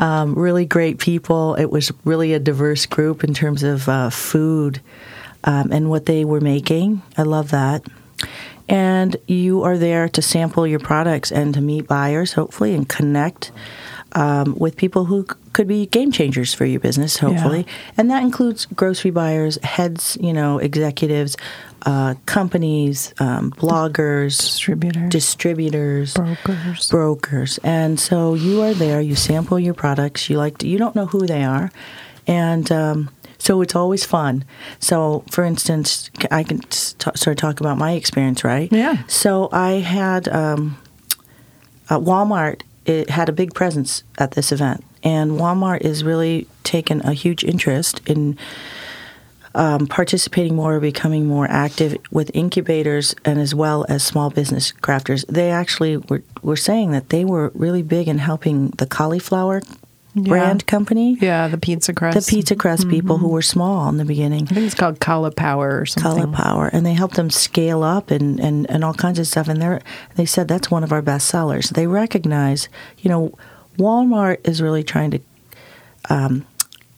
um, 0.00 0.34
really 0.34 0.64
great 0.64 0.96
people. 0.98 1.54
It 1.56 1.66
was 1.70 1.92
really 2.06 2.32
a 2.32 2.38
diverse 2.38 2.86
group 2.86 3.22
in 3.22 3.34
terms 3.34 3.62
of 3.62 3.86
uh, 3.86 4.08
food 4.08 4.80
um, 5.44 5.72
and 5.72 5.90
what 5.90 6.06
they 6.06 6.24
were 6.24 6.40
making. 6.40 7.02
I 7.16 7.22
love 7.22 7.50
that. 7.50 7.84
And 8.68 9.16
you 9.26 9.62
are 9.64 9.76
there 9.76 10.08
to 10.10 10.22
sample 10.22 10.66
your 10.66 10.78
products 10.78 11.32
and 11.32 11.52
to 11.54 11.60
meet 11.60 11.88
buyers, 11.88 12.32
hopefully, 12.34 12.74
and 12.74 12.88
connect 12.88 13.50
um, 14.12 14.54
with 14.58 14.76
people 14.76 15.06
who 15.06 15.24
c- 15.28 15.36
could 15.52 15.66
be 15.66 15.86
game 15.86 16.12
changers 16.12 16.54
for 16.54 16.64
your 16.64 16.78
business, 16.78 17.16
hopefully. 17.18 17.66
And 17.96 18.10
that 18.10 18.22
includes 18.22 18.66
grocery 18.66 19.10
buyers, 19.10 19.58
heads, 19.64 20.16
you 20.20 20.32
know, 20.32 20.58
executives, 20.58 21.36
uh, 21.82 22.14
companies, 22.26 23.12
um, 23.18 23.50
bloggers, 23.52 24.36
Distributors. 24.38 25.10
distributors, 25.10 26.14
Brokers. 26.14 26.88
brokers. 26.90 27.58
And 27.64 27.98
so 27.98 28.34
you 28.34 28.62
are 28.62 28.74
there. 28.74 29.00
You 29.00 29.16
sample 29.16 29.58
your 29.58 29.74
products. 29.74 30.30
You 30.30 30.38
like 30.38 30.58
to, 30.58 30.68
you 30.68 30.78
don't 30.78 30.94
know 30.94 31.06
who 31.06 31.26
they 31.26 31.42
are, 31.42 31.70
and 32.26 32.70
um, 32.70 33.10
so 33.40 33.62
it's 33.62 33.74
always 33.74 34.04
fun. 34.04 34.44
So, 34.78 35.24
for 35.30 35.44
instance, 35.44 36.10
I 36.30 36.44
can 36.44 36.58
t- 36.60 37.10
sort 37.14 37.28
of 37.28 37.36
talk 37.36 37.60
about 37.60 37.78
my 37.78 37.92
experience, 37.92 38.44
right? 38.44 38.70
Yeah. 38.70 39.02
So 39.08 39.48
I 39.50 39.72
had 39.80 40.28
um, 40.28 40.78
uh, 41.88 41.98
Walmart. 41.98 42.62
It 42.84 43.10
had 43.10 43.28
a 43.28 43.32
big 43.32 43.54
presence 43.54 44.04
at 44.18 44.32
this 44.32 44.52
event, 44.52 44.84
and 45.02 45.32
Walmart 45.32 45.80
is 45.80 46.04
really 46.04 46.46
taken 46.64 47.00
a 47.02 47.12
huge 47.12 47.42
interest 47.42 48.00
in 48.06 48.38
um, 49.54 49.86
participating 49.86 50.54
more, 50.54 50.78
becoming 50.78 51.26
more 51.26 51.46
active 51.50 51.96
with 52.10 52.30
incubators 52.34 53.14
and 53.24 53.40
as 53.40 53.54
well 53.54 53.84
as 53.88 54.02
small 54.02 54.30
business 54.30 54.72
crafters. 54.80 55.26
They 55.26 55.50
actually 55.50 55.96
were, 55.96 56.22
were 56.42 56.56
saying 56.56 56.92
that 56.92 57.08
they 57.08 57.24
were 57.24 57.50
really 57.54 57.82
big 57.82 58.06
in 58.06 58.18
helping 58.18 58.68
the 58.70 58.86
cauliflower 58.86 59.60
brand 60.14 60.66
company, 60.66 61.16
Yeah, 61.20 61.48
the 61.48 61.58
pizza 61.58 61.92
crust. 61.92 62.18
the 62.26 62.30
Pizza 62.36 62.56
Crust 62.56 62.88
people 62.88 63.18
who 63.18 63.28
were 63.28 63.42
small 63.42 63.88
in 63.88 63.96
the 63.96 64.04
beginning. 64.04 64.44
I 64.50 64.54
think 64.54 64.66
it's 64.66 64.74
called 64.74 65.00
Cauliflower 65.00 65.80
or 65.80 65.86
something. 65.86 66.32
Caulipower, 66.32 66.70
and 66.72 66.84
they 66.84 66.94
helped 66.94 67.16
them 67.16 67.30
scale 67.30 67.82
up 67.82 68.10
and, 68.10 68.40
and, 68.40 68.68
and 68.70 68.84
all 68.84 68.94
kinds 68.94 69.18
of 69.18 69.26
stuff. 69.26 69.48
And 69.48 69.60
they 69.62 69.78
they 70.16 70.26
said 70.26 70.48
that's 70.48 70.70
one 70.70 70.82
of 70.84 70.92
our 70.92 71.02
best 71.02 71.28
sellers. 71.28 71.70
They 71.70 71.86
recognize, 71.86 72.68
you 72.98 73.08
know, 73.10 73.32
Walmart 73.78 74.46
is 74.48 74.60
really 74.60 74.82
trying 74.82 75.10
to 75.12 75.20
um, 76.08 76.44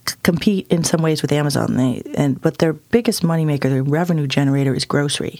c- 0.07 0.15
compete 0.23 0.67
in 0.69 0.83
some 0.83 1.01
ways 1.01 1.21
with 1.21 1.31
Amazon. 1.31 1.75
They 1.77 2.01
and 2.15 2.41
but 2.41 2.57
their 2.57 2.73
biggest 2.73 3.21
moneymaker, 3.23 3.69
their 3.69 3.83
revenue 3.83 4.27
generator, 4.27 4.73
is 4.73 4.85
grocery. 4.85 5.39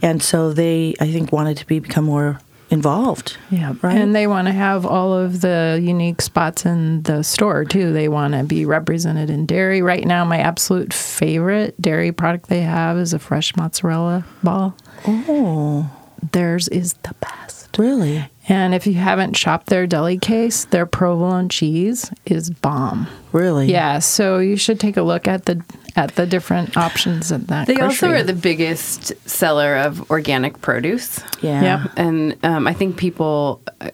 And 0.00 0.22
so 0.22 0.52
they, 0.54 0.94
I 0.98 1.12
think, 1.12 1.30
wanted 1.30 1.58
to 1.58 1.66
be 1.66 1.78
become 1.78 2.04
more 2.06 2.40
involved. 2.72 3.36
Yeah, 3.50 3.74
Right. 3.82 3.96
and 3.96 4.14
they 4.14 4.26
want 4.26 4.46
to 4.48 4.52
have 4.52 4.84
all 4.86 5.12
of 5.12 5.40
the 5.42 5.78
unique 5.82 6.20
spots 6.22 6.64
in 6.66 7.02
the 7.02 7.22
store 7.22 7.64
too. 7.64 7.92
They 7.92 8.08
want 8.08 8.34
to 8.34 8.42
be 8.44 8.64
represented 8.64 9.30
in 9.30 9.46
dairy. 9.46 9.82
Right 9.82 10.04
now, 10.04 10.24
my 10.24 10.38
absolute 10.38 10.92
favorite 10.92 11.80
dairy 11.80 12.10
product 12.12 12.48
they 12.48 12.62
have 12.62 12.96
is 12.98 13.12
a 13.12 13.18
fresh 13.18 13.54
mozzarella 13.56 14.24
ball. 14.42 14.74
Oh, 15.06 15.90
Theirs 16.32 16.68
is 16.68 16.94
the 17.02 17.14
best. 17.20 17.76
really? 17.78 18.24
And 18.48 18.74
if 18.74 18.86
you 18.88 18.94
haven't 18.94 19.34
shopped 19.36 19.68
their 19.68 19.86
deli 19.86 20.18
case, 20.18 20.64
their 20.66 20.84
provolone 20.86 21.48
cheese 21.48 22.10
is 22.26 22.50
bomb. 22.50 23.06
Really? 23.32 23.70
Yeah, 23.70 23.98
so 24.00 24.38
you 24.38 24.56
should 24.56 24.80
take 24.80 24.96
a 24.96 25.02
look 25.02 25.28
at 25.28 25.44
the 25.46 25.62
at 25.96 26.16
the 26.16 26.26
different 26.26 26.76
options 26.76 27.30
at 27.32 27.46
that. 27.48 27.66
They 27.66 27.80
also 27.80 28.10
are 28.10 28.22
the 28.22 28.32
biggest 28.32 29.12
seller 29.28 29.76
of 29.76 30.10
organic 30.10 30.60
produce. 30.60 31.20
Yeah. 31.40 31.62
Yep. 31.62 31.92
And 31.96 32.44
um, 32.44 32.66
I 32.66 32.72
think 32.72 32.96
people, 32.96 33.62
uh, 33.80 33.90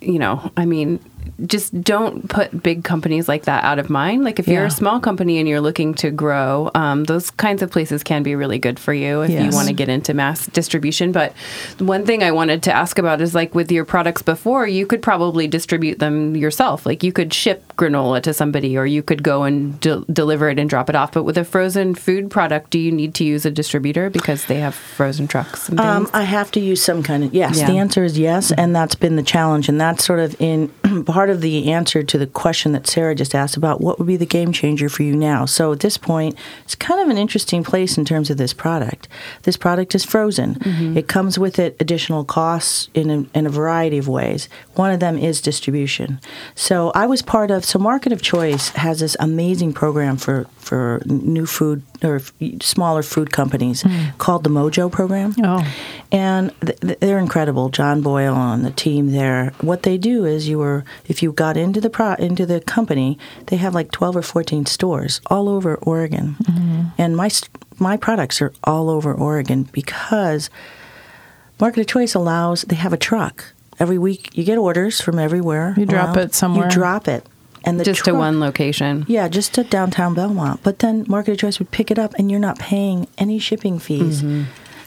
you 0.00 0.18
know, 0.18 0.50
I 0.56 0.64
mean, 0.64 1.00
just 1.46 1.78
don't 1.82 2.28
put 2.28 2.62
big 2.62 2.84
companies 2.84 3.28
like 3.28 3.44
that 3.44 3.64
out 3.64 3.78
of 3.78 3.88
mind. 3.88 4.24
Like 4.24 4.38
if 4.38 4.48
you're 4.48 4.64
a 4.64 4.70
small 4.70 5.00
company 5.00 5.38
and 5.38 5.48
you're 5.48 5.60
looking 5.60 5.94
to 5.94 6.10
grow, 6.10 6.70
um, 6.74 7.04
those 7.04 7.30
kinds 7.30 7.62
of 7.62 7.70
places 7.70 8.02
can 8.02 8.22
be 8.22 8.34
really 8.34 8.58
good 8.58 8.78
for 8.78 8.92
you 8.92 9.22
if 9.22 9.30
you 9.30 9.50
want 9.50 9.68
to 9.68 9.74
get 9.74 9.88
into 9.88 10.12
mass 10.14 10.46
distribution. 10.48 11.12
But 11.12 11.32
one 11.78 12.04
thing 12.04 12.22
I 12.22 12.32
wanted 12.32 12.62
to 12.64 12.72
ask 12.72 12.98
about 12.98 13.20
is 13.20 13.34
like 13.34 13.54
with 13.54 13.70
your 13.72 13.84
products 13.84 14.22
before, 14.22 14.66
you 14.66 14.86
could 14.86 15.02
probably 15.02 15.46
distribute 15.48 15.98
them 15.98 16.36
yourself. 16.36 16.84
Like 16.84 17.02
you 17.02 17.12
could 17.12 17.32
ship 17.32 17.69
granola 17.80 18.22
to 18.22 18.34
somebody 18.34 18.76
or 18.76 18.84
you 18.84 19.02
could 19.02 19.22
go 19.22 19.44
and 19.44 19.80
de- 19.80 20.04
deliver 20.12 20.48
it 20.50 20.58
and 20.58 20.68
drop 20.68 20.90
it 20.90 20.94
off. 20.94 21.12
But 21.12 21.24
with 21.24 21.38
a 21.38 21.44
frozen 21.44 21.94
food 21.94 22.30
product, 22.30 22.70
do 22.70 22.78
you 22.78 22.92
need 22.92 23.14
to 23.14 23.24
use 23.24 23.46
a 23.46 23.50
distributor 23.50 24.10
because 24.10 24.44
they 24.46 24.60
have 24.60 24.74
frozen 24.74 25.26
trucks 25.26 25.68
and? 25.68 25.80
Um, 25.80 26.10
I 26.12 26.24
have 26.24 26.50
to 26.52 26.60
use 26.60 26.82
some 26.82 27.02
kind 27.02 27.24
of 27.24 27.34
yes. 27.34 27.58
Yeah. 27.58 27.66
The 27.66 27.78
answer 27.78 28.04
is 28.04 28.18
yes, 28.18 28.52
and 28.52 28.76
that's 28.76 28.94
been 28.94 29.16
the 29.16 29.22
challenge, 29.22 29.68
and 29.68 29.80
that's 29.80 30.04
sort 30.04 30.20
of 30.20 30.36
in 30.40 30.68
part 31.06 31.30
of 31.30 31.40
the 31.40 31.72
answer 31.72 32.02
to 32.02 32.18
the 32.18 32.26
question 32.26 32.72
that 32.72 32.86
Sarah 32.86 33.14
just 33.14 33.34
asked 33.34 33.56
about 33.56 33.80
what 33.80 33.98
would 33.98 34.06
be 34.06 34.16
the 34.16 34.26
game 34.26 34.52
changer 34.52 34.88
for 34.88 35.02
you 35.02 35.16
now. 35.16 35.46
So 35.46 35.72
at 35.72 35.80
this 35.80 35.96
point, 35.96 36.36
it's 36.64 36.74
kind 36.74 37.00
of 37.00 37.08
an 37.08 37.16
interesting 37.16 37.64
place 37.64 37.96
in 37.96 38.04
terms 38.04 38.30
of 38.30 38.36
this 38.36 38.52
product. 38.52 39.08
This 39.44 39.56
product 39.56 39.94
is 39.94 40.04
frozen. 40.04 40.58
It 40.96 41.08
comes 41.08 41.38
with 41.38 41.58
it 41.58 41.76
additional 41.80 42.24
costs 42.24 42.88
in 42.94 43.10
a, 43.10 43.38
in 43.38 43.46
a 43.46 43.50
variety 43.50 43.98
of 43.98 44.08
ways. 44.08 44.48
One 44.74 44.90
of 44.90 45.00
them 45.00 45.16
is 45.16 45.40
distribution. 45.40 46.20
So 46.54 46.92
I 46.94 47.06
was 47.06 47.22
part 47.22 47.50
of. 47.50 47.64
So 47.70 47.78
Market 47.78 48.12
of 48.12 48.20
Choice 48.20 48.70
has 48.70 48.98
this 48.98 49.16
amazing 49.20 49.74
program 49.74 50.16
for 50.16 50.48
for 50.56 51.00
new 51.06 51.46
food 51.46 51.84
or 52.02 52.16
f- 52.16 52.32
smaller 52.62 53.04
food 53.04 53.30
companies 53.30 53.82
hmm. 53.82 54.08
called 54.18 54.42
the 54.42 54.50
Mojo 54.50 54.90
program. 54.90 55.36
Oh. 55.40 55.64
and 56.10 56.52
th- 56.62 56.98
they're 56.98 57.20
incredible. 57.20 57.68
John 57.68 58.02
Boyle 58.02 58.34
and 58.34 58.64
the 58.64 58.72
team 58.72 59.12
there. 59.12 59.52
What 59.60 59.84
they 59.84 59.98
do 59.98 60.24
is 60.24 60.48
you 60.48 60.58
were 60.58 60.84
if 61.06 61.22
you 61.22 61.30
got 61.30 61.56
into 61.56 61.80
the 61.80 61.90
pro 61.90 62.14
into 62.14 62.44
the 62.44 62.60
company, 62.60 63.16
they 63.46 63.56
have 63.58 63.72
like 63.72 63.92
twelve 63.92 64.16
or 64.16 64.22
fourteen 64.22 64.66
stores 64.66 65.20
all 65.28 65.48
over 65.48 65.76
Oregon, 65.76 66.34
mm-hmm. 66.42 66.88
and 66.98 67.16
my 67.16 67.30
my 67.78 67.96
products 67.96 68.42
are 68.42 68.52
all 68.64 68.90
over 68.90 69.14
Oregon 69.14 69.62
because 69.70 70.50
Market 71.60 71.82
of 71.82 71.86
Choice 71.86 72.16
allows 72.16 72.62
they 72.62 72.74
have 72.74 72.92
a 72.92 72.98
truck 72.98 73.44
every 73.78 73.96
week. 73.96 74.36
You 74.36 74.42
get 74.42 74.58
orders 74.58 75.00
from 75.00 75.20
everywhere. 75.20 75.74
You 75.76 75.86
drop 75.86 76.16
around. 76.16 76.30
it 76.30 76.34
somewhere. 76.34 76.64
You 76.64 76.70
drop 76.72 77.06
it, 77.06 77.24
and 77.64 77.78
the 77.80 77.84
Just 77.84 78.04
to 78.06 78.14
one 78.14 78.40
location. 78.40 79.04
yeah, 79.08 79.28
just 79.28 79.54
to 79.54 79.64
downtown 79.64 80.14
Belmont. 80.14 80.60
But 80.62 80.78
then 80.80 81.04
Market 81.08 81.32
of 81.32 81.38
Choice 81.38 81.58
would 81.58 81.70
pick 81.70 81.90
it 81.90 81.98
up, 81.98 82.14
and 82.18 82.30
you're 82.30 82.40
not 82.40 82.58
paying 82.58 83.06
any 83.18 83.38
shipping 83.38 83.78
fees. 83.78 84.22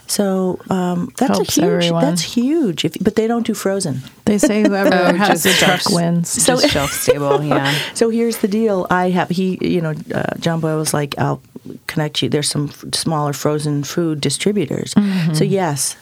So 0.06 0.60
um, 0.70 1.12
that's 1.18 1.38
Helps 1.38 1.58
a 1.58 1.62
huge. 1.62 1.72
everyone. 1.74 2.04
That's 2.04 2.22
huge. 2.22 2.84
If, 2.86 2.98
but 3.02 3.16
they 3.16 3.26
don't 3.26 3.48
do 3.48 3.54
frozen. 3.54 4.02
They 4.26 4.38
say 4.38 4.62
whoever 4.62 4.90
Oh, 4.94 5.14
has 5.16 5.44
the 5.44 5.50
just 5.50 5.60
truck 5.64 5.80
shelves. 5.82 5.96
wins. 5.96 6.46
Just 6.46 6.70
shelf 6.70 6.92
stable, 6.92 7.42
yeah. 7.44 7.74
So 7.94 8.10
here's 8.10 8.38
the 8.38 8.48
deal. 8.50 8.86
I 8.90 9.10
have 9.12 9.30
he. 9.30 9.58
You 9.66 9.82
know, 9.82 9.94
uh, 10.14 10.36
John 10.40 10.60
Boy 10.60 10.76
was 10.76 10.94
like, 10.94 11.18
"I'll 11.18 11.42
connect 11.88 12.22
you." 12.22 12.30
There's 12.30 12.50
some 12.50 12.68
f- 12.70 12.84
smaller 12.94 13.34
frozen 13.34 13.84
food 13.84 14.20
distributors. 14.22 14.94
So 15.34 15.44
yes. 15.44 15.96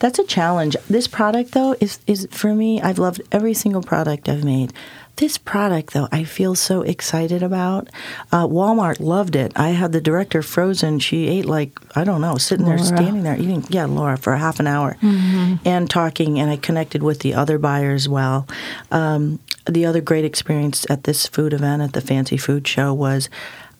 That's 0.00 0.18
a 0.18 0.24
challenge. 0.24 0.76
This 0.90 1.06
product, 1.06 1.52
though, 1.52 1.74
is, 1.80 2.00
is 2.08 2.26
for 2.32 2.52
me. 2.52 2.82
I've 2.82 2.98
loved 2.98 3.22
every 3.30 3.54
single 3.54 3.80
product 3.82 4.28
I've 4.28 4.42
made. 4.44 4.72
This 5.18 5.36
product, 5.36 5.94
though, 5.94 6.06
I 6.12 6.22
feel 6.22 6.54
so 6.54 6.82
excited 6.82 7.42
about. 7.42 7.88
Uh, 8.30 8.46
Walmart 8.46 9.00
loved 9.00 9.34
it. 9.34 9.50
I 9.56 9.70
had 9.70 9.90
the 9.90 10.00
director 10.00 10.42
frozen. 10.42 11.00
She 11.00 11.26
ate 11.26 11.44
like 11.44 11.76
I 11.96 12.04
don't 12.04 12.20
know, 12.20 12.36
sitting 12.36 12.66
there, 12.66 12.78
standing 12.78 13.24
there 13.24 13.36
eating. 13.36 13.64
Yeah, 13.68 13.86
Laura 13.86 14.16
for 14.16 14.32
a 14.32 14.38
half 14.38 14.60
an 14.60 14.68
hour, 14.68 14.96
and 15.02 15.90
talking. 15.90 16.38
And 16.38 16.50
I 16.50 16.56
connected 16.56 17.02
with 17.02 17.18
the 17.18 17.34
other 17.34 17.58
buyers 17.58 18.08
well. 18.08 18.46
Um, 18.92 19.40
the 19.66 19.86
other 19.86 20.00
great 20.00 20.24
experience 20.24 20.86
at 20.88 21.02
this 21.02 21.26
food 21.26 21.52
event 21.52 21.82
at 21.82 21.94
the 21.94 22.00
Fancy 22.00 22.36
Food 22.36 22.66
Show 22.68 22.94
was. 22.94 23.28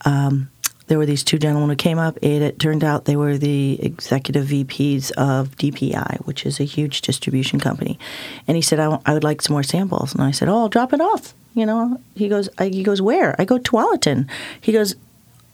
Um, 0.05 0.49
there 0.89 0.99
were 0.99 1.07
these 1.07 1.23
two 1.23 1.39
gentlemen 1.39 1.71
who 1.71 1.77
came 1.77 1.99
up, 1.99 2.19
ate 2.23 2.43
it. 2.43 2.59
Turned 2.59 2.83
out 2.83 3.05
they 3.05 3.17
were 3.17 3.39
the 3.39 3.83
executive 3.83 4.47
VPs 4.47 5.11
of 5.13 5.57
DPI, 5.57 6.27
which 6.27 6.45
is 6.45 6.61
a 6.61 6.65
huge 6.65 7.03
distribution 7.03 7.61
company. 7.61 7.99
And 8.47 8.57
he 8.57 8.63
said, 8.63 8.81
I, 8.81 8.85
w- 8.85 9.03
I 9.07 9.15
would 9.15 9.25
like 9.25 9.43
some 9.43 9.55
more 9.55 9.63
samples. 9.63 10.15
And 10.15 10.23
I 10.23 10.31
said, 10.33 10.49
Oh, 10.49 10.59
I'll 10.59 10.69
drop 10.69 10.93
it 10.93 11.01
off. 11.01 11.35
You 11.55 11.67
know, 11.67 12.01
he 12.15 12.29
goes, 12.29 12.49
I, 12.59 12.69
he 12.69 12.83
goes, 12.83 13.03
where? 13.03 13.35
I 13.41 13.45
go, 13.45 13.59
to 13.59 13.71
Tualatin. 13.71 14.29
He 14.61 14.73
goes, 14.73 14.95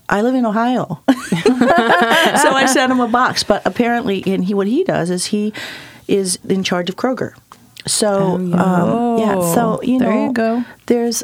I 0.08 0.20
live 0.20 0.34
in 0.34 0.44
Ohio. 0.44 1.00
so 1.08 1.14
I 1.54 2.66
sent 2.70 2.92
him 2.92 3.00
a 3.00 3.08
box. 3.08 3.42
But 3.42 3.62
apparently, 3.66 4.22
and 4.26 4.44
he, 4.44 4.52
what 4.52 4.66
he 4.66 4.84
does 4.84 5.08
is 5.08 5.26
he 5.26 5.54
is 6.06 6.38
in 6.46 6.62
charge 6.62 6.90
of 6.90 6.96
Kroger. 6.96 7.34
So 7.86 8.36
um, 8.36 9.18
yeah, 9.18 9.34
so 9.54 9.80
you 9.82 9.96
Oh, 9.96 9.98
There 9.98 10.10
know, 10.10 10.26
you 10.26 10.32
go. 10.32 10.64
there's 10.86 11.22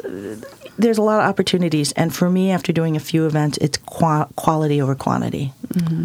there's 0.77 0.97
a 0.97 1.01
lot 1.01 1.19
of 1.21 1.27
opportunities, 1.29 1.91
and 1.93 2.13
for 2.13 2.29
me, 2.29 2.51
after 2.51 2.71
doing 2.71 2.95
a 2.95 2.99
few 2.99 3.25
events, 3.25 3.57
it's 3.59 3.77
qua- 3.79 4.27
quality 4.35 4.81
over 4.81 4.95
quantity. 4.95 5.53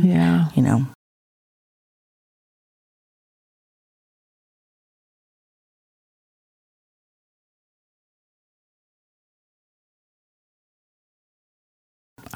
Yeah. 0.02 0.48
You 0.54 0.62
know, 0.62 0.86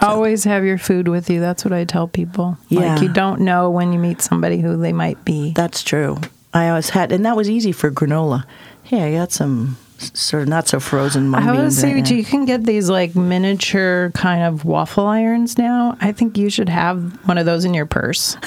Always 0.00 0.44
have 0.44 0.64
your 0.64 0.78
food 0.78 1.08
with 1.08 1.28
you. 1.28 1.40
That's 1.40 1.64
what 1.64 1.72
I 1.72 1.84
tell 1.84 2.06
people. 2.08 2.56
Yeah. 2.68 2.94
Like 2.94 3.02
you 3.02 3.08
don't 3.12 3.40
know 3.42 3.70
when 3.70 3.92
you 3.92 3.98
meet 3.98 4.22
somebody 4.22 4.58
who 4.60 4.76
they 4.76 4.92
might 4.92 5.24
be. 5.24 5.52
that's 5.52 5.82
true. 5.82 6.18
I 6.53 6.68
always 6.68 6.90
had, 6.90 7.12
and 7.12 7.24
that 7.24 7.36
was 7.36 7.48
easy 7.48 7.72
for 7.72 7.90
granola. 7.90 8.44
Hey, 8.82 9.03
I 9.14 9.18
got 9.18 9.30
some 9.32 9.76
sort 10.01 10.42
of 10.42 10.48
not 10.48 10.66
so 10.68 10.80
frozen 10.80 11.28
mung 11.28 11.46
I 11.46 11.62
was 11.62 11.76
saying 11.76 11.96
right 11.96 12.11
you 12.11 12.24
can 12.24 12.44
get 12.44 12.64
these 12.64 12.88
like 12.88 13.14
miniature 13.14 14.11
kind 14.14 14.42
of 14.42 14.64
waffle 14.64 15.07
irons 15.07 15.59
now. 15.59 15.96
I 16.01 16.12
think 16.12 16.38
you 16.38 16.51
should 16.51 16.68
have 16.68 17.18
one 17.26 17.38
of 17.38 17.46
those 17.46 17.64
in 17.64 17.74
your 17.74 17.86
purse. 17.86 18.36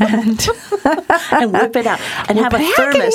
and 0.00 0.48
and 1.32 1.52
whip 1.52 1.74
it 1.76 1.86
out 1.86 2.00
and 2.28 2.38
have 2.38 2.54
a 2.54 2.58
thermos. 2.58 3.14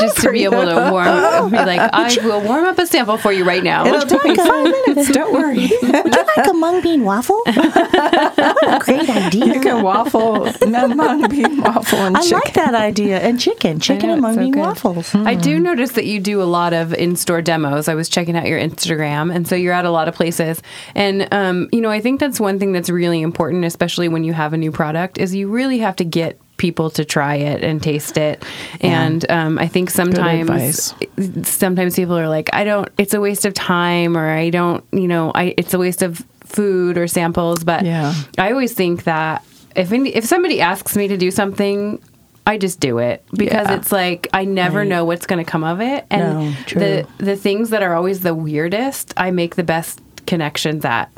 Just 0.00 0.18
to 0.22 0.30
be 0.32 0.44
able 0.44 0.64
to 0.64 0.90
warm, 0.90 1.50
be 1.50 1.56
like, 1.56 1.80
I 1.92 2.16
will 2.24 2.40
warm 2.42 2.64
up 2.64 2.78
a 2.78 2.86
sample 2.86 3.16
for 3.16 3.32
you 3.32 3.44
right 3.44 3.62
now. 3.62 3.86
It'll 3.86 4.00
take 4.18 4.36
five 4.36 4.64
minutes. 4.64 5.12
don't 5.12 5.32
worry. 5.32 5.70
Would 5.82 6.14
you 6.14 6.24
like 6.36 6.46
a 6.48 6.52
mung 6.52 6.82
bean 6.82 7.04
waffle? 7.04 7.40
what 7.44 8.64
a 8.64 8.78
great 8.80 9.08
idea! 9.08 9.46
You 9.46 9.60
can 9.60 9.82
waffle, 9.82 10.50
no, 10.66 10.88
mung 10.88 11.28
bean 11.28 11.60
waffle 11.60 11.98
and 11.98 12.16
I 12.16 12.22
chicken. 12.22 12.40
like 12.44 12.54
that 12.54 12.74
idea. 12.74 13.18
And 13.20 13.38
chicken, 13.38 13.80
chicken 13.80 14.08
know, 14.08 14.12
and 14.14 14.22
mung 14.22 14.34
so 14.34 14.40
bean 14.40 14.52
good. 14.52 14.60
waffles. 14.60 15.10
Mm-hmm. 15.10 15.26
I 15.28 15.34
do 15.34 15.58
notice 15.58 15.92
that 15.92 16.06
you 16.06 16.20
do 16.20 16.42
a 16.42 16.44
lot 16.44 16.72
of 16.72 16.94
in-store 17.22 17.42
demos. 17.42 17.86
I 17.86 17.94
was 17.94 18.08
checking 18.08 18.36
out 18.36 18.46
your 18.46 18.58
Instagram, 18.58 19.32
and 19.34 19.46
so 19.46 19.54
you're 19.54 19.72
at 19.72 19.84
a 19.84 19.90
lot 19.90 20.08
of 20.08 20.14
places. 20.14 20.60
And 20.96 21.32
um, 21.32 21.68
you 21.70 21.80
know, 21.80 21.90
I 21.90 22.00
think 22.00 22.18
that's 22.18 22.40
one 22.40 22.58
thing 22.58 22.72
that's 22.72 22.90
really 22.90 23.22
important, 23.22 23.64
especially 23.64 24.08
when 24.08 24.24
you 24.24 24.32
have 24.32 24.52
a 24.52 24.56
new 24.56 24.72
product, 24.72 25.18
is 25.18 25.32
you 25.32 25.48
really 25.48 25.78
have 25.78 25.94
to 25.96 26.04
get 26.04 26.38
people 26.56 26.90
to 26.90 27.04
try 27.04 27.36
it 27.36 27.62
and 27.62 27.80
taste 27.82 28.16
it. 28.16 28.44
And 28.80 29.28
um, 29.30 29.58
I 29.58 29.68
think 29.68 29.90
sometimes 29.90 30.94
sometimes 31.44 31.94
people 31.94 32.18
are 32.18 32.28
like, 32.28 32.50
I 32.52 32.64
don't. 32.64 32.88
It's 32.98 33.14
a 33.14 33.20
waste 33.20 33.44
of 33.44 33.54
time, 33.54 34.16
or 34.16 34.28
I 34.28 34.50
don't. 34.50 34.84
You 34.90 35.06
know, 35.06 35.30
I 35.32 35.54
it's 35.56 35.74
a 35.74 35.78
waste 35.78 36.02
of 36.02 36.26
food 36.44 36.98
or 36.98 37.06
samples. 37.06 37.62
But 37.62 37.84
Yeah. 37.84 38.14
I 38.36 38.50
always 38.50 38.74
think 38.74 39.04
that 39.04 39.44
if 39.76 39.92
any, 39.92 40.10
if 40.10 40.24
somebody 40.24 40.60
asks 40.60 40.96
me 40.96 41.06
to 41.06 41.16
do 41.16 41.30
something. 41.30 42.02
I 42.46 42.58
just 42.58 42.80
do 42.80 42.98
it 42.98 43.24
because 43.32 43.68
Yeah. 43.68 43.76
it's 43.76 43.92
like 43.92 44.28
I 44.32 44.44
never 44.44 44.84
know 44.84 45.04
what's 45.04 45.26
going 45.26 45.44
to 45.44 45.48
come 45.50 45.62
of 45.64 45.80
it, 45.80 46.04
and 46.10 46.22
No, 46.34 46.50
the 46.74 47.06
the 47.18 47.36
things 47.36 47.70
that 47.70 47.82
are 47.82 47.94
always 47.94 48.20
the 48.20 48.34
weirdest, 48.34 49.14
I 49.16 49.30
make 49.30 49.54
the 49.56 49.62
best 49.64 50.00
connections 50.26 50.84
at. 50.84 51.10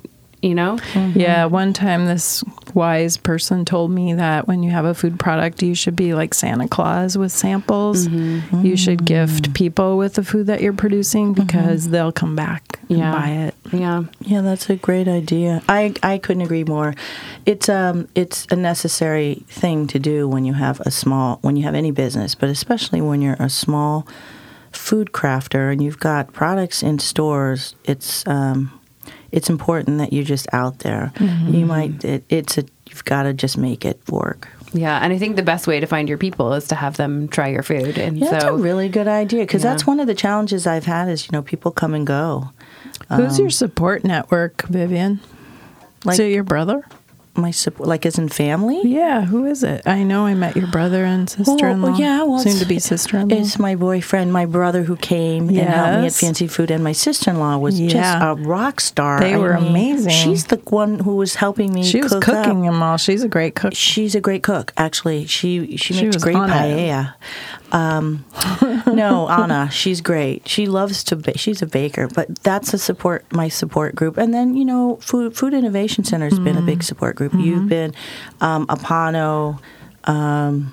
You 0.42 0.54
know, 0.54 0.78
Yeah, 1.14 1.46
one 1.46 1.72
time 1.72 2.04
this 2.04 2.44
wise 2.74 3.16
person 3.16 3.64
told 3.64 3.90
me 3.90 4.14
that 4.14 4.46
when 4.48 4.62
you 4.62 4.70
have 4.70 4.84
a 4.84 4.94
food 4.94 5.18
product, 5.18 5.62
you 5.62 5.74
should 5.74 5.96
be 5.96 6.14
like 6.14 6.34
Santa 6.34 6.68
Claus 6.68 7.16
with 7.16 7.32
samples. 7.32 8.06
You 8.08 8.76
should 8.76 9.04
gift 9.04 9.54
people 9.54 9.96
with 9.96 10.14
the 10.14 10.24
food 10.24 10.46
that 10.48 10.60
you're 10.60 10.72
producing 10.72 11.32
because 11.34 11.88
they'll 11.90 12.12
come 12.12 12.34
back 12.36 12.80
and 12.88 12.98
Yeah. 12.98 13.12
buy 13.12 13.28
it. 13.30 13.54
yeah, 13.72 14.02
Yeah, 14.20 14.40
that's 14.42 14.68
a 14.70 14.76
great 14.76 15.08
idea. 15.08 15.62
I, 15.68 15.94
I 16.02 16.18
couldn't 16.18 16.42
agree 16.42 16.64
more. 16.64 16.94
It's 17.46 17.68
um 17.68 18.08
it's 18.14 18.46
a 18.50 18.56
necessary 18.56 19.44
thing 19.48 19.86
to 19.88 19.98
do 19.98 20.26
when 20.28 20.44
you 20.44 20.54
have 20.54 20.80
a 20.80 20.90
small 20.90 21.38
when 21.42 21.56
you 21.56 21.62
have 21.64 21.74
any 21.74 21.90
business, 21.90 22.34
but 22.34 22.48
especially 22.48 23.00
when 23.00 23.22
you're 23.22 23.36
a 23.38 23.48
small 23.50 24.06
food 24.72 25.12
crafter 25.12 25.70
and 25.72 25.82
you've 25.82 26.00
got 26.00 26.32
products 26.32 26.82
in 26.82 26.98
stores. 26.98 27.74
It's 27.84 28.26
um 28.26 28.70
it's 29.34 29.50
important 29.50 29.98
that 29.98 30.12
you're 30.12 30.24
just 30.24 30.46
out 30.52 30.78
there. 30.78 31.12
You 31.18 31.26
mm-hmm. 31.26 31.66
might 31.66 32.04
it, 32.04 32.22
it's 32.28 32.56
a 32.56 32.64
you've 32.88 33.04
got 33.04 33.24
to 33.24 33.34
just 33.34 33.58
make 33.58 33.84
it 33.84 34.00
work. 34.08 34.48
yeah. 34.72 35.00
And 35.02 35.12
I 35.12 35.18
think 35.18 35.34
the 35.34 35.42
best 35.42 35.66
way 35.66 35.80
to 35.80 35.86
find 35.86 36.08
your 36.08 36.18
people 36.18 36.52
is 36.52 36.68
to 36.68 36.76
have 36.76 36.96
them 36.96 37.26
try 37.26 37.48
your 37.48 37.64
food. 37.64 37.98
And 37.98 38.16
Yeah, 38.16 38.30
that's 38.30 38.44
a 38.44 38.52
really 38.52 38.88
good 38.88 39.08
idea 39.08 39.40
because 39.40 39.64
Yeah. 39.64 39.70
that's 39.70 39.86
one 39.86 39.98
of 39.98 40.06
the 40.06 40.14
challenges 40.14 40.68
I've 40.68 40.86
had 40.86 41.08
is 41.08 41.26
you 41.26 41.32
know 41.32 41.42
people 41.42 41.72
come 41.72 41.94
and 41.94 42.06
go. 42.06 42.50
Who's 43.10 43.38
your 43.38 43.48
um, 43.48 43.50
support 43.50 44.04
network, 44.04 44.62
Vivian? 44.68 45.18
Like 46.04 46.14
Is 46.14 46.20
it 46.20 46.32
your 46.32 46.44
brother? 46.44 46.84
My 47.36 47.50
support, 47.50 47.88
like 47.88 48.06
as 48.06 48.18
in 48.18 48.28
family. 48.28 48.80
Yeah, 48.84 49.22
who 49.24 49.44
is 49.46 49.62
it? 49.62 49.82
I 49.86 50.02
know 50.02 50.26
I 50.26 50.34
met 50.34 50.56
your 50.56 50.66
brother 50.68 51.04
and 51.04 51.28
sister 51.28 51.68
in 51.68 51.82
law. 51.82 51.90
Well, 51.90 52.00
yeah, 52.00 52.22
well, 52.22 52.38
soon 52.38 52.58
to 52.58 52.64
be 52.64 52.78
sister 52.94 53.18
in 53.18 53.28
law. 53.28 53.36
It's 53.36 53.58
my 53.58 53.74
boyfriend, 53.74 54.32
my 54.32 54.46
brother 54.46 54.82
who 54.82 54.96
came 54.96 55.48
and 55.48 55.58
helped 55.58 56.00
me 56.00 56.06
at 56.06 56.12
Fancy 56.12 56.46
Food, 56.46 56.70
and 56.70 56.82
my 56.84 56.92
sister 56.92 57.30
in 57.30 57.38
law 57.38 57.58
was 57.58 57.78
just 57.78 58.22
a 58.22 58.34
rock 58.34 58.80
star. 58.80 59.20
They 59.20 59.36
were 59.36 59.52
amazing. 59.52 60.10
She's 60.12 60.46
the 60.46 60.56
one 60.56 61.00
who 61.00 61.16
was 61.16 61.36
helping 61.36 61.72
me. 61.72 61.84
She 61.84 62.00
was 62.00 62.12
cook 62.12 62.22
cooking 62.22 62.66
Up. 62.66 62.72
them 62.72 62.82
all. 62.82 62.96
She's 62.96 63.22
a 63.22 63.28
great 63.28 63.54
cook. 63.54 63.74
She's 63.74 64.14
a 64.14 64.20
great 64.20 64.42
cook, 64.42 64.72
actually. 64.76 65.26
She 65.26 65.76
she, 65.76 65.94
She 65.94 66.04
makes 66.04 66.22
great 66.22 66.36
on 66.36 66.50
it. 66.50 67.06
Um, 67.74 68.24
no, 68.86 69.28
Anna, 69.28 69.68
she's 69.70 70.00
great. 70.00 70.46
She 70.48 70.66
loves 70.66 71.02
to. 71.04 71.16
Ba- 71.16 71.36
she's 71.36 71.60
a 71.60 71.66
baker, 71.66 72.06
but 72.08 72.42
that's 72.44 72.72
a 72.72 72.78
support 72.78 73.24
my 73.32 73.48
support 73.48 73.94
group. 73.96 74.16
And 74.16 74.32
then 74.32 74.54
you 74.56 74.64
know, 74.64 74.96
Food 75.02 75.36
Food 75.36 75.54
Innovation 75.54 76.04
Center 76.04 76.28
has 76.28 76.38
been 76.38 76.54
a 76.56 76.58
Mm-hmm. 76.58 76.66
big 76.66 76.82
support 76.84 77.16
group. 77.16 77.34
You've 77.34 77.68
been 77.68 77.92
um, 78.40 78.66
Apano, 78.68 79.58
um, 80.04 80.72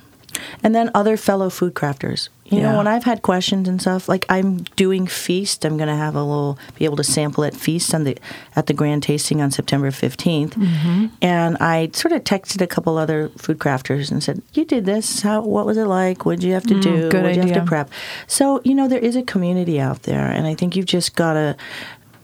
and 0.64 0.76
then 0.76 0.92
other 0.94 1.18
fellow 1.18 1.50
food 1.50 1.74
crafters. 1.74 2.30
You 2.52 2.60
Yeah. 2.60 2.72
know, 2.72 2.78
when 2.78 2.88
I've 2.88 3.04
had 3.06 3.22
questions 3.22 3.68
and 3.70 3.80
stuff, 3.82 4.10
like 4.10 4.26
I'm 4.30 4.58
doing 4.76 5.08
Feast, 5.08 5.64
I'm 5.66 5.78
going 5.78 5.88
to 5.88 5.96
have 5.96 6.16
a 6.16 6.24
little, 6.24 6.60
be 6.76 6.86
able 6.86 6.98
to 6.98 7.04
sample 7.04 7.44
at 7.46 7.56
Feast 7.56 7.94
on 7.96 8.04
the 8.04 8.18
at 8.56 8.68
the 8.68 8.74
grand 8.74 9.04
tasting 9.04 9.42
on 9.42 9.52
September 9.52 9.90
15th. 9.90 10.52
Mm-hmm. 10.56 11.06
And 11.22 11.58
I 11.60 11.90
sort 11.94 12.12
of 12.12 12.24
texted 12.24 12.62
a 12.62 12.68
couple 12.68 12.98
other 12.98 13.30
food 13.38 13.60
crafters 13.60 14.12
and 14.12 14.22
said, 14.22 14.42
"You 14.54 14.66
did 14.66 14.86
this. 14.86 15.22
How? 15.22 15.42
What 15.42 15.66
was 15.66 15.78
it 15.78 15.86
like? 15.88 16.26
What 16.26 16.40
did 16.40 16.44
you 16.48 16.54
have 16.54 16.68
to 16.68 16.80
do? 16.80 16.90
Mm, 17.08 17.12
good 17.12 17.24
what 17.24 17.34
did 17.34 17.44
you 17.46 17.52
have 17.54 17.64
to 17.64 17.68
prep?" 17.68 17.90
So 18.28 18.62
you 18.64 18.76
know, 18.76 18.88
there 18.88 19.00
is 19.00 19.16
a 19.16 19.24
community 19.24 19.80
out 19.80 20.04
there, 20.04 20.28
and 20.28 20.46
I 20.46 20.54
think 20.54 20.76
you've 20.76 20.86
just 20.86 21.16
got 21.16 21.34
to. 21.34 21.56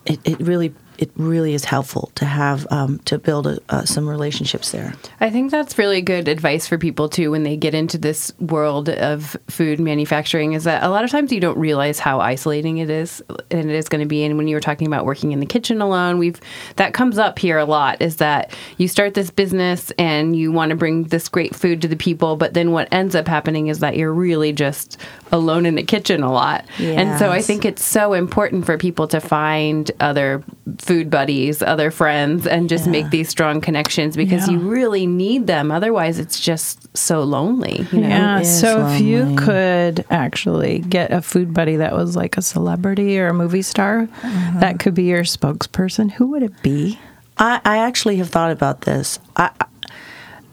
It, 0.06 0.20
it 0.24 0.40
really 0.40 0.72
it 0.98 1.10
really 1.16 1.54
is 1.54 1.64
helpful 1.64 2.10
to 2.16 2.24
have 2.24 2.66
um, 2.70 2.98
to 3.00 3.18
build 3.18 3.46
a, 3.46 3.58
uh, 3.68 3.84
some 3.84 4.08
relationships 4.08 4.72
there. 4.72 4.92
I 5.20 5.30
think 5.30 5.50
that's 5.50 5.78
really 5.78 6.02
good 6.02 6.26
advice 6.26 6.66
for 6.66 6.76
people 6.76 7.08
too 7.08 7.30
when 7.30 7.44
they 7.44 7.56
get 7.56 7.74
into 7.74 7.98
this 7.98 8.32
world 8.40 8.88
of 8.88 9.36
food 9.48 9.78
manufacturing. 9.78 10.52
Is 10.54 10.64
that 10.64 10.82
a 10.82 10.88
lot 10.88 11.04
of 11.04 11.10
times 11.10 11.32
you 11.32 11.40
don't 11.40 11.58
realize 11.58 12.00
how 12.00 12.20
isolating 12.20 12.78
it 12.78 12.90
is, 12.90 13.22
and 13.50 13.70
it 13.70 13.76
is 13.76 13.88
going 13.88 14.00
to 14.00 14.08
be. 14.08 14.24
And 14.24 14.36
when 14.36 14.48
you 14.48 14.56
were 14.56 14.60
talking 14.60 14.86
about 14.86 15.04
working 15.04 15.32
in 15.32 15.40
the 15.40 15.46
kitchen 15.46 15.80
alone, 15.80 16.18
we've 16.18 16.40
that 16.76 16.94
comes 16.94 17.16
up 17.16 17.38
here 17.38 17.58
a 17.58 17.64
lot. 17.64 18.02
Is 18.02 18.16
that 18.16 18.52
you 18.76 18.88
start 18.88 19.14
this 19.14 19.30
business 19.30 19.92
and 19.98 20.34
you 20.34 20.50
want 20.50 20.70
to 20.70 20.76
bring 20.76 21.04
this 21.04 21.28
great 21.28 21.54
food 21.54 21.80
to 21.82 21.88
the 21.88 21.96
people, 21.96 22.36
but 22.36 22.54
then 22.54 22.72
what 22.72 22.88
ends 22.92 23.14
up 23.14 23.28
happening 23.28 23.68
is 23.68 23.78
that 23.78 23.96
you're 23.96 24.12
really 24.12 24.52
just 24.52 24.98
alone 25.30 25.64
in 25.64 25.76
the 25.76 25.82
kitchen 25.82 26.22
a 26.22 26.32
lot. 26.32 26.64
And 26.78 27.18
so 27.18 27.30
I 27.30 27.40
think 27.40 27.64
it's 27.64 27.84
so 27.84 28.14
important 28.14 28.66
for 28.66 28.76
people 28.78 29.06
to 29.08 29.20
find 29.20 29.90
other 30.00 30.42
food 30.88 31.10
buddies, 31.10 31.60
other 31.60 31.90
friends, 31.90 32.46
and 32.46 32.66
just 32.66 32.86
make 32.86 33.10
these 33.10 33.28
strong 33.28 33.60
connections 33.60 34.16
because 34.16 34.48
Yeah. 34.48 34.54
you 34.54 34.60
really 34.60 35.06
need 35.06 35.46
them. 35.46 35.70
Otherwise, 35.70 36.18
it's 36.18 36.40
just 36.40 36.96
so 36.96 37.22
lonely. 37.24 37.86
You 37.92 38.00
know? 38.00 38.08
Yeah. 38.08 38.40
is 38.40 38.60
So 38.60 38.86
if 38.88 39.02
you 39.02 39.36
could 39.36 40.06
actually 40.08 40.78
get 40.78 41.12
a 41.12 41.20
food 41.20 41.52
buddy 41.52 41.76
that 41.76 41.92
was 41.92 42.16
like 42.16 42.38
a 42.38 42.42
celebrity 42.42 43.20
or 43.20 43.26
a 43.28 43.34
movie 43.34 43.60
star, 43.60 44.08
uh-huh. 44.22 44.60
that 44.60 44.78
could 44.78 44.94
be 44.94 45.02
your 45.04 45.24
spokesperson. 45.24 46.10
Who 46.12 46.28
would 46.28 46.42
it 46.42 46.62
be? 46.62 46.98
I, 47.36 47.60
I 47.66 47.76
actually 47.78 48.16
have 48.16 48.30
thought 48.30 48.50
about 48.50 48.80
this. 48.80 49.18
I, 49.36 49.50
I- 49.60 49.66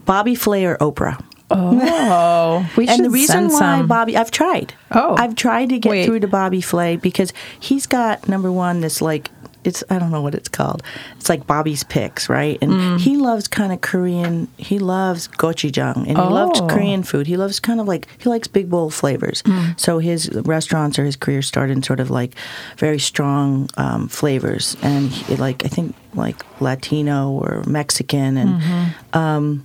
Bobby 0.04 0.34
Flay 0.34 0.66
or 0.66 0.76
Oprah. 0.76 1.18
Oh, 1.50 2.68
we 2.76 2.86
should 2.86 2.96
and 2.96 3.04
the 3.04 3.10
reason 3.10 3.34
send 3.34 3.52
why 3.52 3.58
some. 3.58 3.86
Bobby, 3.86 4.16
I've 4.16 4.30
tried. 4.30 4.74
Oh. 4.90 5.14
I've 5.16 5.34
tried 5.36 5.70
to 5.70 5.78
get 5.78 5.90
Wait. 5.90 6.06
through 6.06 6.20
to 6.20 6.28
Bobby 6.28 6.60
Flay 6.60 6.96
because 6.96 7.32
he's 7.58 7.86
got 7.86 8.28
number 8.28 8.50
one 8.50 8.80
this 8.80 9.00
like 9.00 9.30
it's 9.66 9.82
I 9.90 9.98
don't 9.98 10.10
know 10.10 10.22
what 10.22 10.34
it's 10.34 10.48
called. 10.48 10.82
It's 11.16 11.28
like 11.28 11.46
Bobby's 11.46 11.84
Picks, 11.84 12.28
right? 12.28 12.58
And 12.62 12.72
Mm. 12.72 13.00
he 13.00 13.16
loves 13.16 13.48
kind 13.48 13.72
of 13.72 13.80
Korean. 13.80 14.48
He 14.56 14.78
loves 14.78 15.28
gochujang 15.28 15.96
and 15.96 16.06
he 16.08 16.14
loves 16.14 16.60
Oh. 16.60 16.66
Korean 16.66 17.02
food. 17.02 17.26
He 17.26 17.36
loves 17.36 17.60
kind 17.60 17.80
of 17.80 17.86
like 17.88 18.06
he 18.18 18.28
likes 18.28 18.48
big 18.48 18.68
bowl 18.70 18.90
flavors. 18.90 19.42
Mm. 19.42 19.78
So 19.78 19.98
his 19.98 20.30
restaurants 20.44 20.98
or 20.98 21.04
his 21.04 21.16
career 21.16 21.42
started 21.42 21.72
in 21.76 21.82
sort 21.82 22.00
of 22.00 22.10
like 22.10 22.34
very 22.78 22.98
strong 22.98 23.68
um, 23.76 24.08
flavors 24.08 24.76
and 24.82 25.10
he, 25.10 25.36
like 25.36 25.64
I 25.64 25.68
think 25.68 25.94
like 26.14 26.36
Latino 26.60 27.30
or 27.30 27.62
Mexican 27.66 28.36
and 28.36 28.60
Mm-hmm. 28.60 29.18
um, 29.18 29.64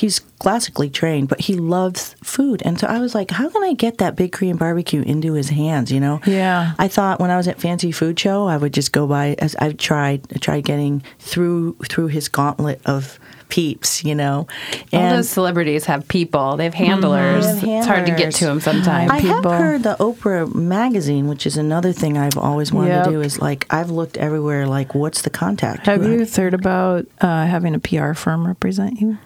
he's 0.00 0.20
classically 0.38 0.88
trained, 0.88 1.28
but 1.28 1.40
he 1.40 1.54
loves 1.54 2.16
food. 2.24 2.62
And 2.64 2.78
so 2.78 2.86
I 2.86 2.98
was 3.00 3.14
like, 3.14 3.30
how 3.30 3.48
can 3.50 3.62
I 3.62 3.74
get 3.74 3.98
that 3.98 4.16
big 4.16 4.32
Korean 4.32 4.56
barbecue 4.56 5.02
into 5.02 5.34
his 5.34 5.50
hands? 5.50 5.92
You 5.92 6.00
know? 6.00 6.20
Yeah. 6.26 6.72
I 6.78 6.88
thought 6.88 7.20
when 7.20 7.30
I 7.30 7.36
was 7.36 7.46
at 7.48 7.60
Fancy 7.60 7.92
Food 7.92 8.18
Show, 8.18 8.46
I 8.46 8.56
would 8.56 8.72
just 8.72 8.92
go 8.92 9.06
by. 9.06 9.34
As 9.38 9.54
I've 9.56 9.76
tried, 9.76 10.22
I 10.34 10.38
tried 10.38 10.64
getting 10.64 11.02
through 11.18 11.76
through 11.88 12.08
his 12.08 12.28
gauntlet 12.28 12.80
of 12.86 13.18
peeps. 13.50 14.04
You 14.04 14.14
know, 14.14 14.46
All 14.92 15.10
those 15.10 15.28
celebrities 15.28 15.84
have 15.86 16.06
people. 16.08 16.56
They 16.56 16.64
have 16.64 16.74
handlers. 16.74 17.44
They 17.60 17.68
have 17.70 17.78
It's 17.80 17.86
hard 17.86 18.06
to 18.06 18.14
get 18.14 18.32
to 18.36 18.46
them 18.46 18.60
sometimes. 18.60 19.10
I 19.10 19.18
have 19.18 19.44
heard 19.44 19.82
the 19.82 19.96
Oprah 20.00 20.54
magazine, 20.54 21.26
which 21.28 21.46
is 21.46 21.56
another 21.56 21.92
thing 21.92 22.16
I've 22.16 22.38
always 22.38 22.72
wanted 22.72 22.90
Yep. 22.90 23.04
to 23.04 23.10
do. 23.10 23.20
Is 23.20 23.38
like 23.40 23.66
I've 23.70 23.90
looked 23.90 24.16
everywhere. 24.16 24.66
Like, 24.66 24.94
what's 24.94 25.22
the 25.22 25.30
contact? 25.30 25.86
Have 25.86 26.04
you 26.04 26.24
thought 26.24 26.54
about 26.54 27.06
uh, 27.20 27.44
having 27.46 27.74
a 27.74 27.78
PR 27.80 28.14
firm 28.14 28.46
represent 28.46 29.00
you? 29.00 29.18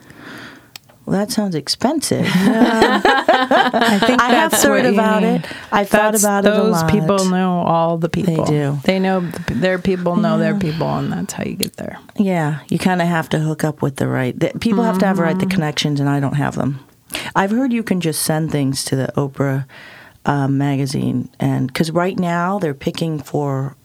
Well, 1.07 1.19
that 1.19 1.31
sounds 1.31 1.55
expensive. 1.55 2.27
I 2.29 3.99
think 4.07 4.21
I 4.21 4.31
have 4.31 4.53
thought 4.53 4.87
about 4.87 5.23
it. 5.23 5.45
I've 5.71 5.89
thought 5.89 6.19
about 6.19 6.45
it 6.47 6.53
a 6.53 6.57
Those 6.57 6.73
lot. 6.73 6.91
people 6.91 7.25
know 7.27 7.59
all 7.61 7.99
the 7.99 8.09
people. 8.09 8.45
They 8.45 8.51
do. 8.51 8.79
They 8.85 8.99
know 8.99 9.21
their 9.49 9.79
people 9.79 10.17
know 10.17 10.39
their 10.39 10.59
people, 10.59 10.89
and 10.97 11.13
that's 11.13 11.33
how 11.35 11.45
you 11.45 11.57
get 11.57 11.77
there. 11.77 11.99
Yeah, 12.17 12.61
you 12.69 12.79
kind 12.79 13.03
of 13.03 13.09
have 13.09 13.29
to 13.31 13.39
hook 13.39 13.65
up 13.65 13.83
with 13.83 13.97
the 13.97 14.09
right. 14.09 14.39
The, 14.39 14.53
people 14.61 14.83
have 14.83 14.99
to 15.01 15.07
have 15.07 15.17
the 15.17 15.23
right 15.23 15.37
Mm-hmm. 15.37 15.49
the 15.49 15.55
connections, 15.55 16.01
and 16.01 16.09
I 16.09 16.21
don't 16.21 16.35
have 16.37 16.55
them. 16.57 16.81
I've 17.37 17.51
heard 17.51 17.73
you 17.73 17.83
can 17.83 18.01
just 18.01 18.23
send 18.23 18.51
things 18.51 18.85
to 18.87 18.97
the 18.97 19.13
Oprah 19.17 19.67
um, 20.25 20.57
magazine, 20.59 21.29
and 21.39 21.67
because 21.67 21.91
right 21.91 22.19
now 22.19 22.59
they're 22.59 22.73
picking 22.75 23.19
for 23.19 23.77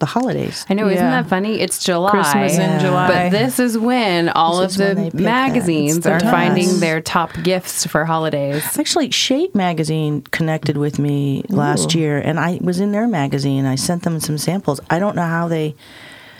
the 0.00 0.06
holidays. 0.06 0.66
I 0.68 0.74
know, 0.74 0.88
isn't 0.88 0.98
that 1.10 1.28
funny? 1.28 1.60
It's 1.60 1.82
July. 1.84 2.10
Christmas 2.10 2.58
in 2.58 2.80
July. 2.80 3.06
But 3.08 3.30
this 3.30 3.58
is 3.60 3.78
when 3.78 4.28
all 4.30 4.58
This 4.60 4.72
of 4.72 4.88
the 4.88 4.94
they 4.94 5.04
pick 5.04 5.12
that. 5.12 5.22
magazines 5.22 6.06
are 6.06 6.18
time. 6.18 6.30
finding 6.30 6.80
their 6.80 7.00
top 7.00 7.30
gifts 7.42 7.86
for 7.86 8.04
holidays. 8.04 8.64
Actually, 8.78 9.10
Shape 9.12 9.54
magazine 9.54 10.22
connected 10.22 10.76
with 10.76 10.98
me 10.98 11.44
last 11.48 11.94
Ooh. 11.94 11.98
year, 12.00 12.18
and 12.18 12.40
I 12.40 12.58
was 12.60 12.80
in 12.80 12.92
their 12.92 13.06
magazine. 13.06 13.64
I 13.66 13.76
sent 13.76 14.02
them 14.02 14.18
some 14.20 14.38
samples. 14.38 14.80
I 14.90 14.98
don't 14.98 15.14
know 15.14 15.22
how 15.26 15.46
they. 15.48 15.76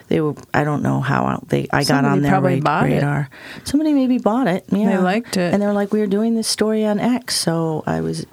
They 0.09 0.21
were. 0.21 0.35
I 0.53 0.65
don't 0.65 0.83
know 0.83 1.01
how 1.01 1.41
they. 1.47 1.69
I 1.73 1.85
got 1.85 2.05
on 2.05 2.23
their 2.23 2.33
probably 2.33 2.57
ra- 2.57 2.61
bought 2.63 2.91
it. 2.91 2.95
radar. 2.95 3.31
Somebody 3.63 3.93
maybe 3.93 4.19
bought 4.19 4.49
it. 4.49 4.65
Yeah, 4.69 4.89
they 4.97 4.99
liked 4.99 5.37
it. 5.37 5.53
and 5.55 5.63
they 5.63 5.67
were 5.67 5.73
like, 5.73 5.93
"We 5.93 6.01
were 6.01 6.09
doing 6.09 6.35
this 6.35 6.49
story 6.49 6.85
on 6.85 6.99
X," 6.99 7.37
so 7.37 7.85
I 7.87 8.01
was 8.01 8.27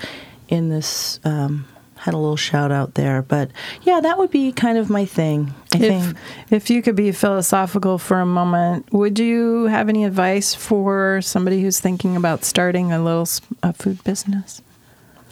in 0.48 0.70
this. 0.70 1.20
Um, 1.24 1.66
had 2.08 2.14
a 2.14 2.18
little 2.18 2.38
shout 2.38 2.72
out 2.72 2.94
there, 2.94 3.22
but 3.22 3.52
yeah, 3.82 4.00
that 4.00 4.18
would 4.18 4.32
be 4.32 4.54
kind 4.54 4.78
of 4.78 4.90
my 4.90 5.04
thing. 5.04 5.54
I 5.74 5.78
If 5.78 5.82
think. 5.82 6.18
if 6.50 6.70
you 6.70 6.82
could 6.82 6.96
be 6.96 7.12
philosophical 7.12 7.98
for 7.98 8.22
a 8.22 8.26
moment, 8.26 8.92
would 8.94 9.20
you 9.20 9.66
have 9.66 9.90
any 9.90 10.06
advice 10.06 10.54
for 10.56 11.22
somebody 11.22 11.62
who's 11.62 11.82
thinking 11.82 12.16
about 12.16 12.46
starting 12.46 12.94
a 12.94 13.04
little 13.04 13.28
a 13.62 13.74
food 13.74 14.02
business? 14.06 14.62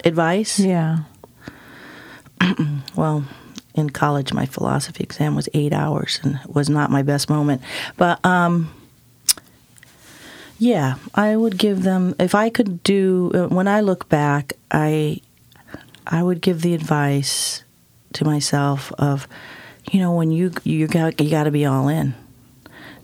Advice? 0.04 0.60
Yeah. 0.60 1.04
well, 2.98 3.24
in 3.74 3.90
college, 3.92 4.34
my 4.34 4.46
philosophy 4.46 5.02
exam 5.02 5.34
was 5.34 5.48
eight 5.54 5.72
hours 5.72 6.20
and 6.24 6.42
it 6.44 6.54
was 6.54 6.70
not 6.70 6.92
my 6.92 7.04
best 7.04 7.30
moment. 7.30 7.62
But 7.96 8.20
um, 8.26 8.70
yeah, 10.60 10.96
I 11.16 11.38
would 11.38 11.58
give 11.58 11.84
them 11.84 12.16
if 12.20 12.36
I 12.36 12.50
could 12.50 12.84
do. 12.84 13.32
Uh, 13.34 13.48
when 13.48 13.70
I 13.70 13.80
look 13.80 14.10
back, 14.10 14.52
I 14.72 15.22
I 16.08 16.22
would 16.24 16.42
give 16.42 16.62
the 16.62 16.74
advice 16.74 17.64
to 18.14 18.26
myself 18.26 18.92
of, 18.98 19.28
you 19.92 20.00
know, 20.00 20.14
when 20.14 20.32
you 20.32 20.52
you 20.64 20.88
got 20.88 21.20
you 21.22 21.30
got 21.30 21.44
to 21.46 21.52
be 21.52 21.66
all 21.66 21.88
in. 21.88 22.14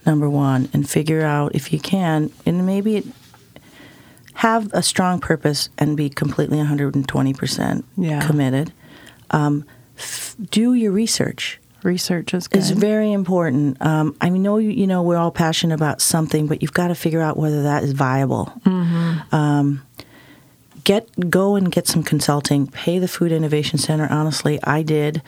Number 0.05 0.27
one, 0.29 0.67
and 0.73 0.89
figure 0.89 1.21
out 1.21 1.53
if 1.53 1.71
you 1.71 1.79
can, 1.79 2.31
and 2.45 2.65
maybe 2.65 2.95
it, 2.97 3.05
have 4.35 4.71
a 4.73 4.81
strong 4.81 5.19
purpose 5.19 5.69
and 5.77 5.95
be 5.95 6.09
completely 6.09 6.57
120 6.57 7.33
percent 7.33 7.85
Yeah. 7.97 8.25
committed. 8.25 8.73
Um, 9.29 9.63
f- 9.97 10.35
do 10.49 10.73
your 10.73 10.91
research. 10.91 11.59
Research 11.83 12.33
is 12.33 12.47
good. 12.47 12.59
It's 12.59 12.69
very 12.71 13.11
important. 13.11 13.79
Um, 13.81 14.15
I 14.21 14.29
know 14.29 14.57
you, 14.57 14.69
you 14.69 14.85
know 14.87 15.01
we're 15.03 15.17
all 15.17 15.31
passionate 15.31 15.73
about 15.75 16.01
something, 16.01 16.47
but 16.47 16.61
you've 16.61 16.73
got 16.73 16.87
to 16.89 16.95
figure 16.95 17.21
out 17.21 17.37
whether 17.37 17.63
that 17.63 17.83
is 17.83 17.91
viable. 17.93 18.51
Um, 19.31 19.81
get 20.83 21.29
go 21.29 21.55
and 21.55 21.71
get 21.71 21.87
some 21.87 22.03
consulting. 22.03 22.67
Pay 22.67 22.99
the 22.99 23.07
Food 23.07 23.31
Innovation 23.31 23.77
Center. 23.77 24.07
Honestly, 24.09 24.59
I 24.63 24.83
did. 24.83 25.21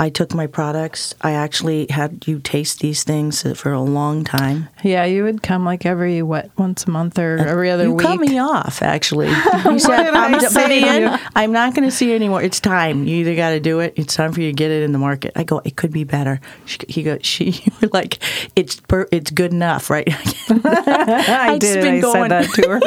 I 0.00 0.10
took 0.10 0.32
my 0.32 0.46
products. 0.46 1.14
I 1.22 1.32
actually 1.32 1.86
had 1.90 2.24
you 2.26 2.38
taste 2.38 2.78
these 2.80 3.02
things 3.02 3.42
for 3.58 3.72
a 3.72 3.80
long 3.80 4.22
time. 4.24 4.68
yeah, 4.84 5.04
you 5.04 5.24
would 5.24 5.42
come 5.42 5.64
like 5.64 5.84
every 5.84 6.22
what 6.22 6.50
once 6.56 6.84
a 6.84 6.90
month 6.90 7.18
or 7.18 7.36
every 7.38 7.68
other 7.70 7.84
you 7.84 7.94
week. 7.94 8.06
cut 8.06 8.20
me 8.20 8.38
off, 8.38 8.80
actually. 8.82 9.28
You 9.68 9.78
said, 9.80 10.14
I'm, 10.14 10.38
say 10.40 10.62
to 10.62 10.68
Vivian, 10.68 11.02
you? 11.12 11.18
I'm 11.34 11.52
not 11.52 11.74
going 11.74 11.86
to 11.88 11.90
see 11.94 12.10
you 12.10 12.14
anymore. 12.14 12.42
It's 12.42 12.60
time. 12.60 13.04
You 13.04 13.16
either 13.16 13.34
got 13.34 13.50
to 13.50 13.60
do 13.60 13.80
it. 13.80 13.94
It's 13.96 14.14
time 14.14 14.32
for 14.32 14.40
you 14.40 14.48
to 14.50 14.54
get 14.54 14.70
it 14.70 14.82
in 14.82 14.92
the 14.92 14.98
market. 14.98 15.32
I 15.36 15.42
go, 15.44 15.60
it 15.64 15.76
could 15.76 15.92
be 15.92 16.04
better. 16.04 16.40
She, 16.64 16.78
he 16.88 17.02
goes, 17.02 17.18
she, 17.22 17.44
you 17.64 17.72
were 17.82 17.88
like, 17.92 18.18
it's 18.56 18.76
per, 18.76 19.06
it's 19.12 19.30
good 19.30 19.52
enough, 19.52 19.90
right? 19.90 20.08
I 20.50 21.50
I'd 21.54 21.60
did. 21.60 21.82
been 21.82 21.94
I 21.96 22.00
going- 22.00 22.30
said 22.30 22.30
that 22.30 22.50
to 22.54 22.68
her. 22.68 22.80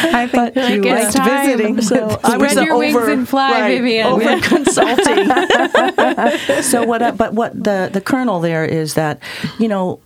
I 0.00 0.26
think 0.26 0.56
you 0.56 0.82
Like, 0.82 1.02
liked 1.04 1.16
time. 1.16 1.46
visiting. 1.46 1.82
So 1.82 2.20
I 2.24 2.36
was 2.36 2.54
your 2.54 2.78
wings 2.78 2.96
and 2.96 3.28
fly, 3.28 3.50
right, 3.60 3.68
Vivian. 3.80 4.06
Over 4.06 4.40
consulting. 4.40 5.28
So 6.62 6.84
what? 6.84 7.02
I- 7.02 7.10
But 7.12 7.34
what 7.34 7.52
the 7.54 7.90
the 7.92 8.00
kernel 8.00 8.40
there 8.40 8.64
is 8.64 8.94
that 8.94 9.20
you 9.58 9.68
know 9.68 10.00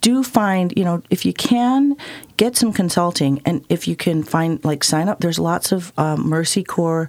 do 0.00 0.22
find 0.24 0.72
you 0.76 0.84
know 0.84 1.02
if 1.10 1.24
you 1.24 1.32
can 1.32 1.96
get 2.36 2.56
some 2.56 2.72
consulting 2.72 3.40
and 3.44 3.64
if 3.68 3.86
you 3.88 3.94
can 3.96 4.22
find 4.22 4.64
like 4.64 4.82
sign 4.84 5.08
up. 5.08 5.20
There's 5.20 5.38
lots 5.38 5.72
of 5.72 5.92
um, 5.98 6.28
Mercy 6.28 6.62
Corps 6.64 7.08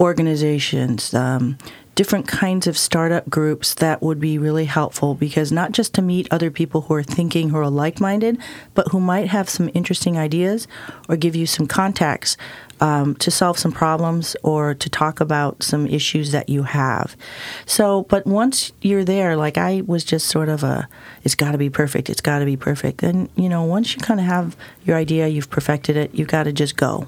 organizations. 0.00 1.14
Um, 1.14 1.56
different 1.94 2.26
kinds 2.26 2.66
of 2.66 2.76
startup 2.78 3.28
groups 3.28 3.74
that 3.74 4.00
would 4.02 4.18
be 4.18 4.38
really 4.38 4.64
helpful 4.64 5.14
because 5.14 5.52
not 5.52 5.72
just 5.72 5.92
to 5.92 6.00
meet 6.00 6.26
other 6.30 6.50
people 6.50 6.80
who 6.80 6.94
are 6.94 7.02
thinking 7.02 7.50
who 7.50 7.56
are 7.58 7.68
like-minded 7.68 8.38
but 8.72 8.88
who 8.92 8.98
might 8.98 9.28
have 9.28 9.46
some 9.46 9.68
interesting 9.74 10.16
ideas 10.16 10.66
or 11.10 11.16
give 11.16 11.36
you 11.36 11.44
some 11.46 11.66
contacts 11.66 12.38
um, 12.82 13.14
to 13.16 13.30
solve 13.30 13.56
some 13.58 13.70
problems 13.72 14.34
or 14.42 14.74
to 14.74 14.88
talk 14.90 15.20
about 15.20 15.62
some 15.62 15.86
issues 15.86 16.32
that 16.32 16.48
you 16.48 16.62
have 16.64 17.14
so 17.64 18.02
but 18.12 18.26
once 18.26 18.72
you're 18.82 19.04
there 19.04 19.36
like 19.36 19.56
i 19.56 19.82
was 19.86 20.02
just 20.12 20.26
sort 20.28 20.48
of 20.48 20.64
a 20.64 20.88
it's 21.24 21.36
got 21.36 21.52
to 21.52 21.58
be 21.58 21.70
perfect 21.70 22.10
it's 22.10 22.20
got 22.20 22.38
to 22.40 22.44
be 22.44 22.56
perfect 22.56 22.98
then 22.98 23.28
you 23.36 23.48
know 23.48 23.62
once 23.76 23.94
you 23.94 24.00
kind 24.00 24.18
of 24.20 24.26
have 24.26 24.56
your 24.84 24.96
idea 24.96 25.28
you've 25.28 25.48
perfected 25.50 25.96
it 25.96 26.12
you've 26.14 26.28
got 26.36 26.42
to 26.44 26.52
just 26.52 26.76
go 26.76 27.06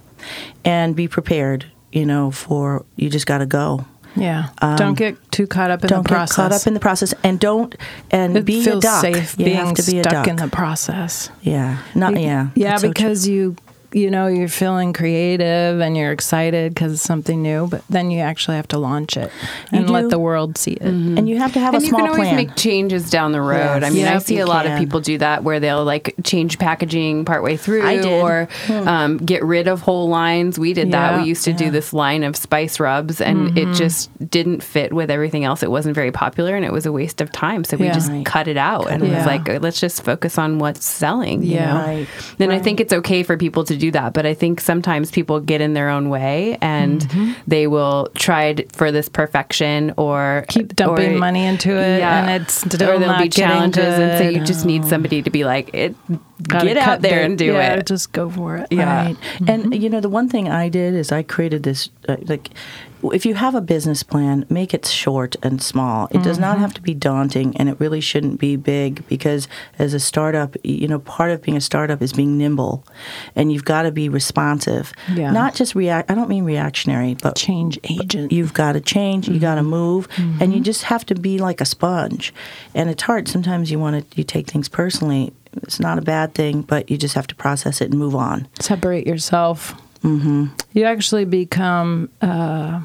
and 0.65 0.95
be 0.95 1.09
prepared 1.09 1.67
you 1.93 2.07
know 2.07 2.31
for 2.31 2.85
you 2.97 3.11
just 3.11 3.27
got 3.27 3.39
to 3.39 3.47
go 3.47 3.85
Yeah. 4.17 4.51
don't 4.77 4.95
get 4.97 5.17
too 5.33 5.47
caught 5.49 5.71
up 5.73 5.83
in 5.83 5.89
the 5.89 6.03
process. 6.03 6.37
don't 6.37 6.45
get 6.47 6.51
caught 6.51 6.53
up 6.61 6.67
in 6.69 6.75
the 6.75 6.81
process, 6.89 7.15
and 7.25 7.41
don't 7.41 7.75
and 8.13 8.37
it 8.37 8.45
be 8.45 8.63
feels 8.63 8.79
a 8.79 8.81
duck. 8.81 9.01
safe 9.01 9.35
you 9.39 9.45
being 9.47 9.57
have 9.57 9.75
to 9.75 9.83
be 9.91 9.99
a 9.99 10.03
stuck 10.05 10.13
duck. 10.13 10.29
in 10.29 10.37
the 10.37 10.49
process. 10.49 11.31
yeah, 11.43 11.79
not 11.97 12.13
yeah, 12.21 12.51
Yeah, 12.55 12.71
That's 12.71 12.83
so 12.83 12.89
because 12.89 13.27
you 13.27 13.57
you 13.95 14.11
know 14.11 14.27
you're 14.27 14.49
feeling 14.49 14.93
creative 14.93 15.81
and 15.81 15.97
you're 15.97 16.13
excited 16.13 16.75
because 16.75 16.93
it's 16.95 17.03
something 17.03 17.41
new, 17.43 17.67
but 17.69 17.83
then 17.89 18.11
you 18.11 18.21
actually 18.21 18.57
have 18.57 18.69
to 18.69 18.79
launch 18.79 19.17
it 19.17 19.31
and 19.73 19.87
do. 19.87 19.93
let 19.93 20.11
the 20.11 20.19
world 20.19 20.59
see 20.59 20.73
it. 20.73 20.83
and 20.83 21.29
you 21.29 21.39
have 21.39 21.53
to 21.55 21.61
have 21.61 21.75
and 21.75 21.83
a 21.83 21.87
you 21.87 21.91
small 21.91 22.01
can 22.01 22.09
always 22.11 22.25
plan. 22.29 22.37
make 22.37 22.57
changes 22.57 23.11
down 23.11 23.33
the 23.33 23.41
road. 23.41 23.83
Yes. 23.83 23.85
I 23.85 23.91
mean, 23.91 24.07
I 24.07 24.19
see 24.19 24.39
a 24.41 24.47
lot 24.47 24.67
of 24.67 24.79
people 24.79 25.01
do 25.01 25.19
that 25.19 25.45
where 25.45 25.61
they'll 25.61 25.85
like 25.85 26.15
change 26.25 26.59
packaging 26.59 27.25
partway 27.25 27.57
through 27.57 27.87
I 27.87 27.97
did. 27.97 28.05
Hmm. 28.05 28.11
or 28.25 28.49
um, 28.89 29.17
get 29.19 29.45
rid 29.45 29.69
of 29.69 29.81
whole 29.81 30.09
lines. 30.09 30.59
We 30.59 30.73
did 30.75 30.93
that. 30.93 31.21
We 31.23 31.29
used 31.29 31.45
to 31.45 31.53
do 31.53 31.71
this 31.71 31.93
line 31.93 32.25
of 32.25 32.37
spice 32.37 32.81
rubs, 32.81 33.21
and 33.21 33.35
Mm-hmm. 33.45 33.59
it 33.73 33.75
just 33.75 34.11
didn't 34.31 34.63
fit 34.63 34.93
with 34.93 35.11
everything 35.11 35.45
else. 35.45 35.63
It 35.63 35.71
wasn't 35.71 35.95
very 35.95 36.11
popular, 36.13 36.57
and 36.57 36.65
it 36.65 36.73
was 36.73 36.87
a 36.87 36.93
waste 36.93 37.21
of 37.21 37.31
time. 37.33 37.65
So 37.65 37.77
we 37.77 37.87
Yeah. 37.87 37.93
just 37.93 38.11
Right. 38.11 38.25
cut 38.25 38.49
it 38.49 38.57
out 38.57 38.91
and 38.91 39.03
it 39.03 39.09
was 39.11 39.27
out. 39.27 39.47
like, 39.49 39.63
let's 39.63 39.79
just 39.81 40.03
focus 40.05 40.39
on 40.39 40.59
what's 40.59 40.85
selling. 40.85 41.43
you 41.43 41.55
Yeah. 41.55 41.73
know? 41.75 41.81
Right, 41.87 42.07
And 42.39 42.53
I 42.53 42.59
think 42.59 42.81
it's 42.81 42.93
okay 42.93 43.23
for 43.23 43.37
people 43.37 43.65
to 43.65 43.77
do 43.77 43.84
that, 43.93 44.13
but 44.15 44.27
I 44.27 44.35
think 44.35 44.61
sometimes 44.61 45.11
people 45.11 45.41
get 45.41 45.61
in 45.61 45.75
their 45.75 45.89
own 45.89 46.09
way 46.11 46.59
and 46.61 47.01
Mm-hmm. 47.03 47.33
they 47.47 47.67
will 47.67 48.09
try 48.15 48.55
for 48.73 48.91
this 48.93 49.09
perfection 49.09 49.93
or 49.97 50.45
Keep 50.49 50.77
dumping 50.77 51.15
or- 51.17 51.19
money 51.19 51.45
into 51.45 51.71
it, 51.71 51.99
yeah, 51.99 52.27
and 52.27 52.43
it's 52.43 52.55
still 52.55 52.75
or 52.75 52.99
there'll 52.99 53.01
not 53.01 53.23
be 53.23 53.29
getting 53.29 53.49
challenges, 53.73 53.85
and 53.85 54.19
so 54.19 54.29
you 54.29 54.45
just 54.45 54.65
need 54.65 54.85
somebody 54.85 55.23
to 55.23 55.31
be 55.31 55.45
like, 55.45 55.71
it, 55.75 55.95
Gotta 56.49 56.67
get 56.67 56.77
out 56.77 57.01
there 57.01 57.19
the- 57.21 57.25
and 57.25 57.39
do 57.39 57.47
yeah, 57.47 57.75
it. 57.75 57.87
Just 57.87 58.13
go 58.13 58.29
for 58.29 58.57
it. 58.59 58.67
Yeah. 58.71 59.07
Right. 59.07 59.17
And 59.47 59.75
you 59.83 59.89
know, 59.89 60.01
the 60.01 60.09
one 60.09 60.29
thing 60.29 60.49
I 60.49 60.69
did 60.69 60.95
is 60.95 61.11
I 61.13 61.23
created 61.23 61.63
this 61.63 61.89
uh, 62.09 62.17
like 62.27 62.51
if 63.13 63.27
you 63.27 63.35
have 63.35 63.55
a 63.55 63.61
business 63.61 64.03
plan, 64.03 64.47
make 64.49 64.73
it 64.73 64.87
short 64.87 65.37
and 65.43 65.63
small. 65.63 66.09
It 66.11 66.23
does 66.23 66.39
not 66.39 66.59
have 66.59 66.75
to 66.75 66.83
be 66.83 66.95
daunting 66.95 67.57
and 67.57 67.69
it 67.69 67.79
really 67.81 68.01
shouldn't 68.01 68.39
be 68.41 68.57
big 68.57 69.07
because 69.09 69.49
as 69.79 69.95
a 69.95 70.01
startup, 70.01 70.57
you 70.65 70.89
know, 70.89 70.99
part 70.99 71.31
of 71.31 71.43
being 71.43 71.57
a 71.57 71.61
startup 71.61 72.01
is 72.03 72.13
being 72.13 72.39
nimble 72.39 72.87
and 73.35 73.53
you've 73.53 73.65
got 73.65 73.83
to 73.83 73.93
be 73.93 74.09
responsive. 74.09 74.93
Yeah. 75.13 75.31
Not 75.31 75.55
just 75.55 75.75
react 75.75 76.11
I 76.11 76.15
don't 76.15 76.29
mean 76.29 76.45
reactionary, 76.45 77.15
but 77.15 77.37
Change 77.37 77.79
agent. 77.85 78.33
You've 78.33 78.55
got 78.55 78.73
to 78.73 78.81
change. 78.81 79.29
You 79.29 79.39
got 79.39 79.57
to 79.57 79.63
move, 79.63 80.09
and 80.41 80.55
you 80.55 80.61
just 80.61 80.85
have 80.85 81.05
to 81.07 81.15
be 81.15 81.39
like 81.39 81.61
a 81.61 81.65
sponge. 81.65 82.33
And 82.75 82.89
it's 82.89 83.03
hard. 83.03 83.29
Sometimes 83.29 83.71
you 83.71 83.79
want 83.79 84.11
to 84.11 84.17
you 84.17 84.25
take 84.25 84.47
things 84.47 84.69
personally. 84.69 85.33
It's 85.63 85.81
not 85.81 85.99
a 85.99 86.03
bad 86.03 86.35
thing, 86.35 86.63
but 86.63 86.91
you 86.91 86.97
just 86.97 87.15
have 87.15 87.27
to 87.29 87.35
process 87.35 87.81
it 87.81 87.91
and 87.91 87.99
move 87.99 88.15
on. 88.15 88.49
separate 88.61 89.07
yourself. 89.07 89.75
Mm-hmm. 90.03 90.47
You 90.73 90.85
actually 90.85 91.25
become 91.25 92.11
uh, 92.21 92.81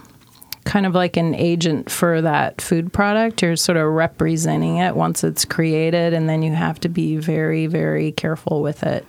kind 0.69 0.85
of 0.85 0.93
like 0.93 1.17
an 1.17 1.33
agent 1.33 1.89
for 1.89 2.21
that 2.21 2.61
food 2.61 2.93
product. 2.93 3.41
You're 3.41 3.55
sort 3.55 3.75
of 3.75 3.91
representing 3.91 4.77
it 4.77 4.95
once 4.95 5.23
it's 5.23 5.43
created, 5.43 6.13
and 6.13 6.29
then 6.29 6.43
you 6.43 6.53
have 6.53 6.79
to 6.81 6.89
be 6.89 7.17
very, 7.17 7.65
very 7.65 8.11
careful 8.11 8.61
with 8.61 8.83
it. 8.83 9.03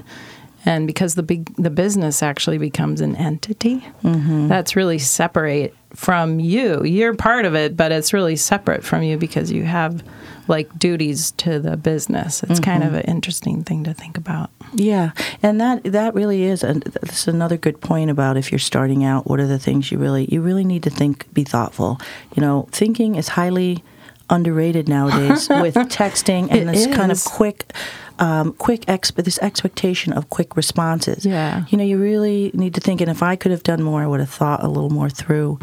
And 0.64 0.86
because 0.86 1.16
the 1.16 1.22
big 1.22 1.54
the 1.56 1.68
business 1.68 2.22
actually 2.22 2.56
becomes 2.56 3.02
an 3.02 3.14
entity, 3.14 3.86
mm-hmm. 4.02 4.48
that's 4.48 4.74
really 4.74 4.98
separate 4.98 5.74
from 5.94 6.40
you. 6.40 6.82
You're 6.82 7.14
part 7.14 7.44
of 7.44 7.54
it, 7.54 7.76
but 7.76 7.92
it's 7.92 8.14
really 8.14 8.36
separate 8.36 8.82
from 8.82 9.02
you 9.02 9.18
because 9.18 9.52
you 9.52 9.64
have 9.64 10.02
like 10.48 10.78
duties 10.78 11.30
to 11.32 11.58
the 11.60 11.76
business. 11.76 12.42
It's 12.42 12.60
kind 12.60 12.82
of 12.82 12.94
an 12.94 13.02
interesting 13.02 13.62
thing 13.64 13.84
to 13.84 13.94
think 13.94 14.16
about. 14.16 14.50
Yeah, 14.72 15.10
and 15.42 15.60
that 15.60 15.84
that 15.84 16.14
really 16.14 16.42
is, 16.44 16.62
and 16.62 16.82
that's 16.82 17.26
another 17.28 17.56
good 17.56 17.80
point 17.80 18.10
about 18.10 18.36
if 18.36 18.50
you're 18.52 18.58
starting 18.58 19.04
out. 19.04 19.28
What 19.28 19.40
are 19.40 19.46
the 19.46 19.58
things 19.58 19.90
you 19.90 19.98
really 19.98 20.26
you 20.32 20.40
really 20.40 20.64
need 20.64 20.82
to 20.84 20.90
think, 20.90 21.32
be 21.34 21.44
thoughtful. 21.44 22.00
You 22.36 22.40
know, 22.42 22.68
thinking 22.72 23.14
is 23.16 23.28
highly 23.28 23.82
underrated 24.28 24.88
nowadays 24.88 25.48
with 25.62 25.74
texting 25.74 26.48
and 26.50 26.68
It 26.70 26.72
this 26.72 26.86
kind 26.86 27.10
of 27.10 27.16
is. 27.18 27.24
quick. 27.24 27.72
Um, 28.20 28.52
quick 28.52 28.82
exp- 28.82 29.24
this 29.24 29.38
expectation 29.38 30.12
of 30.12 30.28
quick 30.28 30.54
responses. 30.54 31.24
Yeah. 31.24 31.64
you 31.70 31.78
know, 31.78 31.84
you 31.84 31.96
really 31.96 32.50
need 32.52 32.74
to 32.74 32.80
think. 32.82 33.00
And 33.00 33.10
if 33.10 33.22
I 33.22 33.34
could 33.34 33.50
have 33.50 33.62
done 33.62 33.82
more, 33.82 34.02
I 34.02 34.06
would 34.06 34.20
have 34.20 34.28
thought 34.28 34.62
a 34.62 34.68
little 34.68 34.90
more 34.90 35.08
through 35.08 35.58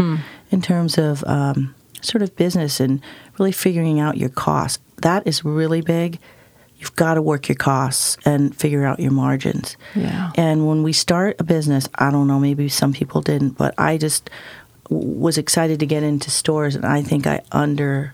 in 0.50 0.62
terms 0.64 0.98
of 0.98 1.24
um, 1.26 1.76
sort 2.02 2.22
of 2.22 2.36
business 2.36 2.80
and 2.80 3.02
really 3.38 3.52
figuring 3.52 4.00
out 4.00 4.18
your 4.18 4.30
costs. 4.30 4.80
That 5.02 5.28
is 5.28 5.44
really 5.46 5.82
big. 5.82 6.20
You've 6.78 6.96
got 6.96 7.16
to 7.16 7.22
work 7.22 7.50
your 7.50 7.56
costs 7.56 8.18
and 8.24 8.56
figure 8.56 8.86
out 8.86 9.00
your 9.00 9.12
margins. 9.12 9.78
Yeah. 9.96 10.32
And 10.36 10.68
when 10.68 10.84
we 10.84 10.94
start 10.94 11.36
a 11.40 11.44
business, 11.44 11.90
I 11.96 12.12
don't 12.12 12.28
know, 12.28 12.40
maybe 12.40 12.70
some 12.70 12.94
people 12.94 13.22
didn't, 13.22 13.58
but 13.58 13.74
I 13.78 13.98
just 13.98 14.30
was 14.90 15.38
excited 15.38 15.80
to 15.80 15.86
get 15.86 16.04
into 16.04 16.32
stores, 16.32 16.76
and 16.76 16.86
I 16.86 17.02
think 17.02 17.28
I 17.28 17.42
under 17.52 18.14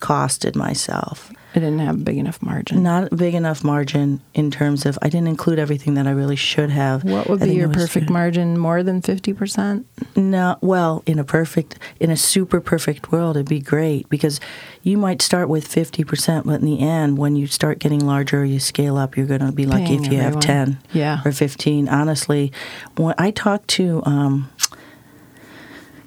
costed 0.00 0.54
myself. 0.54 1.32
I 1.54 1.60
didn't 1.60 1.78
have 1.78 1.94
a 1.94 1.98
big 1.98 2.18
enough 2.18 2.42
margin. 2.42 2.82
Not 2.82 3.10
a 3.10 3.16
big 3.16 3.34
enough 3.34 3.64
margin 3.64 4.20
in 4.34 4.50
terms 4.50 4.84
of 4.84 4.98
I 5.00 5.08
didn't 5.08 5.28
include 5.28 5.58
everything 5.58 5.94
that 5.94 6.06
I 6.06 6.10
really 6.10 6.36
should 6.36 6.68
have. 6.68 7.04
What 7.04 7.28
would 7.28 7.42
I 7.42 7.46
be 7.46 7.54
your 7.54 7.64
it 7.64 7.68
was- 7.68 7.76
perfect 7.86 8.10
margin? 8.10 8.58
More 8.58 8.82
than 8.82 9.00
50%? 9.00 9.84
No, 10.14 10.58
well, 10.60 11.02
in 11.06 11.18
a 11.18 11.24
perfect, 11.24 11.78
in 11.98 12.10
a 12.10 12.16
super 12.18 12.60
perfect 12.60 13.10
world, 13.10 13.36
it'd 13.36 13.48
be 13.48 13.60
great 13.60 14.08
because 14.10 14.40
you 14.82 14.98
might 14.98 15.22
start 15.22 15.48
with 15.48 15.66
50%, 15.66 16.44
but 16.44 16.60
in 16.60 16.66
the 16.66 16.80
end, 16.80 17.16
when 17.16 17.34
you 17.34 17.46
start 17.46 17.78
getting 17.78 18.04
larger, 18.06 18.42
or 18.42 18.44
you 18.44 18.60
scale 18.60 18.98
up, 18.98 19.16
you're 19.16 19.26
going 19.26 19.40
to 19.40 19.50
be 19.50 19.64
lucky 19.64 19.86
Paying 19.86 20.04
if 20.04 20.12
you 20.12 20.18
have 20.18 20.38
10 20.40 20.78
Yeah. 20.92 21.22
or 21.24 21.32
15. 21.32 21.88
Honestly, 21.88 22.52
when 22.96 23.14
I 23.16 23.30
talked 23.30 23.68
to 23.68 24.02
um, 24.04 24.50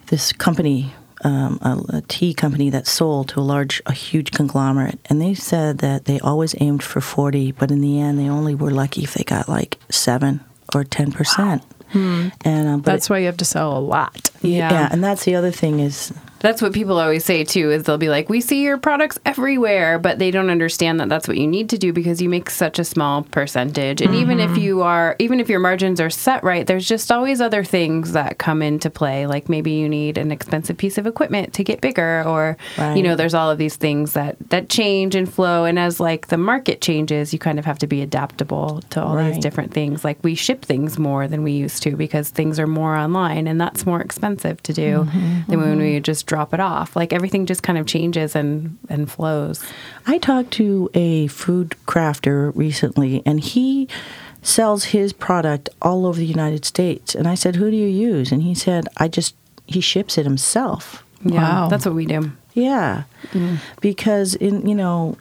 this 0.08 0.32
company, 0.34 0.94
um, 1.24 1.60
a, 1.62 1.98
a 1.98 2.02
tea 2.02 2.34
company 2.34 2.70
that 2.70 2.88
sold 2.88 3.30
to 3.30 3.40
a 3.40 3.42
large, 3.42 3.82
a 3.86 3.94
huge 3.94 4.32
conglomerate, 4.32 5.00
and 5.06 5.22
they 5.22 5.34
said 5.34 5.80
that 5.80 6.06
they 6.06 6.20
always 6.20 6.56
aimed 6.60 6.84
for 6.84 7.02
40, 7.02 7.52
but 7.54 7.72
in 7.72 7.82
the 7.82 8.00
end, 8.00 8.20
they 8.20 8.30
only 8.30 8.56
were 8.56 8.72
lucky 8.72 9.04
if 9.04 9.14
they 9.14 9.24
got 9.24 9.50
like 9.50 9.78
7 9.90 10.40
or 10.74 10.84
10%. 11.94 12.32
And 12.46 12.68
um, 12.68 12.82
but 12.82 12.92
That's 12.92 13.10
why 13.10 13.20
you 13.20 13.26
have 13.28 13.38
to 13.38 13.46
sell 13.46 13.78
a 13.78 13.80
lot. 13.80 14.32
Yeah. 14.42 14.72
yeah, 14.72 14.90
and 14.92 15.04
that's 15.04 15.24
the 15.26 15.36
other 15.36 15.52
thing 15.52 15.80
is 15.80 16.12
That's 16.40 16.64
what 16.64 16.74
people 16.74 16.98
always 17.00 17.24
say 17.24 17.44
too 17.44 17.70
is 17.70 17.84
they'll 17.84 18.00
be 18.00 18.10
like, 18.10 18.28
"We 18.28 18.42
see 18.42 18.64
your 18.64 18.80
products 18.80 19.20
everywhere," 19.24 20.00
but 20.00 20.18
they 20.18 20.32
don't 20.32 20.50
understand 20.50 21.00
that 21.00 21.08
that's 21.10 21.28
what 21.28 21.38
you 21.38 21.46
need 21.46 21.70
to 21.70 21.78
do 21.78 21.94
because 21.94 22.20
you 22.20 22.28
make 22.30 22.50
such 22.50 22.80
a 22.80 22.84
small 22.84 23.22
percentage. 23.22 24.02
And 24.02 24.16
even 24.16 24.40
Mm-hmm. 24.40 24.54
if 24.54 24.58
you 24.58 24.82
are 24.82 25.16
even 25.20 25.40
if 25.40 25.48
your 25.50 25.60
margins 25.60 26.02
are 26.02 26.10
set 26.10 26.44
right, 26.44 26.66
there's 26.66 26.88
just 26.88 27.12
always 27.12 27.40
other 27.42 27.64
things 27.64 28.14
that 28.14 28.40
come 28.40 28.64
into 28.64 28.90
play. 28.90 29.28
Like 29.28 29.48
maybe 29.50 29.72
you 29.74 29.88
need 29.88 30.18
an 30.18 30.32
expensive 30.32 30.78
piece 30.78 30.98
of 30.98 31.06
equipment 31.06 31.54
to 31.54 31.64
get 31.64 31.82
bigger 31.82 32.24
or 32.26 32.58
you 32.96 33.04
know, 33.04 33.16
there's 33.16 33.36
all 33.36 33.52
of 33.52 33.60
these 33.60 33.76
things 33.76 34.14
that 34.14 34.38
that 34.50 34.70
change 34.70 35.14
and 35.14 35.32
flow 35.32 35.66
and 35.66 35.78
as 35.78 36.00
like 36.00 36.28
the 36.30 36.38
market 36.38 36.82
changes, 36.82 37.32
you 37.34 37.38
kind 37.38 37.60
of 37.60 37.66
have 37.66 37.78
to 37.78 37.88
be 37.88 38.02
adaptable 38.02 38.82
to 38.90 39.04
all 39.04 39.16
these 39.18 39.38
different 39.38 39.72
things. 39.72 40.04
Like 40.04 40.18
we 40.24 40.34
ship 40.34 40.66
things 40.66 40.98
more 40.98 41.28
than 41.28 41.44
we 41.44 41.52
used 41.52 41.81
to 41.82 41.96
because 41.96 42.30
things 42.30 42.60
are 42.60 42.68
more 42.68 42.96
online 42.96 43.48
and 43.48 43.60
that's 43.60 43.86
more 43.86 44.02
expensive 44.02 44.62
to 44.64 44.74
do 44.74 44.82
Mm-hmm, 45.06 45.52
than 45.52 45.60
when 45.62 45.78
we 45.80 46.00
just 46.00 46.26
drop 46.28 46.54
it 46.54 46.60
off. 46.60 46.96
Like 46.96 47.12
everything 47.14 47.46
just 47.46 47.64
kind 47.64 47.78
of 47.78 47.86
changes 47.86 48.36
and 48.36 48.78
and 48.90 49.12
flows. 49.12 49.64
I 50.08 50.18
talked 50.18 50.52
to 50.52 50.90
a 50.94 51.28
food 51.28 51.76
crafter 51.88 52.52
recently, 52.56 53.22
and 53.26 53.40
he 53.40 53.88
sells 54.42 54.86
his 54.86 55.14
product 55.14 55.70
all 55.82 56.06
over 56.06 56.18
the 56.20 56.26
United 56.26 56.66
States. 56.66 57.14
And 57.16 57.28
I 57.28 57.36
said, 57.36 57.56
"Who 57.58 57.70
do 57.70 57.78
you 57.78 57.88
use?" 57.88 58.32
And 58.32 58.42
he 58.44 58.56
said, 58.56 58.88
"I 58.98 59.08
just 59.08 59.36
he 59.68 59.82
ships 59.82 60.18
it 60.18 60.26
himself." 60.26 61.04
Yeah, 61.24 61.42
Wow. 61.42 61.68
that's 61.70 61.86
what 61.86 61.94
we 61.96 62.06
do. 62.06 62.32
Yeah, 62.54 63.04
because 63.82 64.36
in 64.36 64.68
you 64.68 64.76
know. 64.76 65.18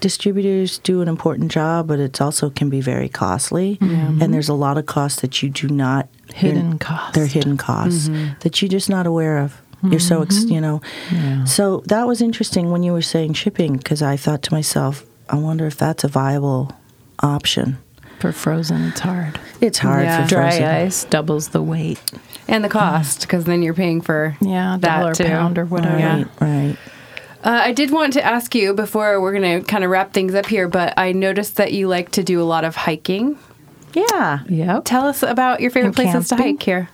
Distributors 0.00 0.78
do 0.78 1.00
an 1.00 1.08
important 1.08 1.50
job, 1.50 1.86
but 1.88 1.98
it 1.98 2.20
also 2.20 2.50
can 2.50 2.68
be 2.68 2.80
very 2.80 3.08
costly, 3.08 3.76
mm-hmm. 3.76 4.20
and 4.20 4.34
there's 4.34 4.48
a 4.48 4.54
lot 4.54 4.76
of 4.76 4.86
costs 4.86 5.20
that 5.22 5.42
you 5.42 5.48
do 5.48 5.68
not 5.68 6.08
Hidden 6.34 6.78
costs. 6.78 7.14
They're 7.14 7.26
hidden 7.26 7.56
costs 7.56 8.08
mm-hmm. 8.08 8.38
that 8.40 8.60
you're 8.60 8.68
just 8.68 8.90
not 8.90 9.06
aware 9.06 9.38
of. 9.38 9.60
You're 9.82 10.00
so 10.00 10.22
ex- 10.22 10.38
mm-hmm. 10.38 10.52
you 10.52 10.60
know. 10.62 10.80
Yeah. 11.12 11.44
So 11.44 11.82
that 11.86 12.06
was 12.06 12.22
interesting 12.22 12.70
when 12.70 12.82
you 12.82 12.92
were 12.92 13.02
saying 13.02 13.34
shipping 13.34 13.76
because 13.76 14.00
I 14.00 14.16
thought 14.16 14.42
to 14.44 14.52
myself, 14.54 15.04
I 15.28 15.36
wonder 15.36 15.66
if 15.66 15.76
that's 15.76 16.04
a 16.04 16.08
viable 16.08 16.72
option. 17.20 17.76
For 18.18 18.32
frozen, 18.32 18.82
it's 18.84 19.00
hard. 19.00 19.38
It's 19.60 19.78
hard 19.78 20.04
Yeah. 20.04 20.22
for 20.22 20.28
Dry 20.28 20.50
frozen. 20.50 20.64
ice 20.64 21.04
doubles 21.04 21.48
the 21.48 21.62
weight. 21.62 22.00
And 22.48 22.64
the 22.64 22.70
cost, 22.70 23.20
because 23.22 23.44
then 23.44 23.62
you're 23.62 23.74
paying 23.74 24.00
for 24.00 24.36
Yeah, 24.40 24.78
that 24.80 24.98
dollar 25.00 25.12
a 25.12 25.14
too. 25.14 25.24
pound 25.24 25.58
or 25.58 25.66
whatever. 25.66 25.98
Yeah. 25.98 26.16
Right, 26.16 26.26
right. 26.40 26.76
Uh, 27.44 27.60
I 27.62 27.72
did 27.72 27.90
want 27.90 28.14
to 28.14 28.24
ask 28.24 28.54
you 28.54 28.72
before 28.72 29.20
we're 29.20 29.38
going 29.38 29.60
to 29.60 29.66
kind 29.66 29.84
of 29.84 29.90
wrap 29.90 30.14
things 30.14 30.34
up 30.34 30.46
here, 30.46 30.66
but 30.66 30.94
I 30.96 31.12
noticed 31.12 31.56
that 31.56 31.74
you 31.74 31.88
like 31.88 32.10
to 32.12 32.24
do 32.24 32.40
a 32.40 32.44
lot 32.44 32.64
of 32.64 32.74
hiking. 32.74 33.38
Yeah. 33.92 34.40
Yep. 34.48 34.84
Tell 34.86 35.06
us 35.06 35.22
about 35.22 35.60
your 35.60 35.70
favorite 35.70 35.88
And 35.88 35.94
places 35.96 36.28
to 36.30 36.36
hike 36.36 36.62
here. 36.62 36.88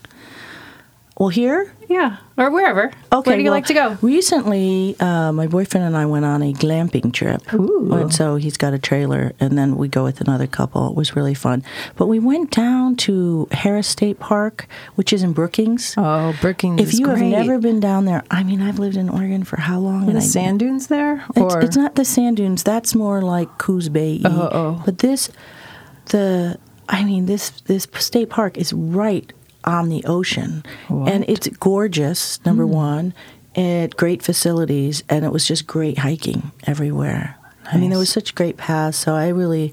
Well, 1.20 1.28
here, 1.28 1.70
Yeah, 1.86 2.16
or 2.38 2.50
wherever. 2.50 2.90
Okay, 3.12 3.30
Where 3.30 3.36
do 3.36 3.42
you 3.42 3.50
well, 3.50 3.52
like 3.52 3.66
to 3.66 3.74
go? 3.74 3.98
Recently, 4.00 4.96
uh, 5.00 5.32
my 5.32 5.48
boyfriend 5.48 5.84
and 5.86 5.94
I 5.94 6.06
went 6.06 6.24
on 6.24 6.40
a 6.42 6.54
glamping 6.54 7.12
trip. 7.12 7.42
Ooh. 7.52 7.92
And 7.92 8.10
so 8.14 8.36
he's 8.36 8.56
got 8.56 8.72
a 8.72 8.78
trailer, 8.78 9.34
and 9.38 9.58
then 9.58 9.76
we 9.76 9.86
go 9.88 10.02
with 10.02 10.22
another 10.22 10.46
couple. 10.46 10.88
It 10.88 10.94
was 10.96 11.14
really 11.14 11.34
fun. 11.34 11.62
But 11.96 12.06
we 12.06 12.18
went 12.18 12.52
down 12.52 12.96
to 13.04 13.48
Harris 13.52 13.86
State 13.86 14.18
Park, 14.18 14.66
which 14.94 15.12
is 15.12 15.22
in 15.22 15.34
Brookings. 15.34 15.92
Oh, 15.98 16.34
Brookings 16.40 16.80
if 16.80 16.88
is 16.94 16.98
you 16.98 17.04
great. 17.04 17.18
have 17.18 17.26
never 17.46 17.58
been 17.58 17.80
down 17.80 18.06
there, 18.06 18.24
I 18.30 18.42
mean, 18.42 18.62
I've 18.62 18.78
lived 18.78 18.96
in 18.96 19.10
Oregon 19.10 19.44
for 19.44 19.60
how 19.60 19.78
long? 19.78 20.06
the 20.06 20.16
I- 20.16 20.20
sand 20.20 20.60
dunes 20.60 20.86
there, 20.86 21.22
It's, 21.36 21.54
or 21.54 21.60
it's 21.60 21.76
not 21.76 21.96
the 21.96 22.04
sand 22.06 22.38
dunes. 22.38 22.62
That's 22.62 22.94
more 22.94 23.20
like 23.20 23.58
Coos 23.58 23.90
Bay. 23.90 24.22
Oh, 24.24 24.48
oh. 24.50 24.82
But 24.86 25.00
this, 25.00 25.28
the, 26.06 26.58
I 26.88 27.04
mean, 27.04 27.26
this 27.26 27.50
this 27.66 27.86
state 27.98 28.30
park 28.30 28.56
is 28.56 28.72
right 28.72 29.30
on 29.64 29.88
the 29.88 30.04
ocean, 30.04 30.62
and 30.88 31.24
it's 31.28 31.48
gorgeous. 31.48 32.38
Number 32.44 32.64
Hmm. 32.64 32.72
one, 32.72 33.14
it 33.54 33.96
great 33.96 34.22
facilities, 34.22 35.02
and 35.08 35.24
it 35.24 35.32
was 35.32 35.46
just 35.46 35.66
great 35.66 35.98
hiking 35.98 36.50
everywhere. 36.66 37.36
I 37.72 37.76
mean, 37.76 37.90
there 37.90 37.98
was 37.98 38.10
such 38.10 38.34
great 38.34 38.56
paths, 38.56 38.98
so 38.98 39.14
I 39.14 39.28
really, 39.28 39.72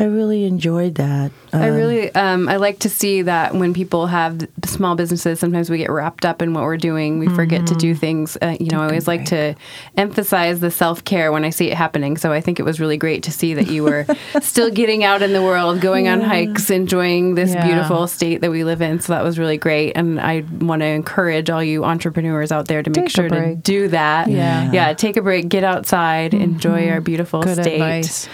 I 0.00 0.04
really 0.04 0.44
enjoyed 0.44 0.94
that. 0.96 1.32
I 1.52 1.68
Um, 1.70 1.74
really, 1.74 2.14
um, 2.14 2.48
I 2.48 2.56
like 2.56 2.78
to 2.80 2.88
see 2.88 3.22
that 3.22 3.54
when 3.54 3.74
people 3.74 4.06
have 4.06 4.46
small 4.64 4.94
businesses, 4.94 5.40
sometimes 5.40 5.70
we 5.70 5.78
get 5.78 5.90
wrapped 5.90 6.24
up 6.24 6.40
in 6.42 6.52
what 6.54 6.62
we're 6.64 6.76
doing. 6.76 7.18
We 7.18 7.28
forget 7.28 7.66
to 7.66 7.72
Mm-hmm. 7.72 7.78
do 7.78 7.94
things. 7.94 8.36
Uh, 8.40 8.56
you 8.60 8.70
know, 8.70 8.80
I 8.80 8.84
always 8.84 9.08
like 9.08 9.24
to 9.26 9.54
emphasize 9.96 10.60
the 10.60 10.70
self 10.70 11.04
care 11.04 11.32
when 11.32 11.44
I 11.44 11.50
see 11.50 11.70
it 11.70 11.74
happening. 11.76 12.16
So 12.16 12.32
I 12.32 12.40
think 12.40 12.60
it 12.60 12.64
was 12.64 12.78
really 12.80 12.96
great 12.96 13.22
to 13.24 13.32
see 13.32 13.54
that 13.54 13.68
you 13.68 13.82
were 13.82 14.06
still 14.40 14.70
getting 14.70 15.04
out 15.04 15.22
in 15.22 15.32
the 15.32 15.42
world, 15.42 15.80
going 15.80 16.06
on 16.06 16.20
hikes, 16.20 16.70
enjoying 16.70 17.34
this 17.34 17.52
Yeah. 17.52 17.66
beautiful 17.66 18.06
state 18.06 18.40
that 18.42 18.50
we 18.50 18.64
live 18.64 18.82
in. 18.82 19.00
So 19.00 19.12
that 19.14 19.24
was 19.24 19.38
really 19.38 19.56
great. 19.58 19.92
And 19.96 20.20
I 20.20 20.44
want 20.60 20.80
to 20.80 20.86
encourage 20.86 21.50
all 21.50 21.62
you 21.64 21.84
entrepreneurs 21.84 22.52
out 22.52 22.68
there 22.68 22.82
to 22.82 22.90
make 22.90 23.06
Take 23.06 23.10
sure 23.10 23.28
to 23.28 23.54
do 23.56 23.88
that. 23.88 24.28
Yeah. 24.28 24.70
Yeah. 24.70 24.92
Take 24.92 25.16
a 25.16 25.22
break, 25.22 25.48
get 25.48 25.64
outside, 25.64 26.34
enjoy 26.34 26.88
our 26.88 27.00
beautiful 27.00 27.42
Good 27.42 27.62
state. 27.62 27.74
advice. 27.80 28.28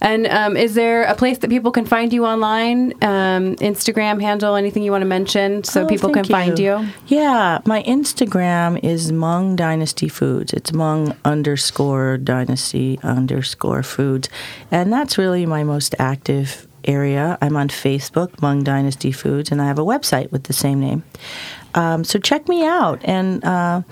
And 0.00 0.26
um, 0.28 0.56
is 0.56 0.74
there 0.74 1.02
a 1.02 1.14
place 1.14 1.38
that 1.38 1.50
people 1.50 1.72
can 1.72 1.84
find 1.84 2.12
you 2.12 2.24
online? 2.24 2.92
Um, 3.02 3.56
Instagram 3.56 4.20
handle, 4.20 4.54
anything 4.54 4.82
you 4.82 4.90
want 4.90 5.02
to 5.02 5.06
mention 5.08 5.62
so 5.64 5.82
Oh, 5.82 5.86
people 5.86 6.10
can 6.10 6.24
thank 6.24 6.32
find 6.32 6.58
you? 6.58 6.86
Yeah, 7.06 7.58
my 7.66 7.82
Instagram 7.82 8.82
is 8.82 9.12
Mung 9.12 9.56
Dynasty 9.56 10.08
Foods. 10.08 10.52
It's 10.52 10.72
Mung 10.72 11.14
underscore 11.24 12.16
Dynasty 12.16 12.98
underscore 13.02 13.82
Foods, 13.82 14.30
and 14.70 14.92
that's 14.92 15.18
really 15.18 15.44
my 15.44 15.64
most 15.64 15.94
active 15.98 16.66
area. 16.84 17.36
I'm 17.42 17.56
on 17.56 17.68
Facebook, 17.68 18.40
Mung 18.40 18.64
Dynasty 18.64 19.12
Foods, 19.12 19.52
and 19.52 19.60
I 19.60 19.66
have 19.66 19.78
a 19.78 19.84
website 19.84 20.32
with 20.32 20.44
the 20.44 20.54
same 20.54 20.80
name. 20.80 21.04
Um, 21.74 22.04
so 22.04 22.18
check 22.18 22.48
me 22.48 22.64
out 22.64 23.00
and. 23.04 23.44
Uh, 23.44 23.82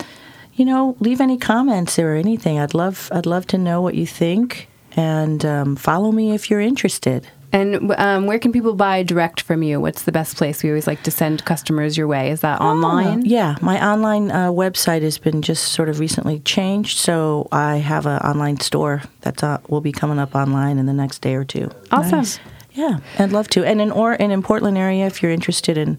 you 0.54 0.64
know, 0.64 0.96
leave 0.98 1.20
any 1.20 1.38
comments 1.38 2.00
or 2.00 2.14
anything. 2.14 2.58
I'd 2.58 2.74
love, 2.74 3.08
I'd 3.12 3.26
love 3.26 3.46
to 3.46 3.58
know 3.58 3.80
what 3.80 3.94
you 3.94 4.04
think, 4.04 4.66
and 4.96 5.44
um, 5.44 5.76
follow 5.76 6.12
me 6.12 6.34
if 6.34 6.50
you're 6.50 6.60
interested. 6.60 7.28
And 7.50 7.94
um, 7.96 8.26
where 8.26 8.38
can 8.38 8.52
people 8.52 8.74
buy 8.74 9.02
direct 9.02 9.40
from 9.40 9.62
you? 9.62 9.80
What's 9.80 10.02
the 10.02 10.12
best 10.12 10.36
place? 10.36 10.62
We 10.62 10.68
always 10.68 10.86
like 10.86 11.02
to 11.04 11.10
send 11.10 11.46
customers 11.46 11.96
your 11.96 12.06
way. 12.06 12.30
Is 12.30 12.42
that 12.42 12.60
online? 12.60 13.24
Yeah, 13.24 13.56
my 13.62 13.82
online 13.82 14.30
uh, 14.30 14.48
website 14.50 15.00
has 15.00 15.16
been 15.16 15.40
just 15.40 15.72
sort 15.72 15.88
of 15.88 15.98
recently 15.98 16.40
changed, 16.40 16.98
so 16.98 17.48
I 17.50 17.76
have 17.76 18.04
an 18.04 18.18
online 18.20 18.60
store 18.60 19.02
that's 19.22 19.42
uh, 19.42 19.58
will 19.68 19.80
be 19.80 19.92
coming 19.92 20.18
up 20.18 20.34
online 20.34 20.76
in 20.76 20.84
the 20.84 20.92
next 20.92 21.20
day 21.20 21.34
or 21.34 21.44
two. 21.44 21.70
Awesome. 21.90 22.18
Nice. 22.18 22.38
Yeah, 22.74 22.98
I'd 23.18 23.32
love 23.32 23.48
to. 23.48 23.64
And 23.64 23.80
in 23.80 23.90
or 23.92 24.12
and 24.20 24.30
in 24.30 24.42
Portland 24.42 24.76
area, 24.76 25.06
if 25.06 25.22
you're 25.22 25.32
interested 25.32 25.78
in 25.78 25.98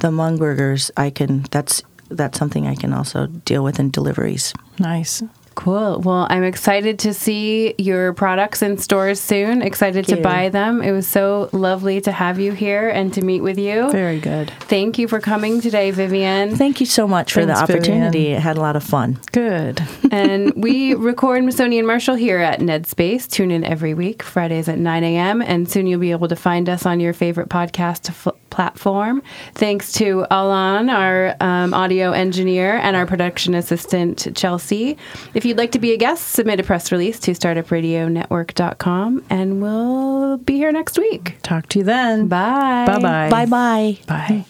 the 0.00 0.12
Mung 0.12 0.36
burgers, 0.38 0.92
I 0.96 1.10
can. 1.10 1.46
That's 1.50 1.82
that's 2.10 2.38
something 2.38 2.64
I 2.68 2.76
can 2.76 2.92
also 2.92 3.26
deal 3.26 3.64
with 3.64 3.80
in 3.80 3.90
deliveries. 3.90 4.54
nice. 4.78 5.20
Cool. 5.56 6.00
Well, 6.00 6.26
I'm 6.30 6.44
excited 6.44 6.98
to 7.00 7.12
see 7.14 7.74
your 7.78 8.12
products 8.12 8.62
in 8.62 8.78
stores 8.78 9.18
soon. 9.18 9.62
Excited 9.62 10.06
to 10.06 10.16
you. 10.18 10.22
buy 10.22 10.48
them. 10.50 10.82
It 10.82 10.92
was 10.92 11.06
so 11.08 11.48
lovely 11.52 12.00
to 12.02 12.12
have 12.12 12.38
you 12.38 12.52
here 12.52 12.88
and 12.88 13.12
to 13.14 13.22
meet 13.22 13.40
with 13.40 13.58
you. 13.58 13.90
Very 13.90 14.20
good. 14.20 14.50
Thank 14.60 14.98
you 14.98 15.08
for 15.08 15.18
coming 15.18 15.60
today, 15.60 15.90
Vivian. 15.90 16.54
Thank 16.56 16.78
you 16.78 16.86
so 16.86 17.08
much 17.08 17.32
for 17.32 17.44
the 17.44 17.54
opportunity. 17.56 18.18
Vivian. 18.18 18.36
I 18.36 18.40
had 18.40 18.56
a 18.58 18.60
lot 18.60 18.76
of 18.76 18.84
fun. 18.84 19.18
Good. 19.32 19.82
and 20.10 20.52
we 20.54 20.94
record 20.94 21.42
Missoni 21.42 21.78
and 21.78 21.86
Marshall 21.86 22.14
here 22.16 22.38
at 22.38 22.60
Ned 22.60 22.86
Space. 22.86 23.26
Tune 23.26 23.50
in 23.50 23.64
every 23.64 23.94
week, 23.94 24.22
Fridays 24.22 24.68
at 24.68 24.78
9 24.78 25.04
a.m. 25.04 25.40
And 25.42 25.68
soon 25.68 25.86
you'll 25.86 26.00
be 26.00 26.12
able 26.12 26.28
to 26.28 26.36
find 26.36 26.68
us 26.68 26.84
on 26.86 27.00
your 27.00 27.12
favorite 27.14 27.48
podcast 27.48 28.10
f- 28.10 28.34
platform. 28.56 29.22
Thanks 29.54 29.92
to 29.92 30.26
Alan, 30.30 30.88
our 30.88 31.36
um, 31.40 31.74
audio 31.74 32.12
engineer, 32.12 32.78
and 32.78 32.96
our 32.96 33.06
production 33.06 33.54
assistant, 33.54 34.34
Chelsea. 34.34 34.96
If 35.34 35.44
you'd 35.44 35.58
like 35.58 35.72
to 35.72 35.78
be 35.78 35.92
a 35.92 35.98
guest, 35.98 36.28
submit 36.28 36.58
a 36.58 36.62
press 36.62 36.90
release 36.90 37.20
to 37.20 37.32
startupradionetwork.com, 37.32 39.24
and 39.28 39.62
we'll 39.62 40.38
be 40.38 40.54
here 40.56 40.72
next 40.72 40.98
week. 40.98 41.36
Talk 41.42 41.68
to 41.68 41.80
you 41.80 41.84
then. 41.84 42.28
Bye. 42.28 42.86
Bye-bye. 42.86 43.28
Bye 43.28 43.46
bye. 43.46 43.98
Bye. 44.06 44.46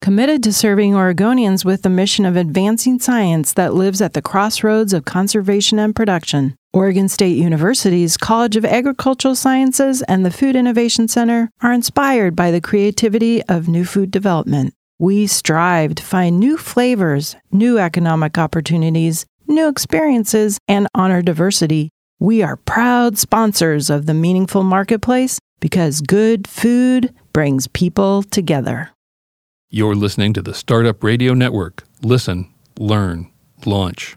Committed 0.00 0.42
to 0.42 0.52
serving 0.52 0.94
Oregonians 0.94 1.64
with 1.64 1.82
the 1.82 1.88
mission 1.88 2.24
of 2.24 2.36
advancing 2.36 2.98
science 2.98 3.52
that 3.52 3.74
lives 3.74 4.00
at 4.00 4.14
the 4.14 4.22
crossroads 4.22 4.92
of 4.92 5.04
conservation 5.04 5.78
and 5.78 5.94
production, 5.94 6.56
Oregon 6.74 7.06
State 7.06 7.36
University's 7.36 8.16
College 8.16 8.56
of 8.56 8.64
Agricultural 8.64 9.34
Sciences 9.34 10.00
and 10.08 10.24
the 10.24 10.30
Food 10.30 10.56
Innovation 10.56 11.06
Center 11.06 11.50
are 11.60 11.70
inspired 11.70 12.34
by 12.34 12.50
the 12.50 12.62
creativity 12.62 13.42
of 13.42 13.68
new 13.68 13.84
food 13.84 14.10
development. 14.10 14.72
We 14.98 15.26
strive 15.26 15.94
to 15.96 16.02
find 16.02 16.40
new 16.40 16.56
flavors, 16.56 17.36
new 17.50 17.78
economic 17.78 18.38
opportunities, 18.38 19.26
new 19.46 19.68
experiences, 19.68 20.56
and 20.66 20.88
honor 20.94 21.20
diversity. 21.20 21.90
We 22.18 22.42
are 22.42 22.56
proud 22.56 23.18
sponsors 23.18 23.90
of 23.90 24.06
the 24.06 24.14
Meaningful 24.14 24.62
Marketplace 24.62 25.38
because 25.60 26.00
good 26.00 26.48
food 26.48 27.12
brings 27.34 27.68
people 27.68 28.22
together. 28.22 28.88
You're 29.68 29.94
listening 29.94 30.32
to 30.32 30.42
the 30.42 30.54
Startup 30.54 31.04
Radio 31.04 31.34
Network. 31.34 31.84
Listen, 32.00 32.50
learn, 32.78 33.30
launch. 33.66 34.16